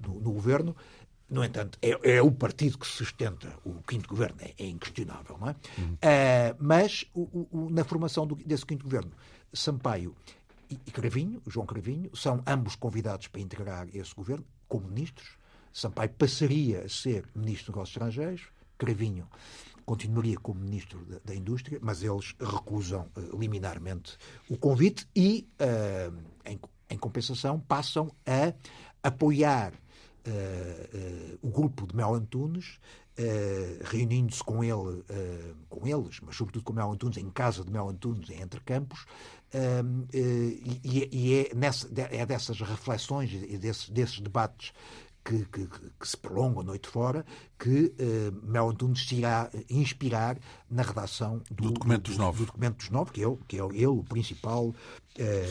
no, 0.00 0.14
no 0.14 0.32
governo. 0.32 0.74
No 1.30 1.44
entanto, 1.44 1.78
é, 1.82 2.16
é, 2.16 2.22
o 2.22 2.32
partido 2.32 2.78
que 2.78 2.86
sustenta 2.86 3.54
o 3.64 3.82
quinto 3.82 4.08
governo, 4.08 4.36
é, 4.40 4.54
é 4.58 4.66
inquestionável, 4.66 5.36
não 5.38 5.48
é? 5.50 5.56
Uhum. 5.76 5.92
Uh, 5.94 6.56
mas 6.58 7.04
o, 7.12 7.46
o, 7.50 7.70
na 7.70 7.84
formação 7.84 8.26
do, 8.26 8.34
desse 8.34 8.64
quinto 8.64 8.84
governo, 8.84 9.12
Sampaio 9.52 10.16
e, 10.70 10.78
e 10.86 10.90
Cravinho, 10.90 11.42
João 11.46 11.66
Cravinho, 11.66 12.10
são 12.16 12.42
ambos 12.46 12.76
convidados 12.76 13.26
para 13.28 13.42
integrar 13.42 13.88
esse 13.94 14.14
governo 14.14 14.44
como 14.66 14.88
ministros. 14.88 15.36
Sampaio 15.70 16.10
passaria 16.10 16.80
a 16.80 16.88
ser 16.88 17.26
ministro 17.34 17.72
dos 17.72 17.76
Negócios 17.76 17.96
Estrangeiros, 17.96 18.42
Cravinho 18.78 19.28
continuaria 19.84 20.36
como 20.36 20.60
ministro 20.60 21.02
da, 21.06 21.18
da 21.24 21.34
Indústria, 21.34 21.78
mas 21.80 22.02
eles 22.02 22.34
recusam 22.38 23.08
uh, 23.16 23.38
liminarmente 23.38 24.18
o 24.46 24.56
convite 24.56 25.08
e, 25.16 25.48
uh, 25.60 26.14
em, 26.44 26.60
em 26.90 26.98
compensação, 26.98 27.58
passam 27.58 28.10
a 28.26 28.52
apoiar 29.02 29.72
o 31.42 31.48
grupo 31.48 31.86
de 31.86 31.96
Mel 31.96 32.14
Antunes, 32.14 32.78
reunindo-se 33.84 34.42
com 34.44 34.62
ele, 34.62 35.04
com 35.68 35.86
eles, 35.86 36.20
mas 36.22 36.36
sobretudo 36.36 36.64
com 36.64 36.72
Mel 36.72 36.92
Antunes, 36.92 37.16
em 37.16 37.30
casa 37.30 37.64
de 37.64 37.70
Mel 37.70 37.88
Antunes, 37.88 38.30
em 38.30 38.40
Entre 38.40 38.60
Campos, 38.60 39.06
e, 40.12 41.08
e, 41.12 41.34
é, 41.34 41.54
nessa, 41.54 41.88
é 42.10 42.26
dessas 42.26 42.60
reflexões 42.60 43.32
e 43.32 43.58
desses 43.58 44.20
debates 44.20 44.72
que, 45.28 45.44
que, 45.44 45.66
que, 46.00 46.08
se 46.08 46.16
prolongam 46.16 46.62
noite 46.62 46.88
fora, 46.88 47.24
que 47.58 47.92
uh, 48.00 48.46
Mel 48.46 48.70
Antunes 48.70 49.06
se 49.06 49.16
irá 49.16 49.50
inspirar 49.68 50.38
na 50.70 50.82
redação 50.82 51.42
do, 51.50 51.64
do 51.64 51.70
documento 51.72 52.04
dos 52.04 52.16
nove. 52.16 52.38
Do, 52.38 52.46
documento 52.46 52.76
dos 52.78 52.88
nove, 52.88 53.10
que 53.12 53.22
é, 53.22 53.36
que 53.46 53.60
é 53.60 53.64
ele 53.64 53.86
o 53.86 54.02
principal 54.02 54.74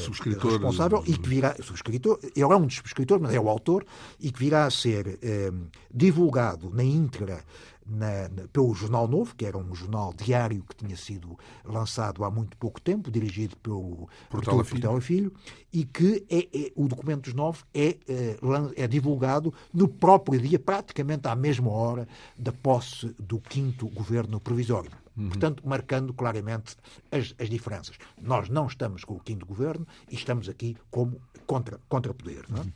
subscritor 0.03 0.51
responsável 0.53 1.03
e 1.05 1.17
que 1.17 1.29
virá, 1.29 1.55
subscritor, 1.61 2.17
ele 2.23 2.41
é 2.41 2.55
um 2.55 2.65
dos 2.65 2.75
subscritores, 2.75 3.21
mas 3.21 3.33
é 3.33 3.39
o 3.39 3.49
autor, 3.49 3.85
e 4.19 4.31
que 4.31 4.39
virá 4.39 4.65
a 4.65 4.71
ser 4.71 5.07
uh, 5.07 5.67
divulgado 5.93 6.69
na 6.71 6.83
íntegra 6.83 7.43
na, 7.89 8.30
na, 8.30 8.47
pelo 8.47 8.73
Jornal 8.73 9.08
Novo, 9.08 9.36
que 9.36 9.45
era 9.45 9.58
um 9.58 9.73
jornal 9.73 10.13
diário 10.13 10.63
que 10.63 10.76
tinha 10.76 10.95
sido 10.95 11.38
lançado 11.63 12.23
há 12.23 12.32
muito 12.32 12.58
pouco 12.58 12.82
tempo, 12.82 13.10
dirigido 13.10 13.56
pelo 13.58 14.10
Portela 14.30 14.63
Filho. 14.63 15.02
Filho, 15.02 15.34
e 15.71 15.86
que 15.86 16.26
é, 16.30 16.67
é, 16.67 16.71
o 16.76 16.88
documento 16.88 17.26
dos 17.26 17.34
nove 17.34 17.63
é, 17.73 17.97
é, 18.08 18.38
é, 18.76 18.88
divulgado 18.88 19.54
no 19.73 19.88
próprio 19.88 20.39
dia, 20.39 20.60
praticamente 20.60 21.28
à 21.28 21.36
mesma 21.36 21.69
hora 21.71 22.08
da 22.38 22.52
posse 22.52 23.15
do 23.19 23.39
quinto 23.39 23.88
governo 23.89 24.39
provisório. 24.39 24.91
Uhum. 25.15 25.30
Portanto, 25.30 25.67
marcando 25.67 26.13
claramente 26.13 26.76
as, 27.12 27.34
as, 27.39 27.50
diferenças. 27.50 27.97
Nós 28.21 28.50
não 28.50 28.67
estamos 28.67 29.04
com 29.04 29.15
o 29.15 29.19
quinto 29.19 29.45
governo 29.45 29.88
e 30.10 30.15
estamos 30.15 30.47
aqui 30.47 30.78
como 30.91 31.19
contra, 31.47 31.80
contra 31.89 32.13
poder. 32.13 32.45
Não 32.50 32.58
é? 32.58 32.62
Uhum. 32.62 32.71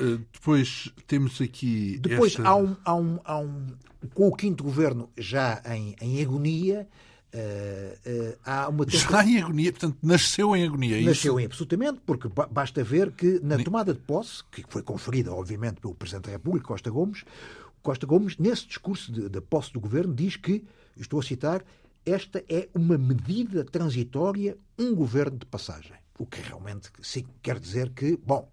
Eh, 0.00 0.18
depois 0.32 0.92
temos 1.06 1.40
aqui. 1.40 1.98
Depois 1.98 2.32
esta... 2.32 2.48
há, 2.48 2.56
um, 2.56 2.76
há, 2.84 2.94
um, 2.94 3.18
há 3.24 3.38
um. 3.38 3.66
Com 4.14 4.28
o 4.28 4.34
quinto 4.34 4.64
governo 4.64 5.10
já 5.16 5.62
em, 5.66 5.94
em 6.00 6.22
agonia, 6.22 6.88
Uh, 7.32 8.32
uh, 8.32 8.38
há 8.44 8.68
uma 8.68 8.84
Já 8.88 9.24
em 9.24 9.40
agonia, 9.40 9.70
portanto, 9.70 9.96
nasceu 10.02 10.56
em 10.56 10.64
agonia. 10.64 11.00
É 11.00 11.04
nasceu 11.04 11.34
isso? 11.34 11.40
em 11.40 11.46
absolutamente, 11.46 12.00
porque 12.04 12.28
basta 12.50 12.82
ver 12.82 13.12
que 13.12 13.38
na 13.40 13.56
tomada 13.62 13.94
de 13.94 14.00
posse, 14.00 14.42
que 14.50 14.64
foi 14.68 14.82
conferida, 14.82 15.32
obviamente, 15.32 15.80
pelo 15.80 15.94
Presidente 15.94 16.24
da 16.24 16.32
República, 16.32 16.66
Costa 16.66 16.90
Gomes, 16.90 17.24
Costa 17.82 18.04
Gomes, 18.04 18.36
nesse 18.36 18.66
discurso 18.66 19.12
de 19.12 19.40
posse 19.42 19.72
do 19.72 19.78
governo, 19.78 20.12
diz 20.12 20.34
que, 20.34 20.64
estou 20.96 21.20
a 21.20 21.22
citar, 21.22 21.64
esta 22.04 22.44
é 22.48 22.68
uma 22.74 22.98
medida 22.98 23.64
transitória, 23.64 24.56
um 24.76 24.92
governo 24.92 25.38
de 25.38 25.46
passagem. 25.46 25.94
O 26.18 26.26
que 26.26 26.40
realmente 26.40 26.90
sim, 27.00 27.24
quer 27.40 27.60
dizer 27.60 27.90
que, 27.90 28.18
bom, 28.26 28.50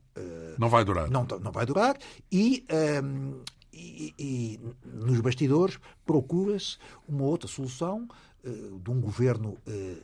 não 0.57 0.69
vai 0.69 0.83
durar. 0.83 1.09
Não, 1.09 1.25
não 1.41 1.51
vai 1.51 1.65
durar. 1.65 1.97
E, 2.31 2.65
um, 2.69 2.75
ehm, 2.75 3.33
e, 3.77 4.13
e 4.17 4.59
nos 4.83 5.19
bastidores 5.21 5.79
procura-se 6.05 6.77
uma 7.07 7.23
outra 7.23 7.47
solução 7.47 8.07
uh, 8.43 8.79
de 8.79 8.89
um 8.89 8.99
governo. 8.99 9.57
Uh, 9.67 10.01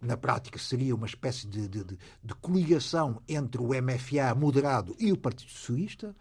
na 0.00 0.16
prática 0.16 0.60
seria 0.60 0.94
uma 0.94 1.06
espécie 1.06 1.44
de, 1.48 1.66
de, 1.66 1.82
de, 1.82 2.34
coligação 2.40 3.20
entre 3.28 3.60
o 3.60 3.70
MFA 3.70 4.32
moderado 4.32 4.94
e 4.96 5.10
o 5.10 5.16
Partido 5.16 5.50
Socialista, 5.50 6.14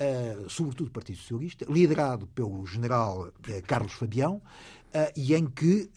uh, 0.00 0.48
sobretudo 0.48 0.88
o 0.88 0.90
Partido 0.90 1.18
Socialista, 1.18 1.66
liderado 1.68 2.26
pelo 2.28 2.64
general 2.64 3.30
Carlos 3.66 3.92
Fabião, 3.92 4.40
uh, 4.94 5.12
e 5.16 5.34
em 5.34 5.46
que 5.46 5.90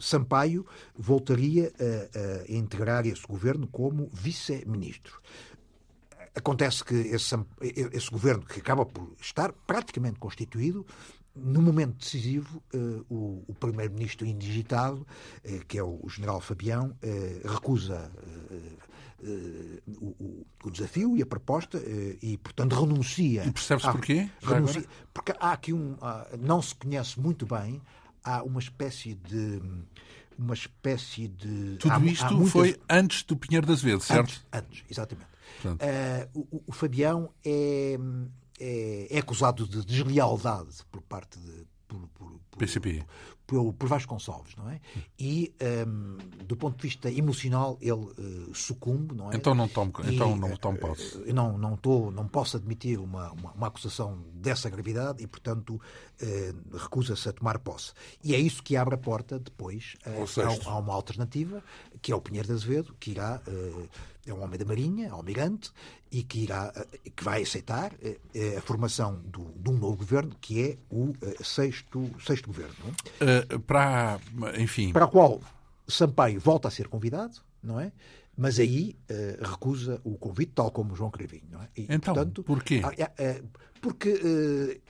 Sampaio 0.00 0.66
voltaria 0.96 1.72
a 1.78 2.52
integrar 2.52 3.06
esse 3.06 3.26
governo 3.26 3.66
como 3.66 4.08
vice-ministro. 4.12 5.20
Acontece 6.34 6.84
que 6.84 6.94
esse, 6.94 7.34
esse 7.60 8.10
governo, 8.10 8.44
que 8.44 8.60
acaba 8.60 8.86
por 8.86 9.12
estar 9.20 9.52
praticamente 9.66 10.18
constituído, 10.18 10.86
no 11.34 11.62
momento 11.62 11.98
decisivo, 11.98 12.62
uh, 12.74 13.04
o, 13.08 13.44
o 13.46 13.54
primeiro-ministro 13.54 14.26
indigitado, 14.26 15.06
uh, 15.44 15.66
que 15.66 15.78
é 15.78 15.82
o, 15.82 16.00
o 16.02 16.08
general 16.08 16.40
Fabião, 16.40 16.96
uh, 17.02 17.48
recusa 17.48 18.10
o, 20.00 20.44
o, 20.64 20.70
desafio 20.70 21.16
e 21.16 21.22
a 21.22 21.26
proposta 21.26 21.82
e, 22.22 22.36
portanto, 22.38 22.74
renuncia. 22.74 23.44
E 23.44 23.50
percebe-se 23.50 23.90
porquê? 23.90 24.30
Renuncia, 24.42 24.84
porque 25.12 25.32
há 25.40 25.52
aqui 25.52 25.72
um. 25.72 25.96
não 26.38 26.62
se 26.62 26.74
conhece 26.74 27.18
muito 27.18 27.46
bem, 27.46 27.80
há 28.22 28.42
uma 28.42 28.60
espécie 28.60 29.14
de 29.14 29.60
uma 30.38 30.54
espécie 30.54 31.26
de. 31.28 31.76
Tudo 31.78 31.92
há, 31.92 31.98
isto 32.00 32.24
há 32.24 32.30
muitas... 32.30 32.52
foi 32.52 32.80
antes 32.88 33.24
do 33.24 33.36
Pinheiro 33.36 33.66
das 33.66 33.82
Vezes, 33.82 34.04
certo? 34.04 34.30
Antes, 34.30 34.46
antes 34.52 34.84
exatamente. 34.88 35.28
Uh, 35.64 36.46
o, 36.52 36.62
o, 36.68 36.72
Fabião 36.72 37.30
é, 37.44 37.98
é, 38.60 39.08
é, 39.10 39.18
acusado 39.18 39.66
de 39.66 39.84
deslealdade 39.84 40.76
por 40.90 41.02
parte 41.02 41.38
de. 41.38 41.66
Por, 41.88 42.06
por, 42.08 42.40
por, 42.50 42.58
PCP. 42.58 43.04
Por, 43.48 43.72
por 43.72 43.88
Vasconcelos, 43.88 44.54
não 44.58 44.68
é? 44.68 44.78
E, 45.18 45.54
um, 45.86 46.18
do 46.44 46.54
ponto 46.54 46.76
de 46.76 46.82
vista 46.82 47.10
emocional, 47.10 47.78
ele 47.80 47.92
uh, 47.92 48.54
sucumbe, 48.54 49.14
não 49.14 49.32
é? 49.32 49.36
Então 49.36 49.54
não 49.54 49.66
tomo, 49.66 49.90
e, 50.04 50.14
então 50.14 50.36
não 50.36 50.54
tomo 50.54 50.76
posse. 50.76 51.16
Uh, 51.16 51.32
não, 51.32 51.56
não, 51.56 51.74
tô, 51.74 52.10
não 52.10 52.28
posso 52.28 52.58
admitir 52.58 53.00
uma, 53.00 53.32
uma, 53.32 53.52
uma 53.52 53.66
acusação 53.68 54.18
dessa 54.34 54.68
gravidade 54.68 55.22
e, 55.22 55.26
portanto, 55.26 55.80
recusa-se 56.72 57.28
a 57.28 57.32
tomar 57.32 57.58
posse. 57.58 57.92
E 58.24 58.34
é 58.34 58.38
isso 58.38 58.62
que 58.62 58.76
abre 58.76 58.94
a 58.94 58.98
porta 58.98 59.38
depois 59.38 59.94
a, 60.04 60.70
a, 60.70 60.78
uma 60.78 60.94
alternativa, 60.94 61.62
que 62.02 62.12
é 62.12 62.16
o 62.16 62.20
Pinheiro 62.20 62.48
de 62.48 62.54
Azevedo, 62.54 62.94
que 62.98 63.12
irá 63.12 63.40
é 64.30 64.34
um 64.34 64.42
homem 64.42 64.58
da 64.58 64.64
Marinha, 64.64 65.10
almirante, 65.10 65.70
e 66.10 66.22
que, 66.22 66.40
irá, 66.40 66.72
eh, 66.74 67.10
que 67.14 67.24
vai 67.24 67.42
aceitar 67.42 67.92
eh, 68.02 68.56
a 68.56 68.60
formação 68.60 69.20
do, 69.24 69.52
de 69.56 69.70
um 69.70 69.78
novo 69.78 69.96
governo, 69.96 70.34
que 70.40 70.62
é 70.62 70.78
o 70.90 71.14
eh, 71.22 71.36
sexto, 71.42 72.10
sexto 72.24 72.46
governo. 72.46 72.74
Uh, 73.20 73.60
para, 73.60 74.20
enfim... 74.58 74.92
Para 74.92 75.06
o 75.06 75.08
qual 75.08 75.40
Sampaio 75.86 76.40
volta 76.40 76.68
a 76.68 76.70
ser 76.70 76.88
convidado, 76.88 77.38
não 77.62 77.80
é? 77.80 77.92
Mas 78.36 78.58
aí 78.58 78.96
uh, 79.10 79.50
recusa 79.50 80.00
o 80.04 80.16
convite, 80.16 80.52
tal 80.54 80.70
como 80.70 80.94
João 80.94 81.10
Cravinho. 81.10 81.48
Não 81.50 81.62
é? 81.62 81.68
E, 81.76 81.82
então, 81.88 82.14
portanto, 82.14 82.42
porquê? 82.44 82.80
Uh, 82.84 83.48
porque, 83.80 84.10
uh, 84.10 84.80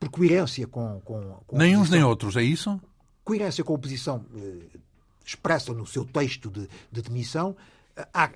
por 0.00 0.08
coerência 0.08 0.66
com... 0.66 1.00
com, 1.04 1.38
com 1.46 1.56
nem 1.56 1.76
uns 1.76 1.90
nem 1.90 2.02
outros, 2.02 2.36
é 2.36 2.42
isso? 2.42 2.80
Coerência 3.22 3.62
com 3.62 3.74
a 3.74 3.76
oposição 3.76 4.24
expressa 5.24 5.72
no 5.72 5.86
seu 5.86 6.04
texto 6.04 6.50
de, 6.50 6.68
de 6.90 7.02
demissão, 7.02 7.54
Há, 8.14 8.30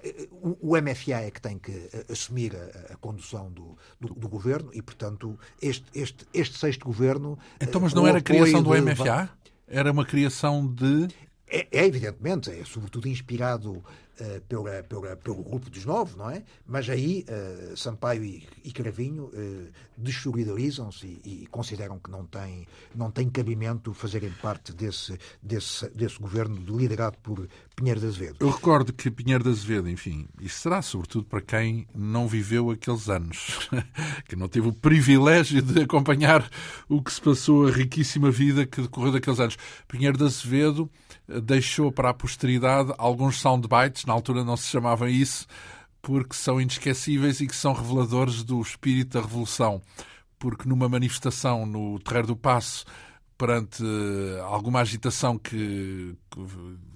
o, 0.61 0.77
MFA 0.77 1.23
é 1.23 1.31
que 1.31 1.41
tem 1.41 1.59
que 1.59 1.73
eh, 1.73 2.05
assumir 2.11 2.55
a, 2.55 2.93
a 2.93 2.97
condução 2.97 3.51
do, 3.51 3.77
do, 4.01 4.13
do, 4.15 4.29
governo 4.29 4.71
e, 4.75 4.83
portanto, 4.83 5.39
este, 5.63 5.85
este, 5.95 6.27
este 6.35 6.59
sexto 6.59 6.85
governo. 6.85 7.39
Então, 7.61 7.81
mas 7.81 7.95
não 7.95 8.07
era 8.07 8.19
a 8.19 8.21
criação 8.21 8.63
do 8.63 8.71
MFA? 8.71 9.31
Era 9.67 9.93
uma 9.93 10.05
criação 10.05 10.67
de. 10.67 11.09
É, 11.47 11.67
é, 11.71 11.87
evidentemente, 11.87 12.51
é 12.51 12.65
sobretudo 12.65 13.09
inspirado 13.09 13.83
uh, 14.21 14.41
pela, 14.43 14.83
pela, 14.83 15.17
pelo 15.17 15.43
grupo 15.43 15.71
dos 15.71 15.85
novos, 15.85 16.17
não 16.17 16.31
é? 16.31 16.43
Mas 16.67 16.89
aí 16.89 17.25
uh, 17.29 17.77
Sampaio 17.77 18.25
e, 18.25 18.47
e 18.65 18.73
Cravinho 18.73 19.25
uh, 19.25 19.69
desolidarizam-se 19.97 21.21
e, 21.25 21.43
e, 21.43 21.47
consideram 21.47 21.99
que 21.99 22.11
não 22.11 22.25
tem, 22.25 22.67
não 22.95 23.11
tem 23.11 23.29
cabimento 23.29 23.93
fazerem 23.93 24.31
parte 24.43 24.73
desse, 24.73 25.19
desse, 25.43 25.89
desse 25.91 26.19
governo 26.19 26.57
liderado 26.77 27.17
por 27.19 27.49
Pinheiro 27.77 28.01
de 28.01 28.07
Azevedo. 28.07 28.37
Eu 28.41 28.51
recordo 28.51 28.93
que 28.93 29.11
Pinheiro 29.11 29.45
de 29.45 29.51
Azevedo, 29.51 29.89
enfim, 29.89 30.29
isto 30.41 30.61
será 30.61 30.83
sobretudo 30.83 31.25
para 31.25 31.41
quem 31.41 31.87
não 31.95 32.27
viveu 32.27 32.71
aqueles 32.71 33.09
anos, 33.09 33.69
que 34.29 34.37
não 34.37 34.49
teve 34.49 34.69
o 34.69 34.73
privilégio 34.73 35.63
de 35.63 35.83
acompanhar 35.83 36.49
o 36.89 37.03
que 37.03 37.13
se 37.13 37.21
passou, 37.21 37.67
a 37.67 37.71
riquíssima 37.71 38.31
vida 38.31 38.67
que 38.67 38.83
decorreu 38.83 39.13
daqueles 39.13 39.41
anos. 39.41 39.57
Pinheiro 39.87 40.19
de 40.19 40.25
Azevedo 40.25 40.91
deixou 41.27 41.91
para 41.91 42.11
a 42.11 42.15
posteridade 42.15 42.93
alguns 42.99 43.41
soundbites, 43.41 44.05
na 44.05 44.13
altura 44.13 44.45
não 44.45 44.57
se 44.57 44.69
chamava 44.69 45.11
isso, 45.11 45.47
porque 46.03 46.35
são 46.35 46.61
inesquecíveis 46.61 47.41
e 47.41 47.47
que 47.47 47.57
são 47.57 47.73
reveladores 47.73 48.43
do 48.43 48.61
espírito 48.61 49.15
da 49.15 49.21
revolução. 49.21 49.81
Porque 50.39 50.69
numa 50.69 50.89
manifestação 50.89 51.65
no 51.65 51.99
Terreiro 51.99 52.29
do 52.29 52.37
Passo, 52.37 52.85
perante 53.39 53.83
alguma 54.43 54.81
agitação 54.81 55.39
que 55.39 56.15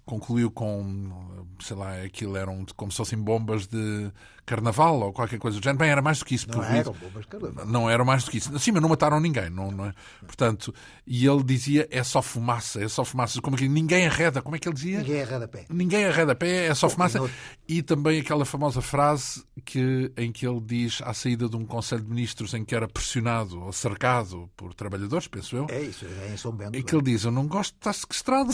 concluiu 0.05 0.51
com, 0.51 1.47
sei 1.61 1.77
lá, 1.77 2.03
aquilo 2.03 2.37
eram 2.37 2.65
como 2.77 2.91
se 2.91 2.99
fossem 2.99 3.19
bombas 3.19 3.67
de 3.67 4.11
carnaval 4.49 5.01
ou 5.01 5.13
qualquer 5.13 5.39
coisa 5.39 5.61
do 5.61 5.63
género. 5.63 5.79
Bem, 5.79 5.91
era 5.91 6.01
mais 6.01 6.19
do 6.19 6.25
que 6.25 6.35
isso. 6.35 6.49
Não 6.51 6.65
eram 6.65 6.93
bombas 6.93 7.27
carnaval. 7.27 7.67
Não 7.67 7.91
eram 7.91 8.05
mais 8.05 8.25
do 8.25 8.31
que 8.31 8.39
isso. 8.39 8.59
Sim, 8.59 8.73
mas 8.73 8.81
não 8.81 8.89
mataram 8.89 9.21
ninguém. 9.21 9.51
Não, 9.51 9.71
não 9.71 9.87
é? 9.87 9.93
Portanto, 10.27 10.75
e 11.07 11.27
ele 11.27 11.43
dizia, 11.43 11.87
é 11.91 12.03
só 12.03 12.23
fumaça, 12.23 12.83
é 12.83 12.89
só 12.89 13.05
fumaça. 13.05 13.41
Como 13.43 13.57
é 13.57 13.59
que 13.59 13.69
ninguém 13.69 14.07
arreda, 14.07 14.41
como 14.41 14.57
é 14.57 14.59
que 14.59 14.67
ele 14.67 14.75
dizia? 14.75 14.99
Ninguém 14.99 15.23
arreda 15.23 15.47
pé. 15.47 15.67
Ninguém 15.69 16.05
arreda 16.07 16.35
pé, 16.35 16.67
é 16.67 16.75
só 16.75 16.89
fumaça. 16.89 17.21
E 17.69 17.83
também 17.83 18.21
aquela 18.21 18.45
famosa 18.45 18.81
frase 18.81 19.45
que, 19.65 20.11
em 20.17 20.33
que 20.33 20.47
ele 20.47 20.61
diz, 20.61 21.01
à 21.03 21.13
saída 21.13 21.49
de 21.49 21.57
um 21.57 21.65
Conselho 21.67 22.03
de 22.03 22.09
Ministros 22.09 22.55
em 22.55 22.65
que 22.65 22.75
era 22.75 22.89
pressionado 22.89 23.61
ou 23.61 23.73
cercado 23.73 24.49
por 24.57 24.73
trabalhadores, 24.73 25.29
penso 25.29 25.57
eu. 25.57 25.67
É 25.69 25.83
isso, 25.83 26.07
é 26.23 26.33
em 26.33 26.37
São 26.37 26.53
Bento. 26.53 26.77
E 26.77 26.83
que 26.83 26.95
ele 26.95 27.03
diz, 27.03 27.25
eu 27.25 27.31
não 27.31 27.47
gosto 27.47 27.73
de 27.73 27.79
estar 27.79 27.93
sequestrado. 27.93 28.53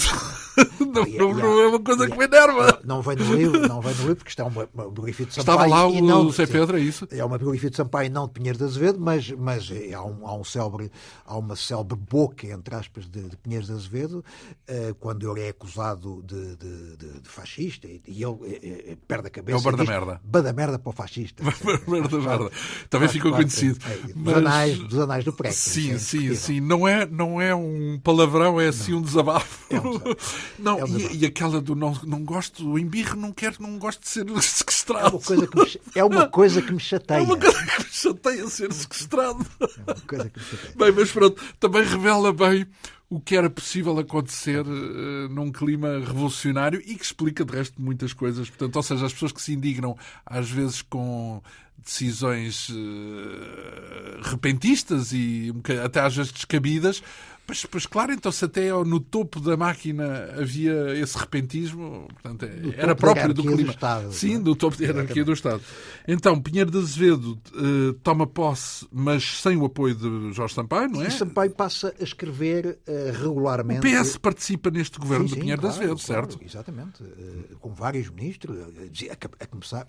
não, 0.80 1.04
não, 1.04 1.34
não, 1.38 1.60
é 1.60 1.66
uma 1.68 1.80
coisa 1.80 2.08
que 2.08 2.16
me 2.16 2.24
enerva. 2.24 2.80
Não, 2.84 3.00
vem 3.02 3.16
no 3.16 3.34
livro, 3.34 3.68
não 3.68 3.80
vem 3.80 3.94
no 3.94 4.00
livro, 4.00 4.16
porque 4.16 4.30
está 4.30 4.42
é 4.42 4.46
uma, 4.46 4.68
uma 4.74 4.90
biografia 4.90 5.26
de 5.26 5.34
Sampaio. 5.34 5.56
Estava 5.56 5.66
lá 5.66 5.83
lá 5.84 5.98
o 6.00 6.24
não, 6.24 6.30
Zé 6.30 6.46
Pedro, 6.46 6.76
é 6.76 6.80
isso? 6.80 7.06
É 7.10 7.24
uma 7.24 7.38
biografia 7.38 7.70
de 7.70 7.76
Sampaio, 7.76 8.10
não 8.10 8.26
de 8.26 8.32
Pinheiro 8.32 8.58
de 8.58 8.64
Azevedo, 8.64 8.98
mas, 9.00 9.30
mas 9.30 9.70
há, 9.94 10.02
um, 10.02 10.26
há, 10.26 10.34
um 10.34 10.44
célebre, 10.44 10.90
há 11.24 11.36
uma 11.36 11.56
célebre 11.56 11.96
boca, 11.96 12.46
entre 12.46 12.74
aspas, 12.74 13.06
de, 13.06 13.22
de 13.22 13.36
Pinheiro 13.36 13.64
de 13.66 13.72
Azevedo, 13.72 14.24
uh, 14.68 14.94
quando 14.96 15.30
ele 15.30 15.46
é 15.46 15.48
acusado 15.50 16.22
de, 16.22 16.56
de, 16.56 16.96
de, 16.96 17.28
fascista 17.28 17.86
e, 17.86 18.02
e 18.06 18.22
ele 18.22 18.38
é, 18.62 18.92
é, 18.92 18.96
perde 19.06 19.28
a 19.28 19.30
cabeça. 19.30 19.58
É 19.58 19.60
o 19.60 19.62
bar 19.62 19.76
da 19.76 19.84
merda. 19.84 20.20
Bar 20.24 20.42
da 20.42 20.52
merda 20.52 20.78
para 20.78 20.90
o 20.90 20.92
fascista. 20.92 21.42
bar 21.86 22.08
da 22.08 22.18
merda. 22.18 22.50
Também 22.88 23.08
ficou 23.08 23.32
conhecido. 23.32 23.78
É, 23.86 23.96
dos, 23.96 24.14
mas... 24.14 24.36
anais, 24.36 24.78
dos 24.78 24.98
anais 24.98 25.24
do 25.24 25.32
pré. 25.32 25.50
Sim, 25.50 25.98
sim, 25.98 26.34
sim. 26.34 26.60
Não 26.60 26.86
é, 26.86 27.06
não 27.06 27.40
é 27.40 27.54
um 27.54 27.98
palavrão, 28.02 28.60
é 28.60 28.68
assim 28.68 28.94
um 28.94 29.02
desabafo. 29.02 29.64
É 29.74 29.80
um 29.80 29.98
desabafo. 29.98 30.42
Não, 30.58 30.78
é 30.78 30.84
um 30.84 30.86
desabafo. 30.86 31.14
E, 31.14 31.18
e, 31.18 31.26
aquela 31.26 31.60
do 31.60 31.74
não, 31.74 31.92
não 32.04 32.24
gosto, 32.24 32.68
o 32.68 32.78
embirro 32.78 33.16
não 33.16 33.32
quero, 33.32 33.56
não 33.60 33.78
gosto 33.78 34.02
de 34.02 34.08
ser 34.08 34.24
sequestrado. 34.42 34.84
É 35.04 35.08
uma 35.08 35.20
coisa 35.20 35.46
que 35.46 35.58
me, 35.58 35.73
é 35.94 36.04
uma 36.04 36.28
coisa 36.28 36.60
que 36.62 36.72
me 36.72 36.80
chateia. 36.80 37.18
É 37.18 37.22
uma 37.22 37.36
coisa 37.36 37.58
que 37.64 37.84
me 37.84 37.90
chateia 37.90 38.48
ser 38.48 38.72
sequestrado. 38.72 39.46
É 39.60 39.92
uma 39.92 40.00
coisa 40.06 40.30
que 40.30 40.38
me 40.38 40.44
chateia. 40.44 40.74
Bem, 40.76 40.92
mas 40.92 41.12
pronto, 41.12 41.42
também 41.58 41.84
revela 41.84 42.32
bem 42.32 42.66
o 43.08 43.20
que 43.20 43.36
era 43.36 43.48
possível 43.48 43.98
acontecer 43.98 44.66
uh, 44.66 45.28
num 45.28 45.52
clima 45.52 46.00
revolucionário 46.00 46.82
e 46.84 46.96
que 46.96 47.04
explica, 47.04 47.44
de 47.44 47.54
resto, 47.54 47.80
muitas 47.80 48.12
coisas. 48.12 48.48
Portanto, 48.48 48.76
ou 48.76 48.82
seja, 48.82 49.06
as 49.06 49.12
pessoas 49.12 49.32
que 49.32 49.42
se 49.42 49.52
indignam, 49.52 49.96
às 50.26 50.50
vezes 50.50 50.82
com 50.82 51.40
decisões 51.78 52.70
uh, 52.70 54.20
repentistas 54.22 55.12
e 55.12 55.52
até 55.84 56.00
às 56.00 56.16
vezes 56.16 56.32
descabidas, 56.32 57.02
Pois, 57.46 57.66
pois 57.66 57.84
claro, 57.84 58.12
então 58.12 58.32
se 58.32 58.44
até 58.44 58.70
no 58.72 58.98
topo 58.98 59.38
da 59.38 59.54
máquina 59.54 60.30
havia 60.38 60.98
esse 60.98 61.16
repentismo, 61.18 62.08
portanto, 62.08 62.46
é, 62.46 62.80
era 62.80 62.94
próprio 62.94 63.34
do 63.34 63.42
clima. 63.42 63.56
Do 63.56 63.70
Estado, 63.70 64.12
Sim, 64.12 64.40
do 64.40 64.56
topo 64.56 64.78
da 64.78 64.84
hierarquia 64.84 65.24
do 65.24 65.32
Estado. 65.32 65.62
Então, 66.08 66.40
Pinheiro 66.40 66.70
de 66.70 66.78
Azevedo 66.78 67.38
uh, 67.54 67.92
toma 68.02 68.26
posse, 68.26 68.86
mas 68.90 69.42
sem 69.42 69.58
o 69.58 69.66
apoio 69.66 69.94
de 69.94 70.32
Jorge 70.32 70.54
Sampaio, 70.54 70.88
não 70.88 71.02
é? 71.02 71.08
E 71.08 71.10
Sampaio 71.10 71.50
passa 71.50 71.94
a 72.00 72.02
escrever 72.02 72.78
uh, 72.88 73.22
regularmente. 73.22 73.86
O 73.86 74.02
PS 74.02 74.16
participa 74.16 74.70
neste 74.70 74.98
governo 74.98 75.28
sim, 75.28 75.34
sim, 75.34 75.34
de 75.34 75.40
Pinheiro 75.40 75.60
claro, 75.60 75.76
de 75.76 75.82
Azevedo, 75.82 76.06
claro, 76.06 76.30
certo? 76.30 76.44
Exatamente. 76.44 77.02
Uh, 77.02 77.58
com 77.60 77.74
vários 77.74 78.08
ministros, 78.08 78.58
a, 78.58 79.44
a, 79.44 79.46
começar, 79.46 79.86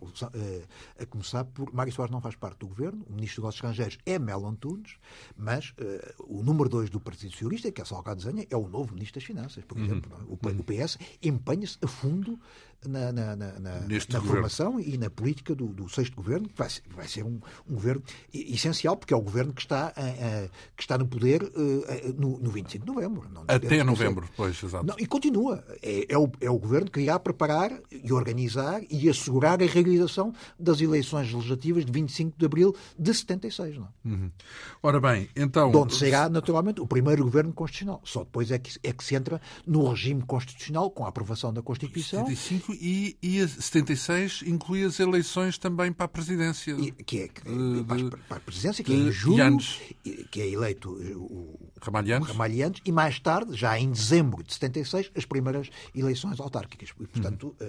a 1.00 1.06
começar 1.06 1.46
por. 1.46 1.74
Mário 1.74 1.94
Soares 1.94 2.12
não 2.12 2.20
faz 2.20 2.36
parte 2.36 2.60
do 2.60 2.68
governo, 2.68 3.06
o 3.10 3.14
ministro 3.14 3.44
dos 3.44 3.56
Estrangeiros 3.56 3.98
é 4.06 4.20
Melo 4.20 4.46
Antunes, 4.46 4.98
mas 5.38 5.74
o 6.28 6.44
número 6.44 6.68
2 6.68 6.90
do 6.90 7.00
Partido 7.00 7.34
Socialista, 7.46 7.72
que 7.72 7.82
é 7.82 7.86
Salgado 7.86 8.22
Zanha, 8.22 8.46
é 8.50 8.58
o 8.58 8.68
novo 8.68 8.94
Ministro 8.94 9.20
das 9.20 9.24
Finanças, 9.24 9.64
por 9.64 9.78
uhum. 9.78 9.86
exemplo. 9.86 10.12
É? 10.14 10.24
O, 10.24 10.34
o 10.34 10.64
PS 10.64 10.98
empenha-se 11.22 11.78
a 11.82 11.88
fundo 11.88 12.40
na, 12.88 13.12
na, 13.12 13.36
na, 13.36 13.52
na 13.60 14.22
formação 14.22 14.80
e 14.80 14.98
na 14.98 15.10
política 15.10 15.56
do, 15.56 15.68
do 15.68 15.90
sexto 15.90 16.16
governo, 16.16 16.48
que 16.48 16.58
vai, 16.58 16.70
vai 16.96 17.08
ser 17.08 17.24
um, 17.24 17.40
um, 17.70 17.74
governo 17.74 18.04
essencial, 18.34 18.96
porque 18.98 19.14
é 19.14 19.18
o 19.18 19.22
governo 19.22 19.54
que 19.54 19.62
está, 19.62 19.94
uh, 19.98 20.50
que 20.76 20.84
está 20.84 20.98
no 20.98 21.08
poder 21.08 21.44
uh, 21.44 22.14
no, 22.18 22.40
no 22.40 22.50
25 22.50 22.86
de 22.86 22.92
novembro. 22.92 23.30
Não, 23.32 23.44
Até 23.48 23.84
novembro, 23.84 24.28
pois, 24.36 24.62
exato. 24.62 24.86
Não, 24.86 24.96
e 24.98 25.06
continua. 25.06 25.64
É, 25.82 26.14
é, 26.14 26.18
o, 26.18 26.30
é 26.42 26.50
o 26.50 26.58
governo 26.58 26.90
que 26.90 27.00
irá 27.00 27.20
preparar 27.20 27.72
e 27.92 28.12
organizar 28.12 28.82
e 28.90 29.10
assegurar 29.10 29.62
a 29.62 29.66
realização 29.66 30.34
das 30.60 30.82
eleições 30.82 31.32
legislativas 31.32 31.86
de 31.86 31.92
25 31.92 32.38
de 32.38 32.46
abril 32.46 32.76
de 32.98 33.14
76. 33.14 33.78
Não? 33.78 33.86
É? 33.86 34.08
Uhum. 34.08 34.32
Ora 34.82 35.00
bem, 35.00 35.30
então. 35.36 35.72
De 35.72 35.78
onde 35.78 35.96
será, 35.96 36.30
naturalmente, 36.30 36.82
o 36.82 36.88
primeiro 36.88 37.24
governo 37.24 37.54
constitucional. 37.54 38.02
Só 38.04 38.24
depois 38.24 38.52
é 38.52 38.60
que, 38.60 38.78
é 38.84 38.92
que 38.92 39.04
se 39.04 39.16
entra 39.16 39.42
no 39.66 39.88
regime 39.90 40.22
constitucional, 40.22 40.90
com 40.92 41.06
a 41.06 41.10
aprovação 41.10 41.54
da 41.54 41.62
Constituição. 41.62 42.26
75 42.26 42.74
e, 42.82 43.18
e 43.22 43.42
a 43.42 43.48
76 43.48 44.44
inclui 44.46 44.84
as 44.84 45.00
eleições 45.00 45.58
também 45.58 45.92
para 45.92 46.06
a 46.06 46.10
presidência. 46.10 46.72
E, 46.72 46.92
que 46.92 47.22
é, 47.22 47.28
de, 47.28 47.84
para, 47.84 48.18
para, 48.28 48.38
a 48.38 48.40
presidência, 48.40 48.84
que 48.84 48.94
é 48.94 48.96
em 48.96 49.12
julho, 49.12 49.58
que 50.32 50.42
é 50.42 50.50
eleito 50.50 50.92
o 50.92 51.60
Ramalhianos, 51.82 52.82
e 52.86 52.92
mais 52.92 53.20
tarde, 53.20 53.56
já 53.56 53.80
em 53.80 53.92
dezembro 53.92 54.44
de 54.44 54.54
76, 54.54 55.12
as 55.16 55.26
primeiras 55.26 55.70
eleições 55.94 56.40
autárquicas. 56.40 56.90
E, 57.00 57.08
portanto, 57.08 57.56
uhum. 57.60 57.68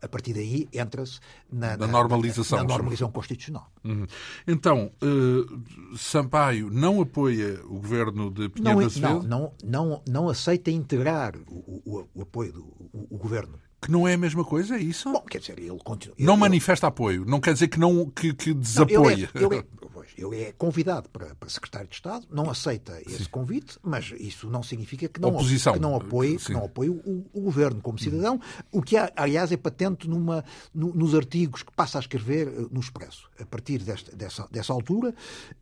a, 0.00 0.06
a, 0.06 0.08
partir 0.08 0.32
daí 0.32 0.68
entra-se 0.72 1.20
na, 1.50 1.76
na, 1.76 1.86
normalização, 1.86 2.58
na, 2.58 2.64
na 2.64 2.68
normalização 2.68 3.10
constitucional. 3.10 3.70
Uhum. 3.84 4.06
Então, 4.46 4.90
uh, 5.02 5.96
Sampaio 5.96 6.70
não 6.70 7.00
apoia 7.00 7.60
o 7.64 7.78
governo 7.78 8.30
de 8.30 8.48
Pinheiro 8.48 8.80
não, 8.80 8.88
da? 8.88 9.08
Não, 9.08 9.22
não, 9.22 9.52
não, 9.64 10.02
não 10.06 10.28
aceita 10.28 10.70
integrar 10.70 11.34
o, 11.48 11.82
o, 11.84 12.08
o 12.14 12.22
apoio 12.22 12.52
do 12.52 12.82
o, 12.92 13.06
o 13.10 13.18
governo 13.18 13.58
que 13.82 13.90
não 13.90 14.06
é 14.06 14.14
a 14.14 14.18
mesma 14.18 14.44
coisa, 14.44 14.76
é 14.76 14.80
isso? 14.80 15.12
Bom, 15.12 15.22
quer 15.22 15.38
dizer, 15.38 15.58
ele 15.58 15.78
continua. 15.84 16.14
Não 16.16 16.34
ele, 16.34 16.40
manifesta 16.40 16.86
apoio, 16.86 17.24
não 17.26 17.40
quer 17.40 17.52
dizer 17.52 17.66
que, 17.66 17.80
não, 17.80 18.08
que, 18.08 18.32
que 18.32 18.54
desapoia. 18.54 18.96
Não, 18.96 19.10
ele, 19.10 19.24
é, 19.24 19.44
ele, 19.44 19.56
é, 19.56 19.64
ele, 20.16 20.42
é, 20.44 20.52
convidado 20.52 21.08
para, 21.08 21.34
para 21.34 21.48
secretário 21.48 21.88
de 21.88 21.94
Estado, 21.96 22.24
não 22.30 22.48
aceita 22.48 23.00
esse 23.02 23.24
Sim. 23.24 23.30
convite, 23.30 23.78
mas 23.82 24.12
isso 24.16 24.48
não 24.48 24.62
significa 24.62 25.08
que 25.08 25.20
não, 25.20 25.30
Oposição. 25.30 25.72
Que 25.72 25.80
não 25.80 25.96
apoie, 25.96 26.38
que 26.38 26.52
não 26.52 26.64
apoie 26.64 26.90
o, 26.90 27.26
o, 27.32 27.40
governo 27.40 27.80
como 27.80 27.98
cidadão, 27.98 28.40
o 28.70 28.80
que, 28.80 28.96
aliás, 29.16 29.50
é 29.50 29.56
patente 29.56 30.08
numa, 30.08 30.44
no, 30.72 30.94
nos 30.94 31.12
artigos 31.12 31.64
que 31.64 31.72
passa 31.72 31.98
a 31.98 32.00
escrever 32.00 32.46
eh, 32.46 32.66
no 32.70 32.78
Expresso. 32.78 33.28
A 33.40 33.44
partir 33.44 33.78
desta, 33.78 34.14
dessa, 34.14 34.46
dessa 34.48 34.72
altura, 34.72 35.08
um, 35.10 35.12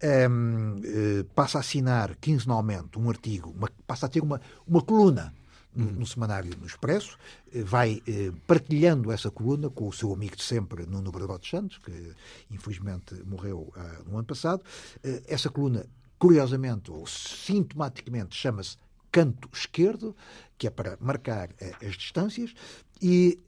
ehm, 0.02 0.80
eh, 0.84 1.24
passa 1.34 1.56
a 1.56 1.60
assinar 1.60 2.16
quinzenalmente 2.16 2.98
um 2.98 3.08
artigo, 3.08 3.54
uma, 3.56 3.70
passa 3.86 4.04
a 4.04 4.08
ter 4.10 4.22
uma, 4.22 4.42
uma 4.66 4.82
coluna 4.82 5.32
no, 5.74 5.86
no, 5.92 6.06
semanário 6.06 6.52
no 6.58 6.66
Expresso, 6.66 7.18
eh, 7.52 7.62
vai 7.62 8.02
eh, 8.06 8.32
partilhando 8.46 9.12
essa 9.12 9.30
coluna 9.30 9.70
com 9.70 9.88
o 9.88 9.92
seu 9.92 10.12
amigo 10.12 10.36
de 10.36 10.42
sempre, 10.42 10.86
Nuno 10.86 11.10
Bragado 11.10 11.46
Santos, 11.46 11.78
que 11.78 12.14
infelizmente 12.50 13.14
morreu 13.24 13.72
ah, 13.76 14.02
no 14.06 14.16
ano 14.16 14.26
passado. 14.26 14.62
Eh, 15.02 15.22
essa 15.26 15.50
coluna, 15.50 15.86
curiosamente 16.18 16.90
ou 16.90 17.06
sintomaticamente, 17.06 18.36
chama-se 18.36 18.76
Canto 19.10 19.48
Esquerdo, 19.52 20.14
que 20.58 20.66
é 20.66 20.70
para 20.70 20.96
marcar 21.00 21.50
eh, 21.60 21.74
as 21.86 21.96
distâncias, 21.96 22.54
e 23.00 23.38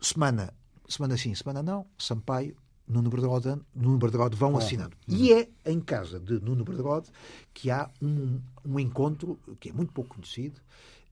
semana, 0.00 0.54
semana 0.88 1.16
sim, 1.16 1.34
semana 1.34 1.62
não, 1.62 1.86
Sampaio 1.98 2.56
Nuno 2.90 3.08
Berderode, 3.08 3.60
Nuno 3.74 3.98
Berderode 3.98 4.36
vão 4.36 4.56
assinando. 4.56 4.96
E 5.06 5.32
é 5.32 5.48
em 5.64 5.80
casa 5.80 6.18
de 6.18 6.40
Nuno 6.40 6.64
Berderode 6.64 7.08
que 7.54 7.70
há 7.70 7.88
um, 8.02 8.40
um 8.64 8.80
encontro 8.80 9.38
que 9.60 9.70
é 9.70 9.72
muito 9.72 9.92
pouco 9.92 10.16
conhecido 10.16 10.60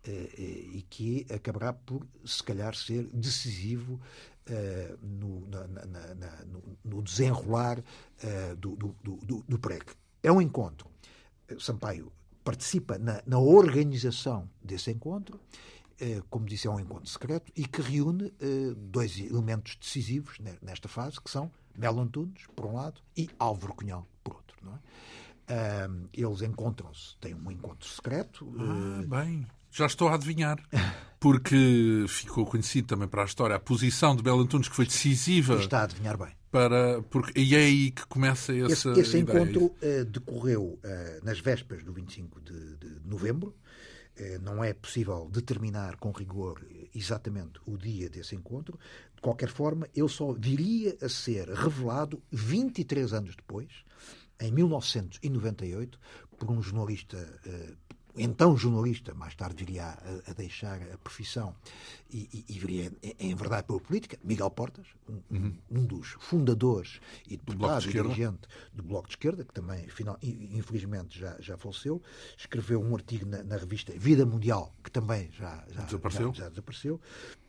e 0.07 0.85
que 0.89 1.27
acabará 1.33 1.73
por, 1.73 2.07
se 2.25 2.43
calhar, 2.43 2.75
ser 2.75 3.05
decisivo 3.13 4.01
eh, 4.47 4.97
no, 5.03 5.47
na, 5.49 5.67
na, 5.67 6.15
na, 6.15 6.45
no, 6.85 7.03
desenrolar 7.03 7.83
do, 8.59 8.77
do, 8.77 8.97
do, 9.03 9.45
do 9.47 9.59
PREC. 9.59 9.93
É 10.23 10.33
um 10.33 10.41
encontro. 10.41 10.89
Sampaio 11.59 12.13
participa 12.43 12.99
na, 12.99 13.23
na 13.27 13.39
organização 13.39 14.49
desse 14.63 14.91
encontro 14.91 15.39
como 16.31 16.47
disse, 16.47 16.69
é 16.69 16.71
um 16.71 16.79
encontro 16.79 17.09
secreto 17.09 17.51
e 17.57 17.67
que 17.67 17.83
reúne 17.83 18.33
dois 18.77 19.19
elementos 19.19 19.77
decisivos 19.77 20.39
nesta 20.63 20.89
fase, 20.89 21.21
que 21.21 21.31
são 21.31 21.51
Melo 21.77 22.01
Antunes, 22.01 22.47
por 22.55 22.67
um 22.67 22.75
lado, 22.75 23.01
e 23.17 23.29
Álvaro 23.39 23.75
Cunhal, 23.75 24.07
por 24.23 24.37
outro. 24.37 24.57
Não 24.63 24.75
é? 24.75 24.79
eles 26.13 26.43
encontram-se, 26.43 27.17
têm 27.19 27.35
um 27.35 27.51
encontro 27.51 27.89
secreto. 27.89 28.53
Ah, 28.59 29.03
bem. 29.07 29.47
Já 29.71 29.87
estou 29.87 30.09
a 30.09 30.15
adivinhar. 30.15 30.59
Porque 31.21 32.05
ficou 32.09 32.47
conhecido 32.47 32.87
também 32.87 33.09
para 33.09 33.23
a 33.23 33.25
história 33.25 33.57
a 33.57 33.59
posição 33.59 34.15
de 34.15 34.23
Belo 34.23 34.41
Antunes, 34.41 34.69
que 34.69 34.77
foi 34.77 34.87
decisiva. 34.87 35.57
Está 35.57 35.81
a 35.81 35.83
adivinhar 35.83 36.17
bem. 36.17 36.29
Para, 36.51 37.03
porque, 37.11 37.39
e 37.39 37.55
é 37.55 37.59
aí 37.59 37.91
que 37.91 38.07
começa 38.07 38.57
essa. 38.57 38.91
Esse, 38.93 39.01
esse 39.01 39.19
encontro 39.19 39.67
uh, 39.67 40.05
decorreu 40.07 40.79
uh, 40.83 41.25
nas 41.25 41.41
vésperas 41.41 41.85
do 41.85 41.93
25 41.93 42.41
de, 42.41 42.77
de 42.77 43.01
novembro. 43.05 43.55
Uh, 44.19 44.41
não 44.41 44.63
é 44.63 44.73
possível 44.73 45.29
determinar 45.31 45.97
com 45.97 46.11
rigor 46.13 46.65
exatamente 46.95 47.61
o 47.67 47.77
dia 47.77 48.09
desse 48.09 48.37
encontro. 48.37 48.79
De 49.15 49.21
qualquer 49.21 49.51
forma, 49.51 49.89
ele 49.95 50.09
só 50.09 50.33
viria 50.33 50.97
a 51.03 51.09
ser 51.09 51.49
revelado 51.49 52.23
23 52.31 53.13
anos 53.13 53.35
depois, 53.35 53.69
em 54.41 54.53
1998, 54.53 55.99
por 56.39 56.51
um 56.51 56.63
jornalista 56.63 57.19
então 58.19 58.57
jornalista, 58.57 59.15
mais 59.15 59.35
tarde 59.35 59.65
viria 59.65 59.85
a, 59.85 60.31
a 60.31 60.33
deixar 60.35 60.81
a 60.93 60.99
profissão 60.99 61.55
e, 62.11 62.29
e, 62.33 62.55
e, 62.55 62.59
viria, 62.59 62.93
em 63.19 63.35
verdade, 63.35 63.67
pela 63.67 63.81
política, 63.81 64.19
Miguel 64.25 64.51
Portas, 64.51 64.87
um, 65.09 65.21
uhum. 65.31 65.55
um 65.71 65.85
dos 65.85 66.17
fundadores 66.19 67.01
e 67.29 67.37
deputado 67.37 67.85
e 67.85 67.93
dirigente 67.93 68.49
do 68.73 68.83
Bloco 68.83 69.09
de 69.09 69.15
Esquerda, 69.15 69.45
que 69.45 69.53
também, 69.53 69.87
final, 69.89 70.19
infelizmente, 70.23 71.19
já, 71.19 71.37
já 71.41 71.57
faleceu, 71.57 72.03
escreveu 72.37 72.81
um 72.83 72.95
artigo 72.95 73.27
na, 73.27 73.43
na 73.43 73.57
revista 73.57 73.93
Vida 73.97 74.25
Mundial, 74.25 74.75
que 74.83 74.91
também 74.91 75.31
já, 75.33 75.65
já, 75.71 75.83
desapareceu. 75.83 76.33
já, 76.33 76.45
já 76.45 76.49
desapareceu, 76.49 77.01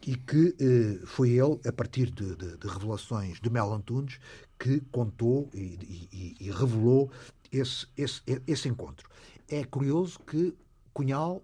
e 0.06 0.16
que 0.16 0.56
eh, 0.60 1.06
foi 1.06 1.32
ele, 1.32 1.60
a 1.66 1.72
partir 1.72 2.10
de, 2.12 2.36
de, 2.36 2.58
de 2.58 2.68
revelações 2.68 3.40
de 3.40 3.50
Mel 3.50 3.74
Antunes, 3.74 4.20
que 4.58 4.82
contou 4.92 5.50
e, 5.54 6.36
e 6.40 6.52
revelou 6.52 7.10
esse, 7.52 7.88
esse, 7.98 8.22
esse 8.46 8.68
encontro. 8.68 9.10
É 9.50 9.64
curioso 9.64 10.20
que 10.20 10.56
Cunhal 10.94 11.44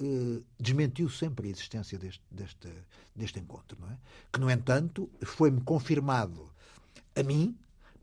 eh, 0.00 0.42
desmentiu 0.58 1.08
sempre 1.08 1.48
a 1.48 1.50
existência 1.50 1.98
deste, 1.98 2.22
deste, 2.30 2.68
deste 3.14 3.38
encontro, 3.38 3.78
não 3.80 3.88
é? 3.88 3.96
Que, 4.32 4.40
no 4.40 4.50
entanto, 4.50 5.08
foi-me 5.22 5.60
confirmado 5.60 6.50
a 7.14 7.22
mim, 7.22 7.56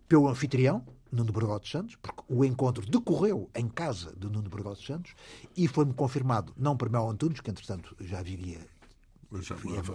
pelo 0.08 0.30
anfitrião, 0.30 0.86
Nuno 1.12 1.34
Bergodo 1.34 1.68
Santos, 1.68 1.97
porque 1.97 2.24
o 2.30 2.45
encontro 2.45 2.86
decorreu 2.86 3.49
em 3.54 3.68
casa 3.68 4.16
de 4.16 4.30
Nuno 4.30 4.49
Bergodo 4.49 4.82
Santos 4.82 5.14
e 5.56 5.68
foi-me 5.68 5.93
confirmado, 5.93 6.54
não 6.56 6.78
por 6.78 6.89
Mel 6.89 7.10
Antunes, 7.10 7.41
que 7.41 7.52
entretanto 7.52 7.95
já 7.99 8.22
viria 8.22 8.66
Já- 9.40 9.56
já- 9.56 9.94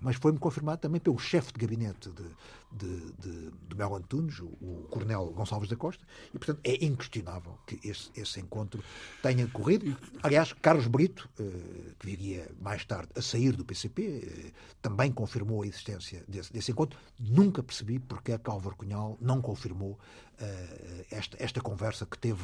mas 0.00 0.16
foi-me 0.16 0.38
confirmado 0.38 0.80
também 0.80 1.00
pelo 1.00 1.18
chefe 1.18 1.52
de 1.52 1.58
gabinete 1.60 2.10
de, 2.10 2.24
de, 2.72 3.12
de, 3.12 3.50
de 3.68 3.76
Mel 3.76 3.94
Antunes, 3.94 4.38
o, 4.40 4.46
o 4.46 4.86
coronel 4.90 5.26
Gonçalves 5.32 5.68
da 5.68 5.76
Costa, 5.76 6.04
e 6.32 6.38
portanto 6.38 6.60
é 6.64 6.84
inquestionável 6.84 7.58
que 7.66 7.78
esse, 7.86 8.10
esse 8.16 8.40
encontro 8.40 8.82
tenha 9.22 9.44
decorrido. 9.46 9.96
Aliás, 10.22 10.52
Carlos 10.54 10.86
Brito, 10.86 11.28
eh, 11.38 11.44
que 11.98 12.06
viria 12.06 12.50
mais 12.60 12.84
tarde 12.84 13.10
a 13.14 13.20
sair 13.22 13.52
do 13.52 13.64
PCP, 13.64 14.02
eh, 14.02 14.52
também 14.80 15.12
confirmou 15.12 15.62
a 15.62 15.66
existência 15.66 16.24
desse, 16.26 16.52
desse 16.52 16.70
encontro. 16.72 16.98
Nunca 17.18 17.62
percebi 17.62 17.98
porque 17.98 18.32
é 18.32 18.38
que 18.38 18.48
Álvaro 18.50 18.76
Cunhal 18.76 19.18
não 19.20 19.42
confirmou 19.42 19.98
esta, 21.10 21.36
esta 21.40 21.60
conversa 21.60 22.06
que 22.06 22.18
teve 22.18 22.42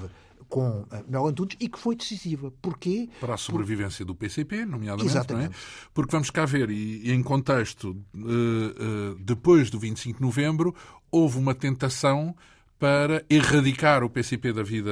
com 0.49 0.85
eh, 0.93 1.03
Mel 1.09 1.27
Antunes 1.27 1.57
e 1.61 1.69
que 1.69 1.79
foi 1.79 1.97
decisiva. 1.97 2.53
Porquê? 2.63 3.09
para 3.21 3.35
a 3.35 3.37
sobrevivência 3.37 4.05
do 4.05 4.15
PCP, 4.15 4.65
nomeadamente, 4.67 5.07
Exatamente. 5.11 5.49
não 5.51 5.55
é? 5.55 5.89
Porque 5.93 6.13
vamos 6.13 6.31
cá 6.31 6.45
ver, 6.45 6.71
e, 6.71 7.09
e 7.09 7.13
em 7.13 7.23
contexto, 7.23 7.97
eh, 8.15 8.19
eh, 8.21 9.17
depois 9.21 9.71
do 9.71 9.79
25 9.79 10.19
de 10.19 10.23
novembro, 10.25 10.75
houve 11.11 11.39
uma 11.39 11.55
tentação 11.55 12.35
para 12.79 13.25
erradicar 13.31 14.03
o 14.05 14.11
PCP 14.11 14.53
da 14.53 14.63
vida 14.63 14.91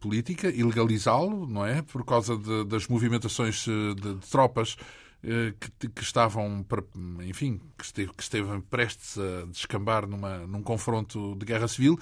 política 0.00 0.48
e 0.48 0.62
legalizá-lo, 0.64 1.46
não 1.46 1.64
é? 1.64 1.82
Por 1.82 2.04
causa 2.04 2.36
de- 2.36 2.64
das 2.64 2.88
movimentações 2.88 3.66
eh, 3.68 3.94
de, 3.94 4.14
de 4.14 4.26
tropas 4.28 4.76
eh, 4.80 4.84
que, 5.22 5.88
que 5.88 6.02
estavam, 6.02 6.66
enfim, 7.24 7.60
que 7.78 7.84
esteve, 7.84 8.12
que 8.12 8.22
esteve 8.22 8.60
prestes 8.62 9.16
a 9.18 9.46
descambar 9.46 10.06
numa, 10.06 10.38
num 10.46 10.62
confronto 10.62 11.36
de 11.36 11.46
guerra 11.46 11.68
civil. 11.68 11.98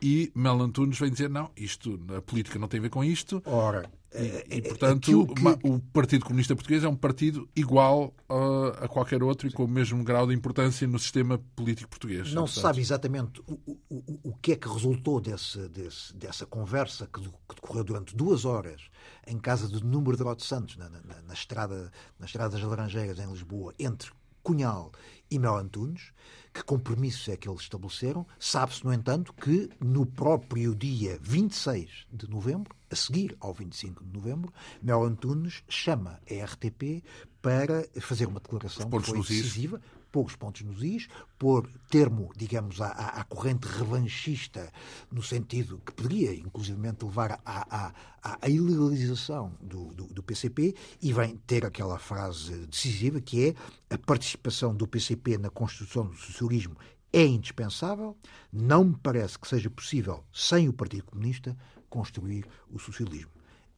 E 0.00 0.30
Mel 0.34 0.60
Antunes 0.60 0.98
vem 0.98 1.10
dizer: 1.10 1.28
não, 1.28 1.50
isto, 1.56 1.98
a 2.16 2.22
política 2.22 2.58
não 2.58 2.68
tem 2.68 2.78
a 2.78 2.82
ver 2.82 2.90
com 2.90 3.02
isto, 3.02 3.42
Ora, 3.44 3.90
e, 4.14 4.58
eh, 4.58 4.60
portanto, 4.62 5.04
aquilo 5.04 5.26
que- 5.34 5.40
uma- 5.40 5.58
o 5.62 5.78
Partido 5.92 6.24
Comunista 6.24 6.54
Português 6.56 6.82
é 6.82 6.88
um 6.88 6.96
partido 6.96 7.48
igual 7.54 8.14
uh, 8.30 8.84
a 8.84 8.88
qualquer 8.88 9.22
outro 9.22 9.46
e 9.46 9.52
com 9.52 9.64
o 9.64 9.68
mesmo 9.68 10.02
grau 10.02 10.26
de 10.26 10.34
importância 10.34 10.86
no 10.88 10.98
sistema 10.98 11.38
político 11.54 11.90
português. 11.90 12.32
Não 12.32 12.46
se 12.46 12.54
Portanto, 12.54 12.62
sabe 12.62 12.80
exatamente 12.80 13.40
o, 13.46 13.52
o, 13.66 14.30
o- 14.30 14.36
que 14.40 14.52
é 14.52 14.56
que 14.56 14.66
resultou 14.68 15.20
desse, 15.20 15.68
desse- 15.68 16.14
dessa 16.16 16.46
conversa 16.46 17.06
que, 17.12 17.20
que 17.20 17.54
decorreu 17.54 17.84
durante 17.84 18.16
duas 18.16 18.44
horas 18.46 18.80
em 19.26 19.38
casa 19.38 19.68
de 19.68 19.84
Número 19.84 20.16
de 20.16 20.22
Rode 20.22 20.42
Santos, 20.44 20.76
na, 20.76 20.88
na- 20.88 21.00
na 21.26 21.34
estrada, 21.34 21.92
na 22.18 22.24
estrada 22.24 22.56
das 22.56 22.62
Laranjeiras, 22.66 23.18
em 23.18 23.30
Lisboa, 23.30 23.74
entre 23.78 24.10
Cunhal 24.42 24.90
e 25.30 25.38
Mel 25.38 25.56
Antunes. 25.56 26.12
Que 26.52 26.62
compromissos 26.64 27.28
é 27.28 27.36
que 27.36 27.48
eles 27.48 27.60
estabeleceram? 27.60 28.26
Sabe-se, 28.38 28.84
no 28.84 28.92
entanto, 28.92 29.32
que 29.32 29.70
no 29.80 30.04
próprio 30.06 30.74
dia 30.74 31.18
26 31.22 32.06
de 32.12 32.28
novembro, 32.28 32.74
a 32.90 32.96
seguir 32.96 33.36
ao 33.38 33.52
25 33.52 34.02
de 34.04 34.12
novembro, 34.12 34.52
Mel 34.82 35.04
Antunes 35.04 35.62
chama 35.68 36.20
a 36.28 36.44
RTP 36.44 37.04
para 37.42 37.86
fazer 38.00 38.26
uma 38.26 38.40
declaração 38.40 38.90
que 38.90 39.00
foi 39.00 39.18
decisiva, 39.18 39.80
pôr 40.10 40.26
os 40.26 40.36
pontos 40.36 40.62
nos 40.62 40.82
is, 40.82 41.06
pôr 41.38 41.68
termo, 41.90 42.30
digamos, 42.36 42.80
à, 42.80 42.88
à- 42.88 43.24
corrente 43.24 43.66
revanchista, 43.66 44.72
no 45.12 45.22
sentido 45.22 45.80
que 45.84 45.92
poderia, 45.92 46.34
inclusivamente, 46.34 47.04
levar 47.04 47.40
à- 47.44 47.92
à- 48.22 48.38
à 48.42 48.48
ilegalização 48.48 49.52
do, 49.60 49.92
do- 49.94 50.06
do 50.06 50.22
PCP, 50.22 50.74
e 51.02 51.12
vem 51.12 51.36
ter 51.46 51.64
aquela 51.64 51.98
frase 51.98 52.66
decisiva 52.66 53.20
que 53.20 53.48
é 53.48 53.94
a 53.94 53.98
participação 53.98 54.74
do 54.74 54.86
PCP 54.86 55.38
na 55.38 55.50
construção 55.50 56.06
do 56.06 56.16
socialismo 56.16 56.76
é 57.12 57.24
indispensável, 57.24 58.16
não 58.52 58.84
me 58.84 58.96
parece 59.02 59.38
que 59.38 59.48
seja 59.48 59.70
possível, 59.70 60.22
sem 60.32 60.68
o 60.68 60.72
Partido 60.74 61.04
Comunista, 61.04 61.56
construir 61.88 62.46
o 62.70 62.78
socialismo. 62.78 63.30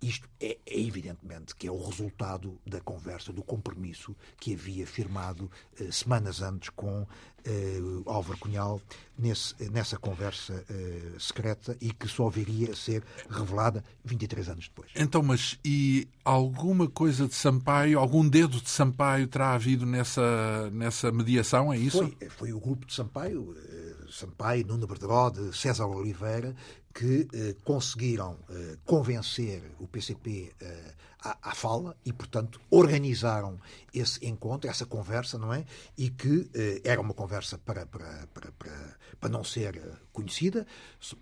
Isto 0.03 0.27
é, 0.41 0.57
é 0.67 0.81
evidentemente 0.81 1.55
que 1.55 1.67
é 1.67 1.71
o 1.71 1.83
resultado 1.85 2.59
da 2.67 2.81
conversa, 2.81 3.33
do 3.33 3.43
compromisso 3.43 4.17
que 4.39 4.55
havia 4.55 4.87
firmado 4.87 5.51
eh, 5.79 5.91
semanas 5.93 6.41
antes 6.41 6.71
com 6.71 7.07
eh, 7.45 7.79
Álvaro 8.07 8.39
Cunhal 8.39 8.81
nesse- 9.19 9.55
nessa 9.71 9.99
conversa 9.99 10.65
eh, 10.71 11.13
secreta 11.19 11.77
e 11.83 11.93
que 11.93 12.09
só 12.09 12.31
viria 12.31 12.73
a 12.73 12.77
ser 12.77 13.03
revelada 13.29 13.85
23 14.05 14.49
anos 14.49 14.69
depois. 14.69 14.91
Então, 14.97 15.23
mas 15.23 15.59
e 15.63 16.09
alguma 16.25 16.89
coisa 16.89 17.27
de 17.29 17.35
Sampaio, 17.35 17.99
algum 17.99 18.27
dedo 18.27 18.59
de 18.61 18.71
Sampaio 18.71 19.27
terá 19.29 19.53
havido 19.53 19.85
nessa, 19.85 20.71
nessa 20.71 21.13
mediação? 21.13 21.71
É 21.73 21.77
isso? 21.79 21.99
Foi, 21.99 22.29
foi 22.31 22.53
o 22.55 22.61
grupo 22.61 22.87
de 22.87 22.95
Sampaio, 22.95 23.55
eh, 23.69 23.95
Sampaio, 24.11 24.67
Nuno 24.67 24.87
Berderode, 24.87 25.57
César 25.57 25.87
Oliveira, 25.87 26.55
que 26.93 27.29
eh, 27.33 27.57
conseguiram 27.65 28.39
eh, 28.51 28.77
convencer 28.85 29.63
o 29.79 29.87
PCP 29.87 30.53
eh, 30.61 30.95
à, 31.23 31.51
à 31.51 31.55
fala 31.55 31.97
e, 32.05 32.13
portanto, 32.13 32.61
organizaram 32.71 33.61
esse 33.95 34.25
encontro, 34.27 34.69
essa 34.69 34.87
conversa, 34.87 35.39
não 35.39 35.53
é? 35.53 35.65
E 35.97 36.11
que 36.11 36.51
eh, 36.55 36.81
era 36.85 37.01
uma 37.01 37.15
conversa 37.15 37.59
para, 37.59 37.87
para, 37.87 38.27
para, 38.35 38.53
para, 38.53 38.97
para 39.21 39.31
não 39.31 39.45
ser 39.45 39.77
eh, 39.77 39.93
conhecida, 40.13 40.67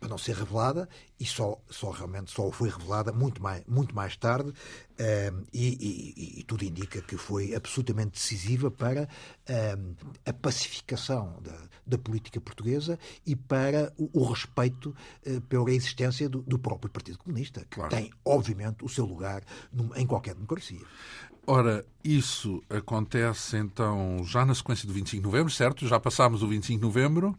para 0.01 0.09
não 0.09 0.19
ser 0.19 0.35
revelada 0.37 0.89
e 1.21 1.25
só, 1.27 1.61
só 1.71 1.91
realmente 1.91 2.31
só 2.31 2.51
foi 2.51 2.69
revelada 2.71 3.13
muito 3.13 3.43
mais, 3.43 3.63
muito 3.67 3.95
mais 3.95 4.17
tarde 4.17 4.53
eh, 4.99 5.33
e, 5.53 5.69
e- 5.69 6.41
e 6.41 6.43
tudo 6.45 6.65
indica 6.65 7.01
que 7.03 7.17
foi 7.17 7.55
absolutamente 7.55 8.13
decisiva 8.13 8.71
para 8.71 9.09
eh, 9.47 9.77
a 10.27 10.33
pacificação 10.33 11.39
da, 11.43 11.57
da 11.87 11.99
política 11.99 12.41
portuguesa 12.41 12.99
e 13.27 13.35
para 13.37 13.93
o, 13.97 14.11
o 14.21 14.25
respeito 14.31 14.95
eh, 15.25 15.41
pela 15.49 15.71
existência 15.71 16.29
do, 16.29 16.43
do 16.43 16.59
próprio 16.59 16.91
Partido 16.91 17.19
Comunista, 17.19 17.61
que 17.63 17.77
Claro. 17.77 17.91
tem, 17.91 18.11
obviamente, 18.25 18.85
o 18.85 18.89
seu 18.89 19.05
lugar 19.05 19.43
num- 19.73 19.95
em 19.95 20.07
qualquer 20.07 20.35
democracia. 20.35 20.81
Ora, 21.47 21.87
isso 22.05 22.63
acontece 22.69 23.57
então 23.57 24.23
já 24.25 24.45
na 24.45 24.55
sequência 24.55 24.87
do 24.87 24.93
25 24.93 25.23
de 25.23 25.27
novembro, 25.27 25.51
certo? 25.51 25.87
Já 25.87 25.99
passámos 25.99 26.43
o 26.43 26.49
25 26.49 26.79
de 26.79 26.85
novembro. 26.87 27.39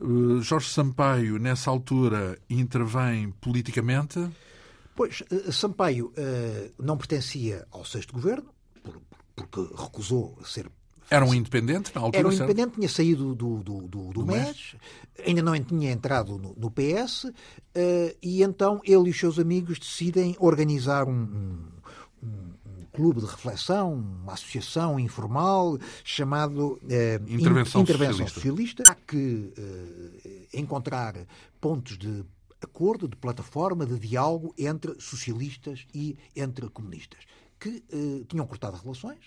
Uh, 0.00 0.40
Jorge 0.40 0.68
Sampaio, 0.70 1.38
nessa 1.38 1.70
altura, 1.70 2.38
intervém 2.48 3.30
politicamente. 3.40 4.26
Pois, 4.96 5.22
eh, 5.30 5.52
Sampaio 5.52 6.12
eh, 6.16 6.70
não 6.78 6.96
pertencia 6.96 7.66
ao 7.70 7.84
sexto 7.84 8.12
governo, 8.14 8.48
por- 8.82 9.00
porque 9.36 9.60
recusou 9.76 10.38
ser 10.44 10.70
Era 11.10 11.24
um 11.24 11.34
independente 11.34 11.90
na 11.94 12.00
altura, 12.02 12.18
Era 12.18 12.28
um 12.28 12.30
certo? 12.30 12.44
independente, 12.50 12.74
tinha 12.76 12.88
saído 12.88 13.34
do, 13.34 13.58
do, 13.62 13.82
do, 13.88 14.12
do 14.12 14.26
MES, 14.26 14.76
ainda 15.26 15.42
não 15.42 15.58
tinha 15.62 15.90
entrado 15.92 16.38
no, 16.38 16.54
no 16.56 16.70
PS, 16.70 17.30
eh, 17.74 18.16
e 18.22 18.42
então 18.42 18.80
ele 18.84 19.08
e 19.08 19.10
os 19.10 19.18
seus 19.18 19.38
amigos 19.38 19.78
decidem 19.78 20.34
organizar 20.38 21.06
um- 21.08 21.12
um- 21.12 22.26
um 22.26 22.49
clube 22.92 23.20
de 23.20 23.26
reflexão, 23.26 23.94
uma 23.94 24.32
associação 24.34 24.98
informal 24.98 25.78
chamado 26.04 26.80
eh, 26.88 27.20
In- 27.26 27.34
Intervenção 27.34 27.82
Intervenção 27.82 28.26
Socialista. 28.28 28.34
Socialista. 28.40 28.84
Há 28.86 28.94
que 28.94 29.52
eh, 29.56 30.58
encontrar 30.58 31.14
pontos 31.60 31.96
de 31.98 32.24
acordo, 32.62 33.08
de 33.08 33.16
plataforma, 33.16 33.86
de 33.86 33.98
diálogo 33.98 34.54
entre 34.58 34.94
socialistas 35.00 35.86
e 35.94 36.16
entre 36.36 36.68
comunistas, 36.68 37.20
que 37.58 37.82
eh, 37.90 38.24
tinham 38.28 38.46
cortado 38.46 38.76
relações. 38.76 39.18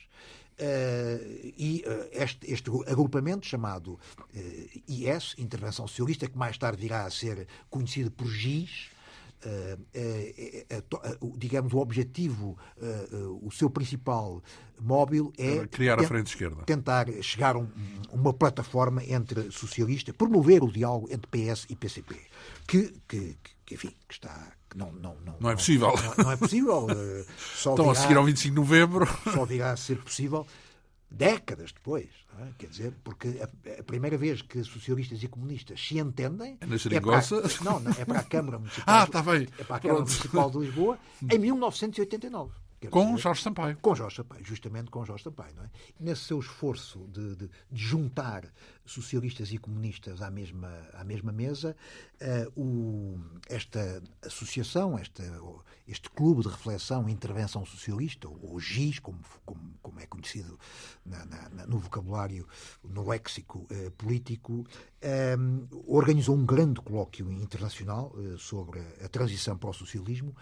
eh, 0.57 1.51
e 1.57 1.83
eh, 1.85 2.09
este, 2.13 2.51
este 2.51 2.69
agrupamento 2.87 3.45
chamado 3.45 3.99
eh, 4.35 4.67
IS, 4.87 5.33
Intervenção 5.39 5.87
Socialista, 5.87 6.27
que 6.27 6.37
mais 6.37 6.57
tarde 6.57 6.79
virá 6.81 7.05
a 7.05 7.09
ser 7.09 7.47
conhecido 7.71 8.11
por 8.11 8.27
GIS, 8.27 8.89
digamos, 11.37 11.73
o 11.73 11.77
objetivo, 11.77 12.57
eh, 12.81 13.07
eh, 13.11 13.15
o 13.41 13.49
seu 13.51 13.69
principal 13.69 14.41
móvel 14.81 15.31
é 15.37 15.65
criar 15.67 15.99
a 15.99 16.03
frente 16.03 16.27
esquerda. 16.27 16.63
tentar 16.65 17.07
chegar 17.21 17.55
a 17.55 17.59
um- 17.59 17.69
uma 18.11 18.33
plataforma 18.33 19.03
entre 19.03 19.51
socialistas, 19.51 20.15
promover 20.15 20.63
o 20.63 20.71
diálogo 20.71 21.07
entre 21.11 21.27
PS 21.29 21.65
e 21.69 21.75
PCP, 21.75 22.15
que, 22.67 22.93
que, 23.07 23.37
que, 23.65 23.75
enfim, 23.75 23.93
que 24.07 24.13
está 24.15 24.51
não, 24.75 24.91
não, 24.91 25.15
não, 25.23 25.35
Não 25.39 25.49
é 25.51 25.55
possível. 25.55 25.93
Não, 26.17 26.23
não 26.25 26.31
é 26.31 26.35
possível. 26.35 26.87
eh, 26.89 27.25
Só 27.55 27.73
a 27.73 27.75
virá- 27.77 27.95
seguir 27.95 28.17
ao 28.17 28.25
25 28.25 28.55
de 28.55 28.59
novembro. 28.59 29.05
só 29.31 29.45
virá 29.45 29.71
a 29.71 29.77
ser 29.77 29.97
possível 29.99 30.47
décadas 31.13 31.71
depois. 31.71 32.09
é? 32.39 32.47
Quer 32.57 32.67
dizer, 32.67 32.93
porque 33.03 33.39
a, 33.39 33.79
a 33.79 33.83
primeira 33.83 34.17
vez 34.17 34.41
que 34.41 34.63
socialistas 34.63 35.21
e 35.21 35.27
comunistas 35.27 35.79
se 35.79 35.99
entendem 35.99 36.57
É 36.59 36.65
na 36.65 36.69
para, 36.69 36.77
geringonça? 36.77 37.41
não, 37.63 37.79
não, 37.79 37.91
é 37.91 38.03
para 38.03 38.19
a 38.19 38.23
Câmara 38.23 38.57
Municipal, 38.57 38.83
Ah, 38.87 39.03
está 39.03 39.21
bem. 39.21 39.47
é 39.57 39.63
para 39.63 39.75
a 39.75 39.79
Câmara 39.79 39.97
Pronto. 40.03 40.09
Municipal 40.09 40.49
de 40.51 40.57
Lisboa 40.59 40.99
em 41.31 41.37
1989. 41.37 42.51
Quer 42.81 42.89
Com 42.89 43.05
dizer, 43.11 43.21
Jorge 43.21 43.41
Sampaio. 43.41 43.77
com 43.81 43.95
Jorge 43.95 44.15
Sampaio, 44.17 44.43
justamente 44.43 44.91
com 44.91 45.05
Jorge 45.05 45.23
Sampaio. 45.23 45.55
Não 45.55 45.63
é? 45.63 45.69
Nesse 45.99 46.23
seu 46.25 46.39
esforço 46.39 47.07
de, 47.13 47.35
de- 47.37 47.47
de 47.71 47.81
juntar 47.81 48.43
socialistas 48.85 49.51
e 49.51 49.57
comunistas 49.57 50.21
à 50.21 50.29
mesma, 50.29 50.69
à 50.93 51.03
mesma 51.03 51.31
mesa. 51.31 51.75
Uh, 52.21 52.61
o, 52.61 53.19
esta 53.49 54.01
associação, 54.21 54.99
este 55.87 56.09
clube 56.09 56.41
de 56.41 56.49
reflexão 56.49 57.07
e 57.07 57.11
intervenção 57.11 57.65
socialista, 57.65 58.27
ou 58.27 58.59
GIS, 58.59 58.99
como, 58.99 59.19
como, 59.45 59.61
como 59.81 59.99
é 59.99 60.05
conhecido 60.05 60.57
na, 61.05 61.25
na, 61.25 61.67
no 61.67 61.77
vocabulário, 61.77 62.47
no 62.83 63.07
léxico 63.07 63.67
uh, 63.71 63.91
político, 63.91 64.65
um, 65.37 65.67
organizou 65.85 66.35
um 66.35 66.45
grande 66.45 66.79
colóquio 66.79 67.31
internacional 67.31 68.13
sobre 68.37 68.79
a 69.03 69.09
transição 69.09 69.57
para 69.57 69.69
o 69.69 69.73
socialismo, 69.73 70.33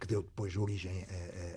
que 0.00 0.06
deu 0.06 0.22
depois 0.22 0.56
origem 0.56 1.04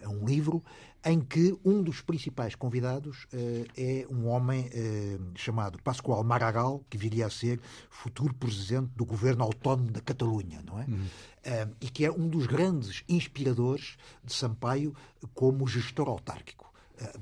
a, 0.01 0.05
a 0.05 0.09
um 0.09 0.25
livro 0.25 0.63
em 1.03 1.19
que 1.19 1.57
um 1.65 1.81
dos 1.81 2.01
principais 2.01 2.53
convidados 2.55 3.23
uh, 3.25 3.65
é 3.75 4.05
um 4.09 4.27
homem 4.27 4.67
uh, 4.67 5.31
chamado 5.35 5.81
Pascoal 5.81 6.23
Maragall, 6.23 6.85
que 6.89 6.97
viria 6.97 7.25
a 7.25 7.29
ser 7.29 7.59
futuro 7.89 8.33
presidente 8.33 8.91
do 8.95 9.05
governo 9.05 9.43
autónomo 9.43 9.91
da 9.91 10.01
Catalunha, 10.01 10.61
não 10.65 10.79
é? 10.79 10.85
Uhum. 10.85 11.05
Uh, 11.05 11.75
e 11.81 11.89
que 11.89 12.05
é 12.05 12.11
um 12.11 12.27
dos 12.27 12.45
grandes 12.45 13.03
inspiradores 13.09 13.97
de 14.23 14.33
Sampaio 14.33 14.95
como 15.33 15.67
gestor 15.67 16.07
autárquico. 16.07 16.69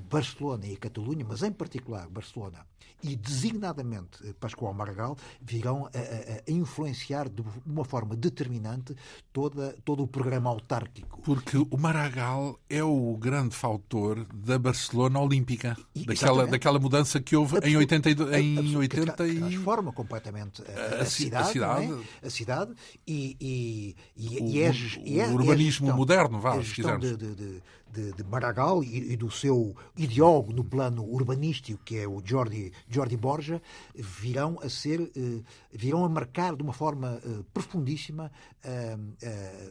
Barcelona 0.09 0.67
e 0.67 0.75
Catalunha, 0.75 1.25
mas 1.25 1.41
em 1.41 1.53
particular 1.53 2.09
Barcelona 2.09 2.65
e 3.03 3.15
designadamente 3.15 4.27
eh, 4.27 4.33
Pascoal 4.39 4.73
Margal 4.73 5.17
virão 5.41 5.85
a, 5.85 5.97
a, 5.97 6.01
a, 6.47 6.51
influenciar 6.51 7.29
de 7.29 7.43
uma 7.65 7.85
forma 7.85 8.15
determinante 8.15 8.95
toda, 9.31 9.75
todo 9.85 10.03
o 10.03 10.07
programa 10.07 10.49
autárquico. 10.49 11.21
Porque 11.21 11.57
o 11.57 11.77
Maragall 11.77 12.59
é 12.69 12.83
o 12.83 13.15
grande 13.17 13.55
fator 13.55 14.25
da 14.33 14.59
Barcelona 14.59 15.19
Olímpica, 15.19 15.77
e, 15.95 16.05
daquela, 16.05 16.45
daquela 16.45 16.79
mudança 16.79 17.21
que 17.21 17.35
houve 17.35 17.57
em 17.63 17.77
80, 17.77 18.39
em 18.39 18.75
80 18.75 19.27
e... 19.27 19.39
transforma 19.39 19.91
completamente 19.91 20.61
a, 20.63 21.01
a 21.01 21.05
cidade, 21.05 21.43
a 21.43 21.51
cidade, 21.51 21.93
é? 21.93 22.27
a 22.27 22.29
cidade 22.29 22.73
e, 23.07 23.37
e, 23.39 23.95
e, 24.15 24.27
o, 24.41 24.49
e 24.49 24.61
é, 24.61 24.69
o, 24.69 25.21
é, 25.21 25.33
urbanismo 25.33 25.87
é 25.87 25.89
gestão, 25.89 25.97
moderno, 25.97 26.39
vá, 26.39 26.61
se 26.61 26.73
quisermos. 26.73 27.07
De, 27.07 27.17
de, 27.17 27.35
de, 27.35 27.63
de 27.91 28.23
Maragall 28.23 28.83
e, 28.83 29.13
e, 29.13 29.17
do 29.17 29.31
seu 29.31 29.75
ideólogo 29.97 30.53
no 30.53 30.63
plano 30.63 31.03
urbanístico, 31.03 31.81
que 31.83 31.97
é 31.97 32.07
o 32.07 32.21
Jordi, 32.23 32.71
Jordi 32.87 33.17
Borja, 33.17 33.61
virão 33.95 34.59
a 34.61 34.69
ser, 34.69 35.11
eh, 35.15 35.41
virão 35.71 36.05
a 36.05 36.09
marcar 36.09 36.55
de 36.55 36.61
uma 36.61 36.73
forma 36.73 37.19
eh, 37.23 37.43
profundíssima 37.53 38.31
eh, 38.63 38.97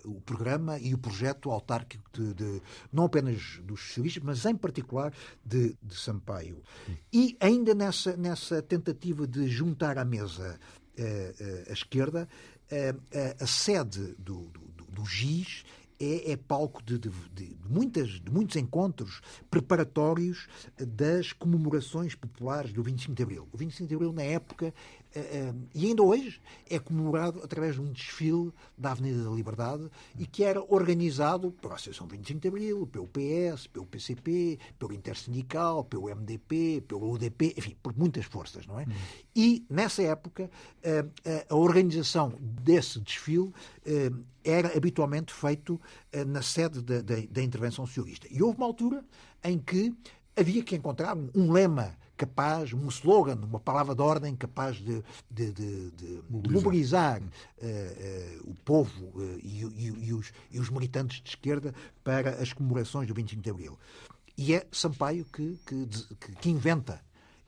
o 0.05 0.21
programa 0.21 0.79
e 0.79 0.95
o 0.95 0.99
projeto 0.99 1.51
autárquico 1.51 2.05
de, 2.12 2.35
de, 2.35 2.62
não 2.93 3.05
apenas 3.05 3.61
dos 3.62 3.81
socialistas, 3.81 4.23
mas 4.23 4.45
em 4.45 4.57
particular 4.57 5.12
de, 5.45 5.77
de 5.83 5.95
Sampaio. 5.95 6.62
E 7.12 7.37
ainda 7.41 7.75
nessa, 7.75 8.16
nessa 8.16 8.61
tentativa 8.62 9.27
de 9.27 9.49
juntar 9.49 9.99
à 9.99 10.05
mesa 10.05 10.59
a 11.69 11.73
esquerda, 11.73 12.29
a 13.41 13.47
sede 13.47 14.16
do, 14.19 14.49
do, 14.49 14.85
do 14.91 15.07
GIS 15.07 15.64
é, 16.01 16.32
é 16.32 16.36
palco 16.36 16.82
de, 16.82 16.99
de, 16.99 17.11
de, 17.32 17.57
muitas, 17.68 18.20
de 18.20 18.30
muitos 18.30 18.57
encontros 18.57 19.20
preparatórios 19.51 20.46
das 20.78 21.32
comemorações 21.32 22.14
populares 22.14 22.72
do 22.72 22.82
25 22.82 23.14
de 23.14 23.22
Abril. 23.22 23.49
O 23.53 23.57
25 23.57 23.88
de 23.88 23.94
Abril, 23.94 24.12
na 24.12 24.22
época, 24.22 24.72
e 25.75 25.87
ainda 25.87 26.03
hoje 26.03 26.41
é 26.69 26.79
comemorado 26.79 27.41
através 27.43 27.75
de 27.75 27.81
um 27.81 27.91
desfile 27.91 28.53
da 28.77 28.93
Avenida 28.93 29.25
da 29.25 29.31
Liberdade 29.31 29.89
e 30.19 30.27
que 30.27 30.45
era 30.45 30.63
organizado 30.63 31.51
pela 31.53 31.75
Associação 31.75 32.07
25 32.07 32.41
de 32.41 32.49
Abril, 32.49 32.87
pelo 32.87 33.09
PS, 33.09 33.67
pelo 33.67 33.87
PCP, 33.87 34.59
pelo 34.79 34.93
Intersindical, 34.93 35.85
pelo 35.85 36.09
MDP, 36.15 36.83
pelo 36.87 37.11
UDP, 37.11 37.55
enfim, 37.57 37.77
por 37.83 37.97
muitas 37.97 38.27
forças, 38.27 38.67
não 38.67 38.79
é? 38.79 38.85
Hum. 38.85 38.93
E 39.35 39.67
nessa 39.71 40.03
época 40.03 40.51
eh, 40.83 41.05
a 41.49 41.55
organização 41.55 42.33
desse 42.41 43.01
desfile 43.01 43.53
era 44.45 44.77
habitualmente 44.77 45.33
feito 45.33 45.81
na 46.27 46.43
sede 46.43 46.83
da, 46.83 47.01
da, 47.01 47.17
da 47.31 47.43
intervenção 47.43 47.87
socialista. 47.87 48.27
E 48.31 48.43
houve 48.43 48.59
uma 48.59 48.67
altura 48.67 49.05
em 49.43 49.59
que 49.59 49.95
havia 50.37 50.63
que 50.63 50.77
encontrar 50.77 51.17
um 51.17 51.53
lema 51.53 51.97
capaz, 52.19 52.73
um 52.73 52.89
slogan, 52.89 53.37
uma 53.37 53.61
palavra 53.61 53.95
de 53.95 54.03
ordem 54.03 54.35
capaz 54.35 54.77
de, 54.77 55.03
de, 55.31 55.53
de, 55.53 55.91
de 55.93 56.23
mobilizar, 56.29 57.23
uh, 57.23 57.25
uh, 57.25 58.51
o 58.51 58.55
povo 58.64 59.05
uh, 59.14 59.39
e, 59.41 59.64
e, 59.64 60.09
e, 60.09 60.12
os, 60.12 60.33
e, 60.51 60.59
os, 60.59 60.69
militantes 60.69 61.23
de 61.23 61.29
esquerda 61.31 61.73
para 62.03 62.31
as 62.43 62.53
comemorações 62.53 63.07
do 63.07 63.14
25 63.14 63.41
de 63.41 63.51
Abril. 63.51 63.79
E 64.37 64.53
é 64.53 64.66
Sampaio 64.73 65.25
que, 65.25 65.59
que, 65.64 65.89
que 66.41 66.51
inventa 66.51 67.01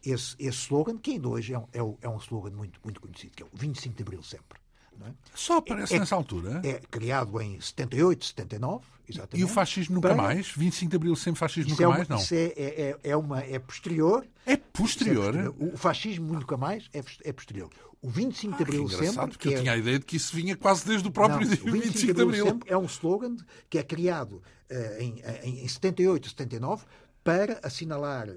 esse, 0.04 0.34
esse 0.38 0.58
slogan, 0.58 0.96
que 0.96 1.12
ainda 1.12 1.28
hoje 1.28 1.52
é 1.52 1.58
um, 1.58 1.66
é 1.72 1.82
um, 1.82 1.98
é 2.00 2.08
um 2.08 2.16
slogan 2.18 2.50
muito, 2.52 2.80
muito 2.84 3.00
conhecido, 3.00 3.32
que 3.36 3.42
é 3.42 3.46
o 3.46 3.50
25 3.52 3.96
de 3.96 4.02
Abril 4.02 4.22
sempre. 4.22 4.60
É? 5.06 5.12
Só 5.34 5.58
aparece 5.58 5.94
é, 5.94 5.98
nessa 5.98 6.14
altura? 6.14 6.60
É 6.64 6.80
criado 6.90 7.40
em 7.40 7.60
78, 7.60 8.24
79, 8.26 8.84
exatamente. 9.08 9.40
E 9.40 9.44
o 9.44 9.48
fascismo 9.48 9.94
nunca 9.96 10.08
para... 10.08 10.16
mais? 10.16 10.50
25 10.50 10.90
de 10.90 10.96
Abril 10.96 11.16
sempre 11.16 11.38
fascismo 11.38 11.72
isso 11.72 11.82
nunca 11.82 11.84
é 11.84 11.86
uma, 11.86 11.96
mais? 11.96 12.08
Não. 12.08 12.18
Isso 12.18 12.34
é, 12.34 12.38
é, 12.38 12.52
é, 12.56 12.98
é, 13.02 13.16
uma, 13.16 13.40
é 13.40 13.58
posterior. 13.58 14.26
É 14.46 14.56
posterior? 14.56 15.32
posterior. 15.32 15.54
O 15.58 15.76
fascismo 15.76 16.32
nunca 16.32 16.56
mais 16.56 16.88
é, 16.92 17.02
é 17.24 17.32
posterior. 17.32 17.70
O 18.02 18.08
25 18.08 18.56
de 18.56 18.62
ah, 18.62 18.66
Abril 18.66 18.88
sempre. 18.88 19.28
Porque 19.28 19.48
eu 19.48 19.58
tinha 19.60 19.72
a 19.72 19.76
ideia 19.76 19.98
de 19.98 20.06
que 20.06 20.16
isso 20.16 20.34
vinha 20.34 20.56
quase 20.56 20.86
desde 20.86 21.06
o 21.06 21.10
próprio 21.10 21.40
não, 21.40 21.48
25, 21.48 21.70
25 21.70 22.14
de 22.14 22.22
Abril. 22.22 22.46
Sempre 22.46 22.70
é 22.70 22.78
um 22.78 22.86
slogan 22.86 23.36
que 23.68 23.78
é 23.78 23.82
criado 23.82 24.42
uh, 24.70 25.02
em, 25.02 25.22
em 25.64 25.68
78, 25.68 26.30
79 26.30 26.84
para 27.22 27.60
assinalar 27.62 28.28
uh, 28.28 28.34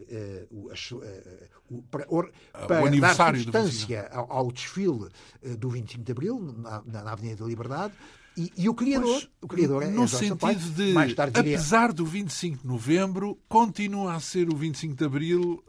o, 0.52 0.68
uh, 0.68 1.04
o, 1.70 1.82
para, 1.84 2.06
or, 2.10 2.32
para 2.52 2.84
o 2.84 3.00
dar 3.00 3.16
substância 3.16 4.10
ao, 4.12 4.32
ao, 4.32 4.52
desfile 4.52 5.08
uh, 5.44 5.58
do 5.58 5.70
25 5.70 6.04
de 6.04 6.12
Abril 6.12 6.40
na, 6.40 6.84
na 7.04 7.12
Avenida 7.12 7.44
da 7.44 7.46
Liberdade 7.46 7.94
e, 8.36 8.52
e, 8.58 8.68
o 8.68 8.74
criador, 8.74 9.12
pois, 9.12 9.30
o 9.44 9.48
criador 9.48 9.84
é 9.84 9.88
no 9.88 10.08
Jorge 10.08 10.18
sentido 10.18 10.30
Sampaio, 10.30 10.58
de, 10.58 10.92
mais 10.92 11.14
tarde 11.14 11.40
diria... 11.40 11.56
apesar 11.56 11.94
do 11.94 12.04
25 12.04 12.64
de 12.64 12.68
Novembro, 12.68 13.38
continua 13.48 14.16
a 14.16 14.20
ser 14.20 14.50
o 14.50 14.56
25 14.56 14.96
de 14.96 15.06
Abril 15.06 15.64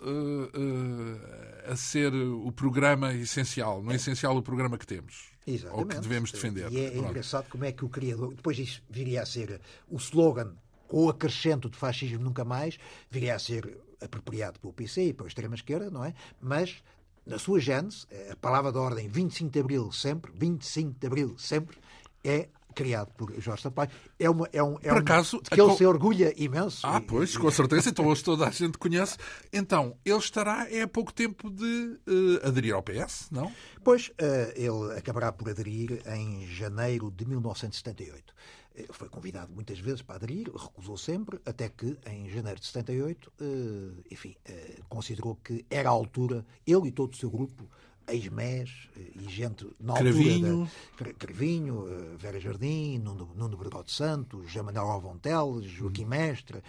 a 1.70 1.76
ser 1.76 2.14
o 2.14 2.50
programa 2.52 3.12
essencial, 3.12 3.82
no 3.82 3.92
é 3.92 3.96
essencial 3.96 4.34
o 4.34 4.42
programa 4.42 4.78
que 4.78 4.86
temos. 4.86 5.34
Exatamente. 5.46 5.78
Ou 5.78 5.86
que 5.86 6.00
devemos 6.00 6.32
defender. 6.32 6.72
E 6.72 6.78
é, 6.78 6.94
é 6.94 6.96
engraçado 6.96 7.50
como 7.50 7.66
é 7.66 7.72
que 7.72 7.84
o 7.84 7.88
criador, 7.90 8.34
depois 8.34 8.58
isso 8.58 8.82
viria 8.88 9.20
a 9.20 9.26
ser 9.26 9.60
o 9.90 9.96
slogan 9.96 10.54
ou 10.88 11.08
acrescento 11.08 11.68
de 11.68 11.76
fascismo 11.76 12.22
nunca 12.22 12.44
mais, 12.44 12.78
viria 13.10 13.34
a 13.34 13.38
ser 13.38 13.78
apropriado 14.00 14.60
pelo 14.60 14.72
PC 14.72 15.08
e 15.08 15.12
pela 15.12 15.28
extrema-esquerda, 15.28 15.90
não 15.90 16.04
é? 16.04 16.14
Mas, 16.40 16.82
na 17.26 17.38
sua 17.38 17.58
gênese, 17.58 18.06
a 18.30 18.36
palavra 18.36 18.70
de 18.70 18.78
ordem 18.78 19.08
25 19.08 19.50
de 19.50 19.60
Abril 19.60 19.92
sempre, 19.92 20.30
25 20.34 20.98
de 20.98 21.06
Abril 21.06 21.34
sempre, 21.38 21.78
é 22.22 22.48
criado 22.74 23.12
por 23.16 23.32
Jorge 23.40 23.62
Sampaio. 23.62 23.90
É, 24.18 24.28
uma, 24.28 24.48
é 24.52 24.62
um. 24.62 24.76
É 24.82 24.88
por 24.88 24.98
acaso, 24.98 25.38
um, 25.38 25.40
que 25.40 25.60
ele 25.60 25.76
se 25.76 25.86
orgulha 25.86 26.34
imenso. 26.36 26.86
Ah, 26.86 27.00
pois, 27.00 27.36
com 27.36 27.50
certeza. 27.50 27.88
Então 27.88 28.06
hoje 28.06 28.22
toda 28.22 28.46
a 28.46 28.50
gente 28.50 28.76
conhece. 28.76 29.16
Então, 29.52 29.96
ele 30.04 30.18
estará 30.18 30.66
é 30.70 30.82
há 30.82 30.88
pouco 30.88 31.12
tempo 31.12 31.50
de 31.50 31.64
uh, 32.06 32.46
aderir 32.46 32.74
ao 32.74 32.82
PS, 32.82 33.28
não? 33.30 33.50
Pois, 33.82 34.08
uh, 34.08 34.52
ele 34.54 34.98
acabará 34.98 35.32
por 35.32 35.48
aderir 35.48 36.02
em 36.06 36.46
janeiro 36.48 37.10
de 37.10 37.24
1978. 37.26 38.34
Ele 38.74 38.88
foi 38.90 39.08
convidado 39.08 39.52
muitas 39.52 39.78
vezes 39.78 40.02
para 40.02 40.16
aderir, 40.16 40.50
recusou 40.52 40.96
sempre, 40.96 41.38
até 41.46 41.68
que 41.68 41.96
em 42.06 42.28
janeiro 42.28 42.58
de 42.58 42.66
78, 42.66 43.32
eh, 43.40 44.02
enfim, 44.10 44.34
eh, 44.44 44.80
considerou 44.88 45.36
que 45.36 45.64
era 45.70 45.88
a 45.88 45.92
altura, 45.92 46.44
ele 46.66 46.88
e 46.88 46.92
todo 46.92 47.12
o 47.12 47.16
seu 47.16 47.30
grupo, 47.30 47.68
ex-MES 48.08 48.88
eh, 48.96 49.12
e 49.16 49.30
gente 49.30 49.66
na 49.80 49.94
Crevinho. 49.94 50.60
altura 50.60 51.12
da 51.12 51.14
Crevinho, 51.14 51.86
eh, 51.88 52.16
Vera 52.16 52.40
Jardim, 52.40 52.98
Nuno, 52.98 53.30
Nuno 53.34 53.56
Bergote 53.56 53.92
Santos, 53.92 54.46
José 54.46 54.62
Manuel 54.62 54.90
Alvontel, 54.90 55.62
Joaquim 55.62 56.04
Mestre, 56.04 56.62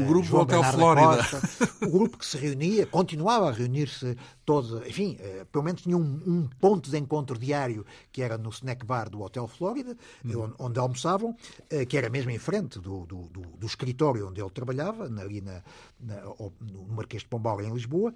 o 0.00 0.04
grupo 0.04 0.26
João 0.26 0.42
Hotel 0.42 0.62
Flórida. 0.64 1.16
Costa, 1.16 1.86
o 1.86 1.90
grupo 1.90 2.18
que 2.18 2.26
se 2.26 2.38
reunia, 2.38 2.86
continuava 2.86 3.48
a 3.48 3.52
reunir-se 3.52 4.16
todo, 4.44 4.86
enfim, 4.86 5.16
eh, 5.20 5.46
pelo 5.50 5.64
menos 5.64 5.82
tinha 5.82 5.96
um, 5.96 6.22
um, 6.26 6.48
ponto 6.60 6.90
de 6.90 6.98
encontro 6.98 7.38
diário 7.38 7.84
que 8.10 8.22
era 8.22 8.38
no 8.38 8.50
snack 8.50 8.84
bar 8.84 9.10
do 9.10 9.20
Hotel 9.20 9.46
Flórida, 9.46 9.96
uhum. 10.24 10.52
onde 10.58 10.78
almoçavam, 10.78 11.36
que 11.88 11.96
era 11.96 12.08
mesmo 12.08 12.30
em 12.30 12.38
frente 12.38 12.78
do, 12.78 13.04
do, 13.06 13.28
do, 13.28 13.42
do 13.42 13.66
escritório 13.66 14.28
onde 14.28 14.40
ele 14.40 14.50
trabalhava, 14.50 15.04
ali 15.04 15.40
na, 15.40 15.62
na, 16.00 16.22
no 16.60 16.86
Marquês 16.88 17.22
de 17.22 17.28
Pombal, 17.28 17.60
em 17.60 17.72
Lisboa. 17.72 18.14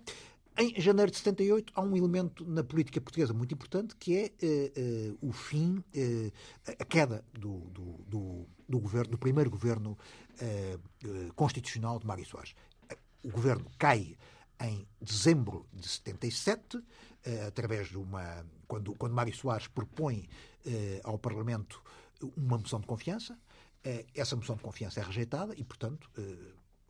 Em 0.56 0.78
janeiro 0.78 1.10
de 1.10 1.16
78 1.16 1.72
há 1.74 1.80
um 1.80 1.96
elemento 1.96 2.44
na 2.44 2.62
política 2.62 3.00
portuguesa 3.00 3.32
muito 3.32 3.54
importante 3.54 3.96
que 3.96 4.16
é 4.16 4.32
uh, 4.42 5.14
uh, 5.14 5.28
o 5.28 5.32
fim, 5.32 5.78
uh, 5.78 6.32
a 6.78 6.84
queda 6.84 7.24
do, 7.32 7.60
do, 7.70 8.04
do, 8.06 8.46
do, 8.68 8.78
governo, 8.78 9.12
do 9.12 9.18
primeiro 9.18 9.50
governo 9.50 9.98
constitucional 11.36 11.98
de 11.98 12.06
Mário 12.06 12.24
Soares. 12.26 12.54
O 13.22 13.30
governo 13.30 13.64
cai 13.78 14.16
em 14.60 14.86
dezembro 15.00 15.66
de 15.72 15.86
77, 15.86 16.82
através 17.46 17.88
de 17.88 17.98
uma. 17.98 18.44
Quando, 18.66 18.94
quando 18.94 19.12
Mário 19.12 19.34
Soares 19.34 19.68
propõe 19.68 20.26
ao 21.04 21.18
Parlamento 21.18 21.80
uma 22.36 22.58
moção 22.58 22.80
de 22.80 22.86
confiança, 22.86 23.38
essa 24.14 24.34
moção 24.34 24.56
de 24.56 24.62
confiança 24.62 25.00
é 25.00 25.02
rejeitada 25.04 25.54
e, 25.56 25.62
portanto 25.62 26.10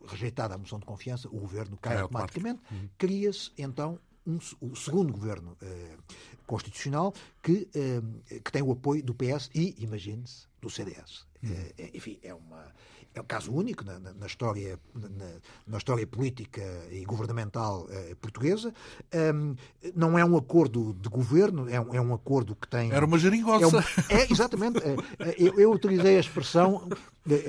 rejeitada 0.07 0.55
a 0.55 0.59
moção 0.59 0.79
de 0.79 0.87
confiança, 0.87 1.29
o 1.29 1.39
governo 1.39 1.77
cai 1.77 1.97
é 1.97 2.01
automaticamente. 2.01 2.61
Uhum. 2.71 2.89
Cria-se, 2.99 3.51
então, 3.59 3.99
um, 4.27 4.39
o 4.61 4.77
segundo 4.77 5.13
governo 5.13 5.57
eh, 5.61 5.97
constitucional 6.47 7.13
que, 7.43 7.69
eh, 7.75 8.41
que 8.41 8.53
tem 8.53 8.63
o 8.63 8.73
apoio 8.73 9.03
do 9.03 9.15
PS 9.15 9.51
e, 9.55 9.75
imagine-se, 9.79 10.47
do 10.61 10.71
CDS. 10.71 11.27
Hum. 11.43 11.49
Eh, 11.77 11.91
enfim, 11.95 12.19
é 12.23 12.33
uma 12.33 12.73
é 13.15 13.21
um 13.21 13.25
caso 13.25 13.53
único 13.53 13.85
na, 13.85 13.99
na, 13.99 14.13
na 14.15 14.27
história, 14.27 14.79
na, 14.95 15.09
na, 15.67 15.77
história 15.77 16.07
política 16.07 16.63
e 16.91 17.05
governamental 17.05 17.87
eh, 17.91 18.15
portuguesa. 18.21 18.73
Um, 19.35 19.55
não 19.95 20.19
é 20.19 20.25
um 20.25 20.37
acordo 20.37 20.95
de 20.95 21.09
governo, 21.11 21.69
é 21.69 21.79
um, 21.79 21.95
é 21.95 22.01
um 22.01 22.15
acordo 22.15 22.57
que 22.57 22.67
tem. 22.67 22.91
Era 22.91 23.05
uma 23.05 23.19
geringonça. 23.19 23.85
É, 24.09 24.15
um, 24.15 24.19
é 24.19 24.27
exatamente. 24.31 24.81
Eu, 25.37 25.61
eu, 25.61 25.73
utilizei 25.73 26.17
a 26.17 26.21
expressão, 26.21 26.89
eh, 26.91 26.97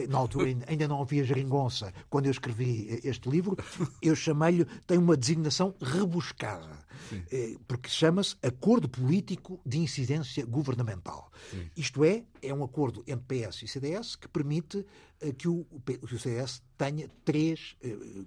na 0.10 0.18
altura 0.18 0.56
ainda 0.68 0.88
não 0.88 1.02
havia 1.02 1.24
geringonça, 1.24 1.94
quando 2.10 2.26
eu 2.26 2.32
escrevi 2.32 3.00
este 3.04 3.30
livro, 3.30 3.58
eu 4.02 4.16
chamei-lhe, 4.16 4.66
tem 4.86 4.98
uma 4.98 5.18
designação 5.18 5.74
rebuscada. 5.82 6.84
Sim. 7.10 7.24
Eh, 7.32 7.58
porque 7.68 7.90
chama-se 7.90 8.36
Acordo 8.42 8.88
Político 8.88 9.60
de 9.66 9.78
Incidência 9.78 10.46
Governamental. 10.46 11.30
Sim. 11.52 11.70
Isto 11.76 12.04
é, 12.06 12.24
é 12.42 12.54
um 12.54 12.64
acordo 12.64 13.04
entre 13.06 13.46
PS 13.46 13.64
e 13.64 13.68
CDS 13.68 14.16
que 14.16 14.28
permite 14.28 14.86
eh, 15.20 15.34
que 15.34 15.48
o, 15.48 15.66
o 16.02 16.08
CDS 16.08 16.62
tenha 16.78 17.10
três 17.26 17.76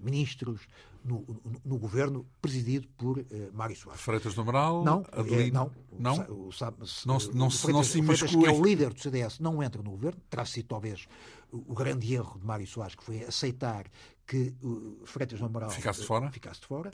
ministros 0.02 0.66
no, 1.06 1.24
no, 1.44 1.60
no, 1.64 1.78
governo 1.78 2.26
presidido 2.42 2.88
por 2.96 3.18
uh, 3.18 3.24
Mário 3.52 3.76
Soares. 3.76 4.02
Freitas 4.02 4.34
do 4.34 4.40
Amaral? 4.40 4.84
Não, 4.84 5.04
Adelino, 5.12 5.46
é, 5.46 5.50
não. 5.50 6.16
não? 6.16 6.24
O, 6.28 6.48
o, 6.48 6.50
não, 7.06 7.14
não, 7.14 7.20
Freitas, 7.20 7.34
não 7.34 7.50
se 7.84 8.02
Freitas, 8.02 8.30
que 8.30 8.44
é 8.44 8.50
o 8.50 8.62
líder 8.62 8.92
do 8.92 9.00
CDS, 9.00 9.38
não 9.38 9.62
entra 9.62 9.82
no 9.82 9.90
governo. 9.92 10.20
Terá 10.28 10.44
sido 10.44 10.66
talvez 10.66 11.06
o 11.52 11.74
grande 11.74 12.12
erro 12.14 12.38
de 12.38 12.46
Mário 12.46 12.66
Soares, 12.66 12.94
que 12.94 13.04
foi 13.04 13.24
aceitar 13.24 13.86
que 14.26 14.54
uh, 14.62 15.02
Freitas 15.04 15.38
do 15.38 15.46
Amaral 15.46 15.70
ficasse 15.70 16.00
de 16.00 16.06
fora. 16.06 16.30
Ficasse 16.30 16.60
de 16.60 16.66
fora. 16.66 16.90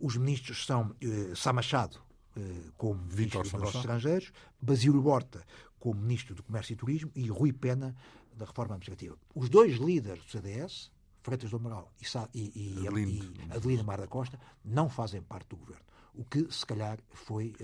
Os 0.00 0.16
ministros 0.16 0.64
são 0.64 0.94
uh, 1.02 1.36
Sá 1.36 1.52
Machado, 1.52 1.98
uh, 2.36 2.72
como 2.76 3.00
Ministro 3.04 3.42
dos 3.42 3.52
Negócios 3.52 3.76
Estrangeiros, 3.76 4.32
Basílio 4.60 5.02
Borta, 5.02 5.44
como 5.78 6.00
Ministro 6.00 6.34
do 6.34 6.42
Comércio 6.42 6.72
e 6.72 6.76
Turismo, 6.76 7.10
e 7.14 7.28
Rui 7.28 7.52
Pena, 7.52 7.94
da 8.32 8.46
Reforma 8.46 8.76
Administrativa. 8.76 9.16
Os 9.34 9.48
dois 9.48 9.76
líderes 9.78 10.22
do 10.24 10.30
CDS, 10.30 10.92
Freitas 11.22 11.50
do 11.50 11.56
Amaral 11.56 11.92
e, 12.00 12.38
e, 12.38 12.52
e, 12.54 12.84
e 12.84 13.52
Adelina 13.52 13.82
Mar 13.82 13.98
da 13.98 14.06
Costa, 14.06 14.38
não 14.64 14.88
fazem 14.88 15.20
parte 15.20 15.48
do 15.48 15.56
governo. 15.56 15.82
O 16.14 16.24
que, 16.24 16.46
se 16.52 16.64
calhar, 16.64 16.98
foi, 17.10 17.54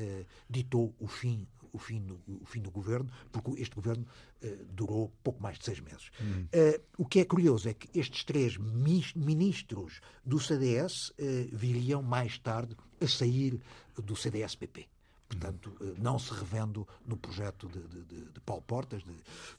ditou 0.51 0.93
o 0.99 1.07
fim 1.07 1.47
o 1.75 1.79
fim 1.79 2.01
do, 2.01 2.21
o 2.29 2.47
fim 2.47 2.63
do 2.63 2.71
governo, 2.71 3.11
porque 3.33 3.51
este 3.61 3.75
governo 3.75 4.07
uh, 4.43 4.65
durou 4.71 5.13
pouco 5.23 5.43
mais 5.43 5.59
de 5.59 5.65
seis 5.65 5.81
meses. 5.81 6.11
Hum. 6.21 6.47
Uh, 6.55 6.83
o 6.97 7.05
que 7.05 7.21
é 7.21 7.25
curioso 7.25 7.69
é 7.69 7.75
que 7.75 7.89
estes 7.99 8.25
três 8.25 8.57
ministros 8.57 10.01
do 10.25 10.39
CDS 10.39 11.11
uh, 11.11 11.15
viriam 11.53 12.03
mais 12.03 12.39
tarde 12.39 12.77
a 13.01 13.09
sair 13.09 13.61
do 13.97 14.17
CDS-PP 14.17 14.89
portanto, 15.35 15.77
não 15.99 16.19
se 16.19 16.33
revendo 16.33 16.87
no 17.05 17.17
projeto 17.17 17.69
de, 17.69 17.81
de, 18.05 18.25
de 18.27 18.41
Paulo 18.41 18.63
Portas, 18.63 19.03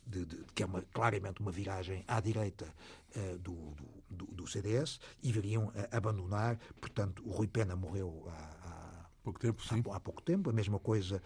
de, 0.05 0.25
que 0.53 0.63
é 0.63 0.65
uma, 0.65 0.81
claramente 0.93 1.41
uma 1.41 1.51
viragem 1.51 2.03
à 2.07 2.19
direita 2.19 2.65
uh, 3.15 3.37
do, 3.39 3.73
do, 4.09 4.25
do, 4.27 4.47
CDS, 4.47 4.99
e 5.21 5.31
viriam 5.31 5.71
a 5.91 5.97
abandonar, 5.97 6.57
portanto, 6.79 7.23
o 7.25 7.31
Rui 7.31 7.47
Pena 7.47 7.75
morreu 7.75 8.25
há, 8.27 8.31
há 8.31 9.05
pouco 9.23 9.39
tempo, 9.39 9.61
sim. 9.63 9.83
Há, 9.89 9.95
há, 9.95 9.99
pouco 9.99 10.21
tempo, 10.21 10.49
a 10.49 10.53
mesma 10.53 10.79
coisa 10.79 11.21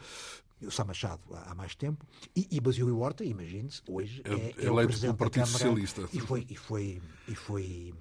o 0.61 0.71
Sá 0.71 0.83
Machado 0.83 1.21
há, 1.31 1.51
há 1.51 1.55
mais 1.55 1.75
tempo, 1.75 2.05
e, 2.35 2.47
e 2.51 2.59
Basílio 2.59 2.99
Horta, 2.99 3.23
imagine-se, 3.23 3.81
hoje 3.87 4.21
é, 4.25 4.63
é, 4.63 4.65
é 4.65 4.71
o 4.71 4.75
presidente 4.75 5.11
do 5.11 5.17
Partido 5.17 5.47
Socialista. 5.47 6.07
E 6.13 6.19
foi, 6.19 6.45
e 6.49 6.55
foi, 6.55 7.01
e 7.27 7.35
foi 7.35 7.93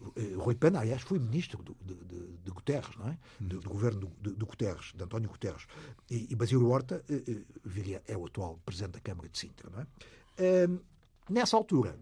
uh, 0.00 0.40
Rui 0.40 0.54
Pena, 0.54 0.80
aliás, 0.80 1.02
foi 1.02 1.18
ministro 1.18 1.62
do, 1.62 1.76
de, 1.80 1.94
de, 1.94 2.36
de, 2.38 2.50
Guterres, 2.50 2.96
não 2.96 3.08
é? 3.08 3.18
Do, 3.40 3.60
do 3.60 3.68
governo 3.68 4.12
de, 4.20 4.34
de, 4.34 4.44
Guterres, 4.44 4.92
de 4.94 5.02
António 5.02 5.28
Guterres. 5.28 5.66
E, 6.10 6.28
e 6.30 6.36
Basílio 6.36 6.68
Horta 6.68 7.04
uh, 7.08 7.14
uh, 7.14 7.44
viria, 7.64 8.02
é 8.06 8.16
o 8.16 8.26
atual 8.26 8.58
presidente 8.64 8.92
da 8.92 9.00
Câmara 9.00 9.28
de 9.28 9.38
Sintra, 9.38 9.70
não 9.70 9.80
é? 9.80 9.86
nessa 11.28 11.56
altura, 11.56 11.96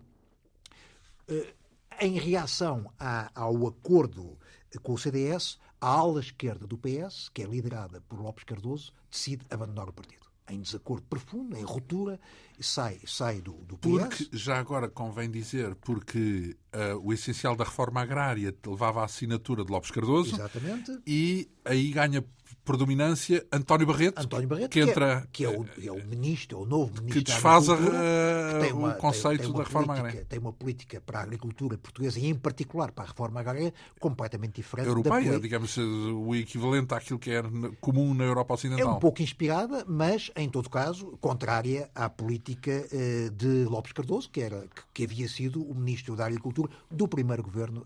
em 2.00 2.18
reação 2.18 2.90
a, 2.98 3.30
ao 3.34 3.66
acordo 3.66 4.38
com 4.82 4.94
o 4.94 4.98
CDS, 4.98 5.58
a 5.80 5.88
ala 5.88 6.20
esquerda 6.20 6.66
do 6.66 6.76
PS, 6.76 7.30
que 7.32 7.42
é 7.42 7.46
liderada 7.46 8.00
por 8.02 8.20
Lopes 8.20 8.44
Cardoso, 8.44 8.92
decide 9.10 9.46
abandonar 9.50 9.88
o 9.88 9.92
partido. 9.92 10.20
Em 10.48 10.60
desacordo 10.60 11.06
profundo, 11.08 11.56
em 11.56 11.62
ruptura, 11.62 12.18
sai, 12.58 12.98
sai 13.06 13.40
do, 13.40 13.52
do 13.52 13.78
PS. 13.78 14.18
Porque, 14.18 14.28
já 14.36 14.58
agora 14.58 14.88
convém 14.88 15.30
dizer, 15.30 15.76
porque 15.76 16.56
uh, 16.74 16.98
o 17.02 17.12
essencial 17.12 17.54
da 17.54 17.62
reforma 17.62 18.00
agrária 18.02 18.54
levava 18.66 19.00
a 19.00 19.04
assinatura 19.04 19.64
de 19.64 19.70
Lopes 19.70 19.92
Cardoso. 19.92 20.34
Exatamente. 20.34 21.00
E 21.06 21.48
aí 21.64 21.92
ganha 21.92 22.24
predominância 22.64 23.44
António 23.52 23.86
Barreto, 23.86 24.20
António 24.20 24.48
Barreto 24.48 24.70
que, 24.70 24.80
entra, 24.80 25.26
que, 25.32 25.44
é, 25.44 25.50
que 25.50 25.88
é, 25.88 25.92
o, 25.92 25.96
é 25.98 26.02
o 26.02 26.06
ministro, 26.06 26.58
é 26.58 26.60
o 26.60 26.64
novo 26.64 26.92
ministro 26.94 27.12
que 27.12 27.22
desfaz 27.22 27.68
a, 27.68 27.76
que 27.76 28.72
uma, 28.72 28.90
o 28.90 28.94
conceito 28.96 29.42
tem, 29.42 29.50
tem 29.50 29.56
da 29.56 29.64
reforma 29.64 29.86
política, 29.86 30.08
agrária. 30.08 30.26
Tem 30.28 30.38
uma 30.38 30.52
política 30.52 31.00
para 31.00 31.20
a 31.20 31.22
agricultura 31.22 31.78
portuguesa 31.78 32.18
e, 32.18 32.26
em 32.26 32.34
particular, 32.34 32.92
para 32.92 33.04
a 33.04 33.06
reforma 33.08 33.40
agrária 33.40 33.72
completamente 33.98 34.54
diferente. 34.54 34.88
Europeia, 34.88 35.32
da, 35.32 35.38
digamos, 35.38 35.76
o 35.76 36.34
equivalente 36.34 36.94
àquilo 36.94 37.18
que 37.18 37.30
é 37.30 37.42
comum 37.80 38.14
na 38.14 38.24
Europa 38.24 38.54
Ocidental. 38.54 38.88
É 38.88 38.92
um 38.92 38.98
pouco 38.98 39.22
inspirada, 39.22 39.84
mas, 39.86 40.30
em 40.36 40.48
todo 40.48 40.68
caso, 40.68 41.18
contrária 41.20 41.90
à 41.94 42.08
política 42.08 42.86
uh, 42.92 43.30
de 43.30 43.64
Lopes 43.64 43.92
Cardoso, 43.92 44.30
que, 44.30 44.40
era, 44.40 44.66
que, 44.92 45.04
havia 45.04 45.28
sido 45.28 45.62
o 45.62 45.74
ministro 45.74 46.14
da 46.14 46.26
Agricultura 46.26 46.70
do 46.90 47.08
primeiro 47.08 47.42
governo 47.42 47.84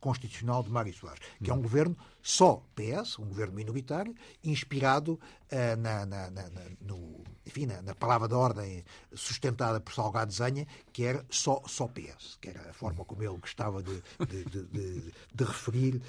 constitucional 0.00 0.62
de 0.62 0.70
Mário 0.70 0.92
Soares, 0.92 1.20
que 1.42 1.50
é 1.50 1.54
um 1.54 1.58
hum. 1.58 1.62
governo 1.62 1.96
só 2.22 2.62
PS, 2.74 3.18
um 3.18 3.26
governo 3.26 3.54
minoritário, 3.54 4.07
inspirado 4.42 5.12
uh, 5.12 5.80
na, 5.80 6.06
na, 6.06 6.30
na, 6.30 6.44
no, 6.80 7.24
enfim, 7.46 7.66
na, 7.66 7.94
palavra 7.94 8.28
de 8.28 8.34
ordem 8.34 8.84
sustentada 9.14 9.80
por 9.80 9.92
Salgado 9.92 10.32
Zanha, 10.32 10.66
que 10.92 11.04
era 11.04 11.24
só, 11.30 11.62
só 11.66 11.88
PS, 11.88 12.38
que 12.40 12.50
era 12.50 12.70
a 12.70 12.72
forma 12.72 13.04
como 13.04 13.22
ele 13.22 13.36
gostava 13.38 13.82
de, 13.82 14.02
de, 14.28 14.44
de, 14.44 15.12
de, 15.34 15.44
referir 15.44 15.96
uh, 15.96 16.00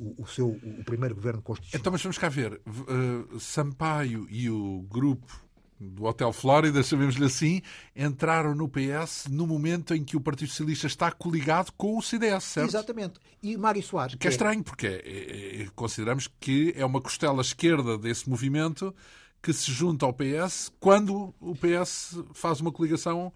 uh, 0.00 0.14
o, 0.18 0.22
o, 0.22 0.26
seu 0.26 0.48
o 0.48 0.84
primeiro 0.84 1.14
governo 1.14 1.42
constitucional. 1.42 1.80
Então, 1.80 1.92
mas 1.92 2.02
vamos 2.02 2.18
cá 2.18 2.28
ver. 2.28 2.60
Sampaio 3.38 4.26
e 4.30 4.50
o 4.50 4.82
grupo 4.90 5.42
do 5.90 6.04
Hotel 6.04 6.32
Flórida, 6.32 6.82
chamemos-lhe 6.82 7.24
assim, 7.24 7.60
entraram 7.94 8.54
no 8.54 8.68
PS 8.68 9.26
no 9.28 9.46
momento 9.46 9.94
em 9.94 10.04
que 10.04 10.16
o 10.16 10.20
Partido 10.20 10.48
Socialista 10.48 10.86
está 10.86 11.10
coligado 11.10 11.72
com 11.76 11.98
o 11.98 12.02
CDS, 12.02 12.44
certo? 12.44 12.68
Exatamente. 12.68 13.14
E 13.42 13.56
Mário 13.56 13.82
Soares. 13.82 14.14
Que, 14.14 14.20
que 14.20 14.28
é, 14.28 14.30
é 14.30 14.32
estranho, 14.32 14.62
porque 14.62 14.86
é, 14.86 15.62
é, 15.62 15.68
consideramos 15.74 16.28
que 16.40 16.72
é 16.76 16.84
uma 16.84 17.00
costela 17.00 17.40
esquerda 17.40 17.98
desse 17.98 18.28
movimento 18.28 18.94
que 19.42 19.52
se 19.52 19.72
junta 19.72 20.06
ao 20.06 20.12
PS 20.12 20.72
quando 20.78 21.34
o 21.40 21.54
PS 21.54 22.22
faz 22.32 22.60
uma 22.60 22.70
coligação 22.70 23.32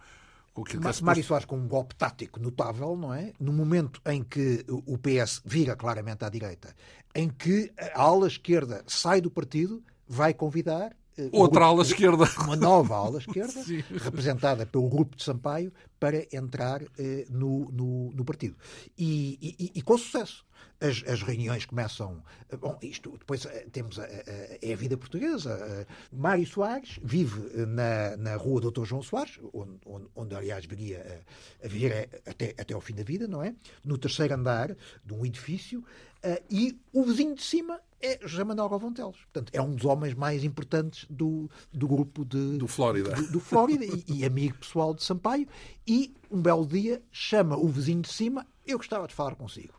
com 0.55 0.63
aquilo 0.63 0.81
que 0.81 0.89
é 0.89 1.03
Mário 1.03 1.25
Soares 1.25 1.45
com 1.45 1.57
um 1.59 1.69
golpe 1.69 1.95
tático 1.95 2.41
notável, 2.41 2.97
não 2.97 3.13
é? 3.13 3.33
No 3.39 3.53
momento 3.53 4.01
em 4.07 4.23
que 4.23 4.65
o 4.69 4.97
PS 4.97 5.43
vira 5.45 5.77
claramente 5.77 6.25
à 6.25 6.31
direita, 6.31 6.75
em 7.15 7.29
que 7.29 7.71
a 7.77 8.01
ala 8.01 8.27
esquerda 8.27 8.83
sai 8.87 9.21
do 9.21 9.31
partido, 9.31 9.83
vai 10.09 10.33
convidar 10.33 10.97
eh, 11.19 11.29
Outra 11.33 11.65
ala 11.65 11.83
esquerda. 11.83 12.25
Uma 12.45 12.57
nova 12.57 12.97
ala 12.97 13.19
esquerda, 13.19 13.61
representada 14.03 14.67
pelo 14.67 14.89
grupo 14.89 15.17
de 15.17 15.23
Sampaio, 15.23 15.73
para 15.99 16.27
entrar 16.37 16.83
eh, 16.99 17.27
no, 17.31 17.71
no, 17.71 18.13
no, 18.13 18.25
partido. 18.25 18.57
E, 18.99 19.39
e, 19.59 19.73
e, 19.75 19.83
com 19.83 19.97
sucesso. 19.97 20.45
As, 20.79 21.03
as, 21.07 21.23
reuniões 21.23 21.65
começam. 21.65 22.23
Eh, 22.51 22.57
bom, 22.57 22.79
isto 22.83 23.17
depois 23.19 23.47
eh, 23.47 23.67
temos 23.73 23.99
a, 23.99 24.05
a, 24.05 24.09
é 24.61 24.73
a 24.73 24.77
vida 24.77 24.97
portuguesa. 24.97 25.87
Mário 26.13 26.47
Soares 26.47 27.01
vive 27.03 27.41
na, 27.67 28.17
na 28.19 28.37
rua 28.37 28.61
Doutor 28.61 28.85
João 28.85 29.03
Soares, 29.03 29.39
onde, 29.55 29.79
onde, 29.87 30.07
onde 30.15 30.35
aliás 30.35 30.67
viria 30.67 31.25
a, 31.63 31.67
a 31.67 31.69
viver 31.69 32.23
até, 32.27 32.55
até 32.59 32.75
ao 32.75 32.81
fim 32.81 32.95
da 32.95 33.03
vida, 33.03 33.27
não 33.27 33.43
é? 33.43 33.55
No 33.83 33.97
terceiro 33.97 34.35
andar 34.35 34.77
de 35.05 35.15
um 35.15 35.25
edifício. 35.25 35.83
e 36.51 36.79
o 36.93 37.05
vizinho 37.05 37.35
de 37.35 37.43
cima 37.43 37.81
é 38.01 38.19
José 38.23 38.45
Manuel 38.45 38.69
Galvão 38.69 38.93
Teles. 38.93 39.17
Portanto, 39.17 39.51
é 39.53 39.61
um 39.61 39.75
dos 39.75 39.85
homens 39.85 40.15
mais 40.15 40.45
importantes 40.45 41.07
do, 41.09 41.51
do 41.73 41.89
grupo 41.89 42.25
de... 42.25 42.59
Do 42.59 42.69
Flórida. 42.69 43.15
Do, 43.15 43.33
do 43.33 43.41
Flórida 43.41 43.85
e, 43.85 44.05
e, 44.09 44.25
amigo 44.25 44.59
pessoal 44.59 44.95
de 44.95 45.03
Sampaio. 45.03 45.47
E, 45.87 46.15
um 46.31 46.41
belo 46.41 46.67
dia, 46.67 47.03
chama 47.11 47.57
o 47.57 47.69
vizinho 47.69 48.03
de 48.03 48.13
cima, 48.13 48.47
eu 48.67 48.79
gostava 48.79 49.07
de 49.07 49.15
falar 49.15 49.35
consigo. 49.35 49.75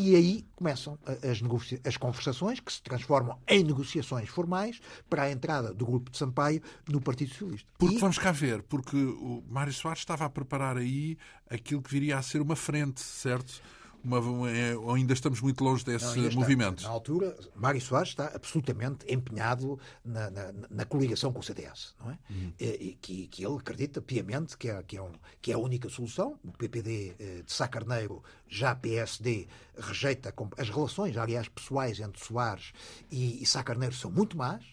E 0.00 0.14
aí 0.14 0.46
começam 0.54 0.96
as, 1.04 1.42
as, 1.84 1.96
conversações 1.96 2.60
que 2.60 2.72
se 2.72 2.80
transformam 2.80 3.36
em 3.48 3.64
negociações 3.64 4.28
formais 4.28 4.80
para 5.10 5.24
a 5.24 5.30
entrada 5.32 5.74
do 5.74 5.84
grupo 5.84 6.08
de 6.08 6.16
Sampaio 6.16 6.62
no 6.88 7.00
Partido 7.00 7.30
Socialista. 7.30 7.68
Porque 7.76 7.96
e... 7.96 7.98
vamos 7.98 8.16
cá 8.16 8.30
ver, 8.30 8.62
porque 8.62 8.96
o 8.96 9.42
Mário 9.50 9.72
Soares 9.72 9.98
estava 9.98 10.24
a 10.24 10.30
preparar 10.30 10.76
aí 10.76 11.18
aquilo 11.50 11.82
que 11.82 11.90
viria 11.90 12.16
a 12.16 12.22
ser 12.22 12.40
uma 12.40 12.54
frente, 12.54 13.00
certo? 13.00 13.60
Uma, 14.04 14.20
uma, 14.20 14.50
é, 14.50 14.76
ou 14.76 14.94
ainda 14.94 15.12
estamos 15.12 15.40
muito 15.40 15.62
longe 15.62 15.84
desse 15.84 16.18
Não, 16.18 16.32
movimento? 16.32 16.82
na 16.82 16.88
altura, 16.88 17.36
Mário 17.54 17.80
Soares 17.80 18.10
está 18.10 18.26
absolutamente 18.34 19.04
empenhado 19.12 19.78
na, 20.04 20.30
na, 20.30 20.52
na 20.70 20.84
coligação 20.84 21.32
com 21.32 21.40
o 21.40 21.42
CDS, 21.42 21.94
não 22.00 22.10
é? 22.10 22.18
Uhum. 22.30 22.52
E, 22.58 22.98
que, 23.00 23.26
que, 23.28 23.44
ele 23.44 23.56
acredita 23.56 24.00
piamente 24.00 24.56
que 24.56 24.68
é, 24.68 24.82
que, 24.82 24.96
é 24.96 25.02
um, 25.02 25.12
que 25.40 25.52
é 25.52 25.54
a 25.54 25.58
única 25.58 25.88
solução. 25.88 26.38
O 26.44 26.52
PPD 26.52 27.16
eh, 27.18 27.42
de 27.44 27.52
Sá 27.52 27.68
Carneiro, 27.68 28.22
já 28.48 28.74
PSD, 28.74 29.48
rejeita 29.76 30.34
as 30.56 30.68
relações, 30.68 31.16
aliás, 31.16 31.48
pessoais 31.48 32.00
entre 32.00 32.24
Soares 32.24 32.72
e, 33.10 33.42
e 33.42 33.46
Sá 33.46 33.62
Carneiro 33.62 33.94
são 33.94 34.10
muito 34.10 34.36
más 34.36 34.64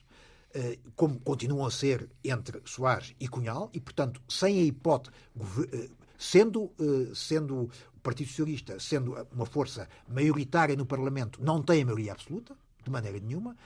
eh, 0.53 0.80
como 0.95 1.19
continuam 1.19 1.65
a 1.65 1.71
ser 1.71 2.09
entre 2.23 2.61
Soares 2.65 3.13
e 3.19 3.28
Cunhal, 3.28 3.69
e, 3.73 3.80
portanto, 3.80 4.21
sem 4.30 4.59
a 4.59 4.63
hipótese, 4.63 5.15
eh, 5.73 5.89
sendo, 6.17 6.71
sendo 7.13 7.69
Partido 8.05 8.27
Socialista, 8.27 8.79
sendo 8.79 9.17
uma 9.33 9.47
força 9.47 9.89
maioritária 10.07 10.75
no 10.75 10.85
Parlamento, 10.85 11.43
não 11.43 11.63
tem 11.63 11.81
a 11.81 11.85
maioria 11.85 12.11
absoluta, 12.11 12.55
de 12.83 12.91
maneira 12.91 13.19
nenhuma, 13.19 13.57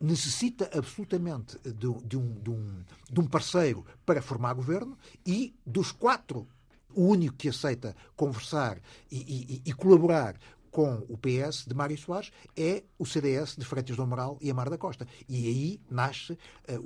necessita 0.00 0.70
absolutamente 0.72 1.58
de, 1.64 1.92
de, 2.04 2.16
um, 2.16 2.40
de, 2.40 2.50
um, 2.50 2.84
de 3.10 3.20
um 3.20 3.26
parceiro 3.26 3.84
para 4.06 4.22
formar 4.22 4.54
governo 4.54 4.96
e 5.26 5.52
dos 5.66 5.90
quatro, 5.90 6.46
o 6.94 7.06
único 7.06 7.36
que 7.36 7.48
aceita 7.48 7.96
conversar 8.14 8.78
e, 9.10 9.62
e, 9.64 9.70
e 9.70 9.72
colaborar 9.72 10.36
com 10.70 11.04
o 11.08 11.18
PS 11.18 11.66
de 11.66 11.74
Mário 11.74 11.98
Soares 11.98 12.30
é 12.56 12.84
o 12.96 13.04
CDS 13.04 13.56
de 13.56 13.64
Freitas 13.64 13.96
do 13.96 14.02
Amaral 14.02 14.38
e 14.40 14.50
Amar 14.50 14.70
da 14.70 14.78
Costa. 14.78 15.06
E 15.28 15.46
aí 15.46 15.80
nasce 15.90 16.32
uh, 16.32 16.38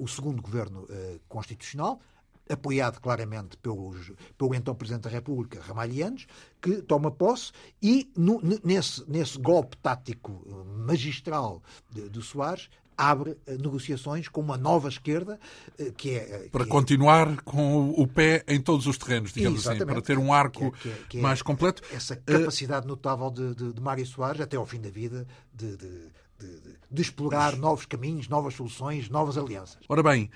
o 0.02 0.08
segundo 0.08 0.42
governo 0.42 0.84
uh, 0.84 1.20
constitucional, 1.28 2.00
apoiado 2.48 3.00
claramente 3.00 3.56
pelos, 3.56 4.12
pelo 4.36 4.54
então 4.54 4.74
Presidente 4.74 5.04
da 5.04 5.10
República, 5.10 5.60
Ramalhianos, 5.60 6.26
que 6.60 6.82
toma 6.82 7.10
posse 7.10 7.52
e 7.82 8.10
no, 8.16 8.40
nesse, 8.64 9.08
nesse 9.08 9.38
golpe 9.38 9.76
tático 9.78 10.44
eh, 10.46 10.78
magistral 10.86 11.62
de, 11.90 12.08
de 12.08 12.22
Soares 12.22 12.68
abre 12.96 13.36
eh, 13.46 13.56
negociações 13.56 14.28
com 14.28 14.40
uma 14.40 14.56
nova 14.56 14.88
esquerda 14.88 15.38
eh, 15.78 15.92
que 15.96 16.10
é 16.12 16.48
para 16.50 16.64
que 16.64 16.70
continuar 16.70 17.32
é... 17.32 17.36
com 17.44 17.90
o 17.90 18.06
pé 18.06 18.42
em 18.48 18.60
todos 18.60 18.86
os 18.86 18.96
terrenos, 18.96 19.32
digamos 19.32 19.60
assim, 19.60 19.76
Exatamente. 19.76 19.98
assim, 19.98 20.06
para 20.06 20.14
ter 20.14 20.18
um 20.18 20.32
arco 20.32 20.72
que 20.72 20.88
é, 20.88 20.92
que 21.08 21.16
é, 21.18 21.20
é 21.20 21.22
mais 21.22 21.42
completo. 21.42 21.82
Essa 21.92 22.16
capacidade 22.16 22.86
notável 22.86 23.30
de, 23.30 23.54
de, 23.54 23.72
de, 23.72 23.80
Mário 23.80 24.06
Soares 24.06 24.40
até 24.40 24.56
ao 24.56 24.66
fim 24.66 24.80
da 24.80 24.90
vida 24.90 25.26
de, 25.52 25.76
de, 25.76 27.02
explorar 27.02 27.56
novos 27.56 27.86
caminhos, 27.86 28.28
novas 28.28 28.54
soluções, 28.54 29.08
novas 29.08 29.36
alianças. 29.36 29.78
Ora 29.88 30.02
bem, 30.02 30.30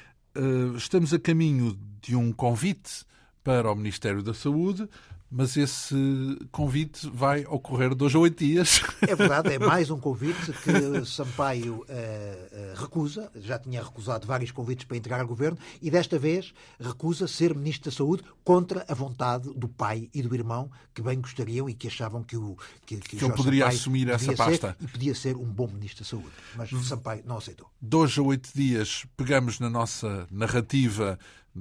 estamos 0.76 1.12
a 1.12 1.18
caminho 1.18 1.78
de 2.00 2.16
um 2.16 2.32
convite 2.32 3.04
para 3.42 3.70
o 3.70 3.74
Ministério 3.74 4.22
da 4.22 4.34
Saúde 4.34 4.88
mas 5.30 5.56
esse 5.56 5.94
convite 6.50 7.08
vai 7.08 7.44
ocorrer 7.46 7.94
dois 7.94 8.14
ou 8.16 8.22
oito 8.22 8.44
dias. 8.44 8.82
É 9.02 9.14
verdade, 9.14 9.54
é 9.54 9.58
mais 9.60 9.88
um 9.88 9.98
convite 10.00 10.52
que 10.52 11.04
Sampaio 11.06 11.76
uh, 11.76 11.82
uh, 11.82 12.80
recusa. 12.80 13.30
Já 13.36 13.56
tinha 13.56 13.80
recusado 13.80 14.26
vários 14.26 14.50
convites 14.50 14.84
para 14.84 14.96
entrar 14.96 15.20
ao 15.20 15.26
governo 15.28 15.56
e 15.80 15.88
desta 15.88 16.18
vez 16.18 16.52
recusa 16.80 17.28
ser 17.28 17.54
Ministro 17.54 17.90
da 17.90 17.96
Saúde 17.96 18.24
contra 18.42 18.84
a 18.88 18.94
vontade 18.94 19.48
do 19.54 19.68
pai 19.68 20.10
e 20.12 20.20
do 20.20 20.34
irmão 20.34 20.68
que 20.92 21.00
bem 21.00 21.20
gostariam 21.20 21.70
e 21.70 21.74
que 21.74 21.86
achavam 21.86 22.24
que 22.24 22.36
o 22.36 22.56
que, 22.84 22.96
que, 22.96 23.16
que 23.16 23.24
ele 23.24 23.32
poderia 23.32 23.64
Sampaio 23.66 23.78
assumir 23.78 24.08
essa 24.08 24.32
pasta 24.32 24.76
e 24.80 24.88
podia 24.88 25.14
ser 25.14 25.36
um 25.36 25.44
bom 25.44 25.68
Ministro 25.68 26.02
da 26.02 26.10
Saúde. 26.10 26.30
Mas 26.56 26.70
Sampaio 26.88 27.22
não 27.24 27.36
aceitou. 27.36 27.70
Dois 27.80 28.18
ou 28.18 28.26
oito 28.26 28.50
dias 28.52 29.06
pegamos 29.16 29.60
na 29.60 29.70
nossa 29.70 30.26
narrativa 30.28 31.16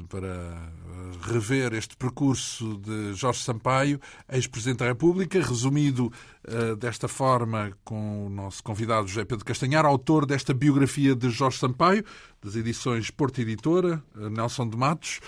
para 0.07 0.27
eh, 0.27 1.31
rever 1.31 1.73
este 1.73 1.97
percurso 1.97 2.77
de 2.77 3.13
Jorge 3.13 3.41
Sampaio, 3.41 3.99
ex-presidente 4.29 4.79
da 4.79 4.85
República, 4.85 5.39
resumido 5.41 6.11
uh, 6.47 6.75
desta 6.75 7.07
forma 7.07 7.71
com 7.83 8.27
o 8.27 8.29
nosso 8.29 8.63
convidado 8.63 9.07
José 9.07 9.25
Pedro 9.25 9.43
Castanhar, 9.43 9.85
autor 9.85 10.25
desta 10.25 10.53
biografia 10.53 11.15
de 11.15 11.29
Jorge 11.29 11.57
Sampaio, 11.57 12.05
das 12.41 12.55
edições 12.55 13.09
Porto 13.09 13.41
Editora, 13.41 14.03
uh, 14.15 14.29
Nelson 14.29 14.69
de 14.69 14.77
Matos. 14.77 15.19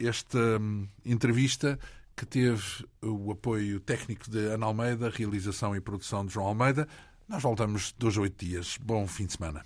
Esta 0.00 0.38
um, 0.38 0.88
entrevista 1.04 1.78
que 2.16 2.24
teve 2.24 2.62
o 3.02 3.30
apoio 3.30 3.80
técnico 3.80 4.30
de 4.30 4.46
Ana 4.46 4.64
Almeida, 4.64 5.10
realização 5.10 5.76
e 5.76 5.80
produção 5.80 6.24
de 6.24 6.32
João 6.32 6.46
Almeida. 6.46 6.88
Nós 7.28 7.42
voltamos 7.42 7.94
dois 7.98 8.16
a 8.16 8.22
oito 8.22 8.44
dias. 8.44 8.78
Bom 8.82 9.06
fim 9.06 9.26
de 9.26 9.34
semana. 9.34 9.62